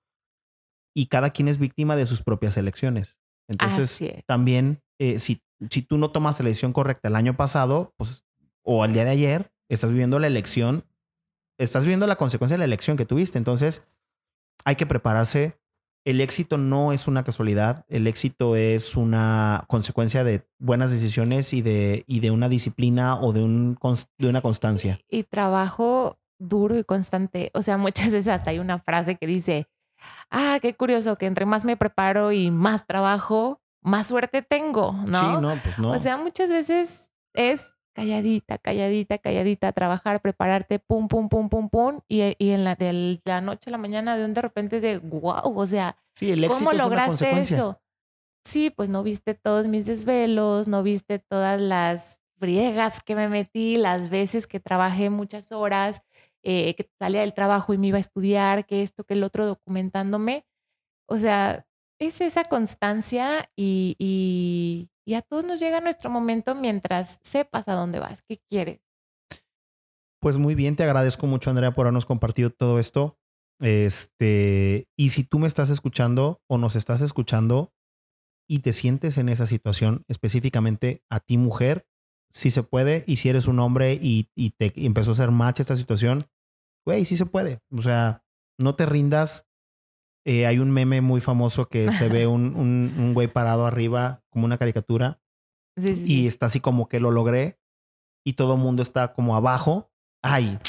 y 0.94 1.06
cada 1.06 1.30
quien 1.30 1.48
es 1.48 1.60
víctima 1.60 1.96
de 1.96 2.08
sus 2.08 2.24
propias 2.24 2.58
elecciones. 2.58 3.18
Entonces, 3.48 4.00
también, 4.26 4.82
eh, 5.00 5.20
si, 5.20 5.42
si 5.70 5.82
tú 5.82 5.98
no 5.98 6.12
tomas 6.12 6.40
la 6.40 6.46
decisión 6.46 6.74
correcta 6.74 7.08
el 7.08 7.16
año 7.16 7.36
pasado, 7.36 7.94
pues, 7.98 8.24
o 8.64 8.84
al 8.84 8.94
día 8.94 9.06
de 9.06 9.12
ayer, 9.12 9.52
estás 9.70 9.92
viviendo 9.92 10.20
la 10.20 10.28
elección, 10.28 10.86
estás 11.58 11.84
viviendo 11.84 12.08
la 12.08 12.18
consecuencia 12.18 12.56
de 12.56 12.60
la 12.60 12.66
elección 12.66 12.98
que 12.98 13.06
tuviste. 13.06 13.38
Entonces, 13.38 13.88
hay 14.66 14.76
que 14.76 14.86
prepararse. 14.86 15.58
El 16.06 16.22
éxito 16.22 16.58
no 16.58 16.94
es 16.94 17.08
una 17.08 17.26
casualidad, 17.26 17.86
el 17.90 18.08
éxito 18.08 18.56
es 18.56 18.96
una 18.96 19.66
consecuencia 19.68 20.24
de 20.24 20.48
buenas 20.58 20.90
decisiones 20.90 21.52
y 21.52 21.62
de, 21.62 22.06
y 22.08 22.22
de 22.22 22.32
una 22.32 22.48
disciplina 22.48 23.20
o 23.20 23.34
de, 23.34 23.44
un, 23.44 23.78
de 24.18 24.30
una 24.30 24.42
constancia. 24.42 25.00
Y 25.10 25.24
trabajo 25.24 26.18
duro 26.40 26.78
y 26.78 26.86
constante. 26.86 27.52
O 27.54 27.62
sea, 27.62 27.78
muchas 27.78 28.12
veces 28.12 28.30
hasta 28.30 28.52
hay 28.52 28.60
una 28.60 28.80
frase 28.80 29.18
que 29.18 29.28
dice, 29.28 29.68
ah, 30.30 30.60
qué 30.62 30.74
curioso, 30.74 31.18
que 31.18 31.26
entre 31.26 31.46
más 31.46 31.66
me 31.66 31.78
preparo 31.78 32.32
y 32.32 32.52
más 32.52 32.86
trabajo, 32.86 33.62
más 33.82 34.08
suerte 34.08 34.42
tengo, 34.42 34.94
¿no? 35.08 35.36
Sí, 35.36 35.42
no, 35.42 35.56
pues 35.62 35.80
no. 35.80 35.92
O 35.92 36.00
sea, 36.00 36.18
muchas 36.18 36.50
veces 36.50 37.12
es 37.34 37.74
calladita, 37.94 38.60
calladita, 38.60 39.18
calladita, 39.18 39.72
trabajar, 39.72 40.22
prepararte, 40.22 40.78
pum, 40.78 41.08
pum, 41.08 41.30
pum, 41.30 41.50
pum, 41.50 41.70
pum, 41.70 42.02
y, 42.08 42.36
y 42.38 42.52
en 42.52 42.64
la, 42.64 42.76
de 42.76 43.20
la 43.26 43.42
noche 43.42 43.70
a 43.70 43.72
la 43.72 43.80
mañana 43.80 44.16
de 44.16 44.26
un 44.26 44.36
de 44.36 44.42
repente 44.42 44.76
es 44.78 44.82
de, 44.84 45.00
wow, 45.00 45.58
o 45.58 45.66
sea, 45.66 45.98
¿cómo 46.48 46.74
lograste 46.74 47.40
eso? 47.40 47.82
Sí, 48.44 48.70
pues 48.70 48.90
no 48.90 49.04
viste 49.04 49.34
todos 49.34 49.68
mis 49.68 49.88
desvelos, 49.88 50.68
no 50.68 50.84
viste 50.84 51.20
todas 51.20 51.60
las 51.60 52.22
friegas 52.38 53.04
que 53.04 53.16
me 53.16 53.30
metí, 53.30 53.78
las 53.78 54.10
veces 54.10 54.48
que 54.48 54.60
trabajé 54.60 55.10
muchas 55.10 55.52
horas, 55.52 56.04
eh, 56.50 56.76
que 56.76 56.90
salía 56.98 57.20
del 57.20 57.34
trabajo 57.34 57.74
y 57.74 57.78
me 57.78 57.88
iba 57.88 57.98
a 57.98 58.00
estudiar, 58.00 58.66
que 58.66 58.82
esto, 58.82 59.04
que 59.04 59.16
el 59.16 59.24
otro, 59.24 59.46
documentándome. 59.46 60.46
O 61.10 61.18
sea, 61.18 61.68
es 62.00 62.22
esa 62.22 62.46
constancia 62.46 63.52
y, 63.58 63.98
y, 64.00 65.14
a 65.14 65.22
todos 65.22 65.44
nos 65.44 65.60
llega 65.60 65.82
nuestro 65.82 66.10
momento 66.10 66.56
mientras 66.56 67.20
sepas 67.22 67.68
a 67.68 67.74
dónde 67.74 68.00
vas, 68.00 68.22
qué 68.22 68.40
quieres. 68.50 68.80
Pues 70.22 70.38
muy 70.38 70.56
bien, 70.56 70.78
te 70.78 70.84
agradezco 70.84 71.28
mucho, 71.28 71.50
Andrea, 71.50 71.74
por 71.74 71.86
habernos 71.86 72.06
compartido 72.06 72.50
todo 72.50 72.80
esto. 72.80 73.18
Este, 73.60 74.88
y 74.98 75.10
si 75.10 75.26
tú 75.26 75.40
me 75.40 75.48
estás 75.48 75.70
escuchando 75.70 76.42
o 76.48 76.58
nos 76.58 76.78
estás 76.78 77.02
escuchando 77.02 77.74
y 78.48 78.60
te 78.60 78.72
sientes 78.72 79.18
en 79.18 79.28
esa 79.28 79.48
situación, 79.48 80.06
específicamente 80.08 81.04
a 81.10 81.20
ti, 81.20 81.36
mujer, 81.36 81.88
si 82.32 82.52
se 82.52 82.64
puede. 82.64 83.04
Y 83.06 83.18
si 83.18 83.28
eres 83.28 83.48
un 83.48 83.60
hombre 83.60 84.00
y, 84.02 84.30
y 84.34 84.52
te 84.52 84.72
empezó 84.86 85.12
a 85.12 85.14
hacer 85.14 85.32
match 85.32 85.60
esta 85.60 85.76
situación, 85.76 86.24
güey, 86.88 87.04
sí 87.04 87.18
se 87.18 87.26
puede. 87.26 87.60
O 87.70 87.82
sea, 87.82 88.24
no 88.58 88.76
te 88.76 88.86
rindas. 88.86 89.46
Eh, 90.26 90.46
hay 90.46 90.60
un 90.60 90.72
meme 90.72 91.02
muy 91.02 91.20
famoso 91.20 91.68
que 91.68 91.92
se 91.92 92.08
ve 92.08 92.28
un, 92.28 92.56
un, 92.56 93.14
güey 93.14 93.28
parado 93.28 93.66
arriba 93.66 94.24
como 94.30 94.46
una 94.46 94.58
caricatura 94.58 95.20
y 95.76 96.28
está 96.28 96.46
así 96.46 96.62
como 96.62 96.88
que 96.88 97.02
lo 97.02 97.12
logré 97.12 97.60
y 98.26 98.34
todo 98.34 98.54
el 98.54 98.62
mundo 98.62 98.82
está 98.82 99.14
como 99.14 99.36
abajo. 99.36 99.92
Ay, 100.24 100.60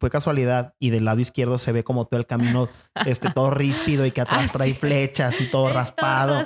fue 0.00 0.10
casualidad. 0.10 0.74
Y 0.80 0.90
del 0.90 1.04
lado 1.04 1.20
izquierdo 1.20 1.58
se 1.58 1.70
ve 1.70 1.84
como 1.84 2.06
todo 2.06 2.18
el 2.18 2.26
camino, 2.26 2.68
este, 3.06 3.30
todo 3.34 3.52
ríspido 3.52 4.04
y 4.04 4.10
que 4.10 4.20
atrás 4.20 4.50
trae 4.50 4.74
flechas 4.74 5.40
y 5.40 5.48
todo 5.48 5.72
raspado. 5.72 6.42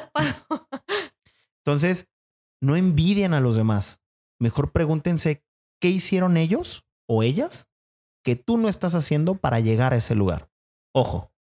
Entonces, 1.64 2.06
no 2.60 2.76
envidian 2.76 3.32
a 3.32 3.40
los 3.40 3.56
demás. 3.56 4.02
Mejor 4.38 4.72
pregúntense 4.72 5.42
qué 5.80 5.88
hicieron 5.88 6.36
ellos 6.36 6.84
o 7.08 7.22
ellas 7.22 7.71
que 8.22 8.36
tú 8.36 8.58
no 8.58 8.68
estás 8.68 8.94
haciendo 8.94 9.34
para 9.34 9.60
llegar 9.60 9.92
a 9.92 9.96
ese 9.96 10.14
lugar. 10.14 10.48
Ojo, 10.94 11.32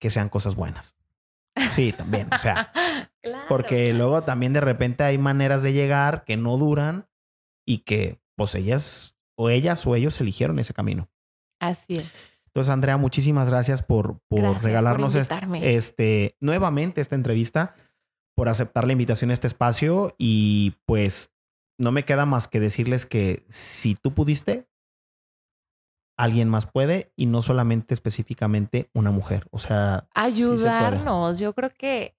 que 0.00 0.10
sean 0.10 0.28
cosas 0.28 0.54
buenas. 0.54 0.96
Sí, 1.72 1.92
también, 1.92 2.28
o 2.32 2.38
sea, 2.38 2.72
porque 3.48 3.92
luego 3.92 4.22
también 4.22 4.52
de 4.52 4.60
repente 4.60 5.04
hay 5.04 5.18
maneras 5.18 5.62
de 5.62 5.72
llegar 5.72 6.24
que 6.24 6.36
no 6.36 6.56
duran 6.56 7.08
y 7.66 7.78
que 7.78 8.20
pues 8.36 8.54
ellas 8.54 9.16
o 9.36 9.50
ellas 9.50 9.86
o 9.86 9.94
ellos 9.94 10.20
eligieron 10.20 10.58
ese 10.58 10.74
camino. 10.74 11.08
Así 11.60 11.96
es. 11.96 12.12
Entonces, 12.46 12.70
Andrea, 12.70 12.96
muchísimas 12.96 13.48
gracias 13.48 13.82
por, 13.82 14.20
por 14.28 14.62
regalarnos 14.62 15.16
este, 15.16 16.36
nuevamente 16.40 17.00
esta 17.00 17.16
entrevista, 17.16 17.74
por 18.36 18.48
aceptar 18.48 18.86
la 18.86 18.92
invitación 18.92 19.30
a 19.30 19.34
este 19.34 19.48
espacio 19.48 20.14
y 20.18 20.76
pues 20.86 21.32
no 21.78 21.90
me 21.90 22.04
queda 22.04 22.26
más 22.26 22.46
que 22.46 22.60
decirles 22.60 23.06
que 23.06 23.44
si 23.48 23.96
tú 23.96 24.14
pudiste, 24.14 24.68
alguien 26.16 26.48
más 26.48 26.66
puede 26.66 27.12
y 27.16 27.26
no 27.26 27.42
solamente 27.42 27.94
específicamente 27.94 28.90
una 28.94 29.10
mujer. 29.10 29.46
O 29.50 29.58
sea, 29.58 30.08
ayudarnos. 30.14 31.38
Yo 31.38 31.52
creo 31.54 31.70
que, 31.70 32.16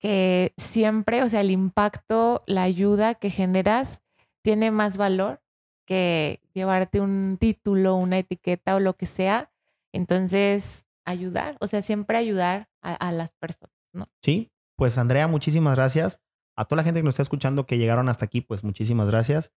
que 0.00 0.52
siempre, 0.56 1.22
o 1.22 1.28
sea, 1.28 1.40
el 1.40 1.50
impacto, 1.50 2.42
la 2.46 2.62
ayuda 2.62 3.14
que 3.14 3.30
generas 3.30 4.02
tiene 4.42 4.70
más 4.70 4.96
valor 4.96 5.42
que 5.86 6.40
llevarte 6.52 7.00
un 7.00 7.36
título, 7.38 7.96
una 7.96 8.18
etiqueta 8.18 8.74
o 8.74 8.80
lo 8.80 8.94
que 8.96 9.06
sea. 9.06 9.52
Entonces, 9.92 10.86
ayudar, 11.04 11.56
o 11.60 11.66
sea, 11.66 11.82
siempre 11.82 12.18
ayudar 12.18 12.68
a, 12.82 12.94
a 12.94 13.12
las 13.12 13.32
personas, 13.34 13.74
¿no? 13.92 14.08
Sí, 14.22 14.50
pues 14.76 14.98
Andrea, 14.98 15.28
muchísimas 15.28 15.76
gracias. 15.76 16.20
A 16.56 16.64
toda 16.64 16.78
la 16.78 16.84
gente 16.84 17.00
que 17.00 17.04
nos 17.04 17.14
está 17.14 17.22
escuchando 17.22 17.66
que 17.66 17.78
llegaron 17.78 18.08
hasta 18.08 18.24
aquí, 18.24 18.40
pues 18.40 18.64
muchísimas 18.64 19.08
gracias. 19.08 19.52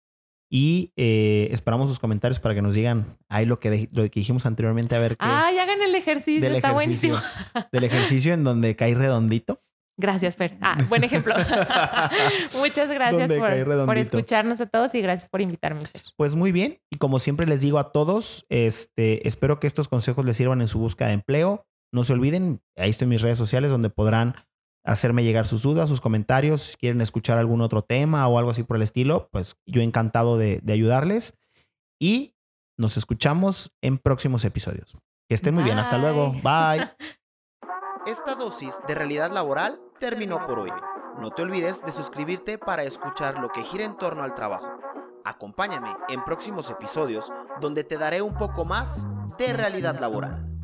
Y 0.49 0.93
eh, 0.97 1.49
esperamos 1.51 1.89
sus 1.89 1.99
comentarios 1.99 2.39
para 2.39 2.55
que 2.55 2.63
nos 2.63 2.75
digan 2.75 3.19
ahí 3.29 3.47
lo 3.47 3.59
que, 3.59 3.89
lo 3.93 4.05
que 4.05 4.21
dijimos 4.21 4.47
anteriormente, 4.47 4.95
a 4.95 5.01
ver 5.01 5.17
qué. 5.17 5.27
Ay, 5.29 5.59
hagan 5.59 5.83
el 5.83 5.95
ejercicio, 5.95 6.49
está 6.49 6.73
buenísimo. 6.73 7.17
Del 7.73 7.85
ejercicio 7.85 8.33
en 8.33 8.45
donde 8.45 8.77
cae 8.77 8.95
redondito. 8.95 9.61
Gracias, 9.99 10.37
Fer. 10.37 10.59
Ah, 10.61 10.77
buen 10.89 11.05
ejemplo. 11.05 11.35
Muchas 12.55 12.91
gracias 12.91 13.33
por, 13.33 13.87
por, 13.87 13.97
escucharnos 13.97 14.61
a 14.61 14.67
todos 14.67 14.95
y 14.95 15.01
gracias 15.01 15.29
por 15.31 15.41
invitarme, 15.41 15.87
Fer. 15.87 16.03
Pues 16.17 16.35
muy 16.35 16.53
bien. 16.53 16.79
Y 16.91 16.99
como 16.99 17.19
siempre 17.19 17.47
les 17.47 17.63
digo 17.63 17.79
a 17.79 17.93
todos, 17.93 18.45
este, 18.51 19.27
espero 19.27 19.59
que 19.59 19.67
estos 19.67 19.89
consejos 19.89 20.25
les 20.27 20.37
sirvan 20.37 20.61
en 20.61 20.69
su 20.69 20.79
búsqueda 20.79 21.09
de 21.09 21.15
empleo. 21.15 21.67
No 21.93 22.05
se 22.05 22.13
olviden, 22.13 22.61
ahí 22.77 22.91
estoy 22.91 23.07
en 23.07 23.11
mis 23.11 23.23
redes 23.23 23.39
sociales 23.39 23.71
donde 23.71 23.89
podrán 23.89 24.35
hacerme 24.87 25.25
llegar 25.25 25.47
sus 25.47 25.63
dudas, 25.63 25.89
sus 25.89 26.01
comentarios, 26.01 26.63
si 26.63 26.77
quieren 26.77 27.01
escuchar 27.01 27.39
algún 27.39 27.61
otro 27.61 27.83
tema 27.83 28.27
o 28.29 28.39
algo 28.39 28.51
así 28.51 28.63
por 28.63 28.77
el 28.77 28.83
estilo, 28.83 29.29
pues 29.33 29.57
yo 29.67 29.83
encantado 29.83 30.39
de, 30.39 30.63
ayudarles. 30.69 31.35
Y 32.01 32.35
nos 32.79 32.97
escuchamos 32.97 33.73
en 33.83 33.99
próximos 33.99 34.45
episodios. 34.45 34.97
Que 35.29 35.35
estén 35.35 35.55
muy 35.55 35.65
bien, 35.65 35.79
hasta 35.79 35.99
luego. 35.99 36.33
Bye. 36.43 36.91
Esta 38.07 38.37
dosis 38.37 38.75
de 38.87 38.95
realidad 38.95 39.33
laboral 39.33 39.81
terminó 39.99 40.47
por 40.47 40.61
hoy. 40.61 40.71
No 41.21 41.31
te 41.31 41.43
olvides 41.43 41.85
de 41.85 41.91
suscribirte 41.91 42.59
para 42.59 42.85
escuchar 42.85 43.41
lo 43.41 43.49
que 43.49 43.63
gira 43.63 43.85
en 43.85 43.97
torno 43.97 44.23
al 44.23 44.35
trabajo. 44.35 44.79
Acompáñame 45.25 45.97
en 46.09 46.23
próximos 46.23 46.71
episodios 46.71 47.33
donde 47.61 47.83
te 47.83 47.99
daré 47.99 48.23
un 48.23 48.35
poco 48.35 48.65
más 48.65 49.05
de 49.39 49.53
realidad 49.53 49.99
laboral. 49.99 50.56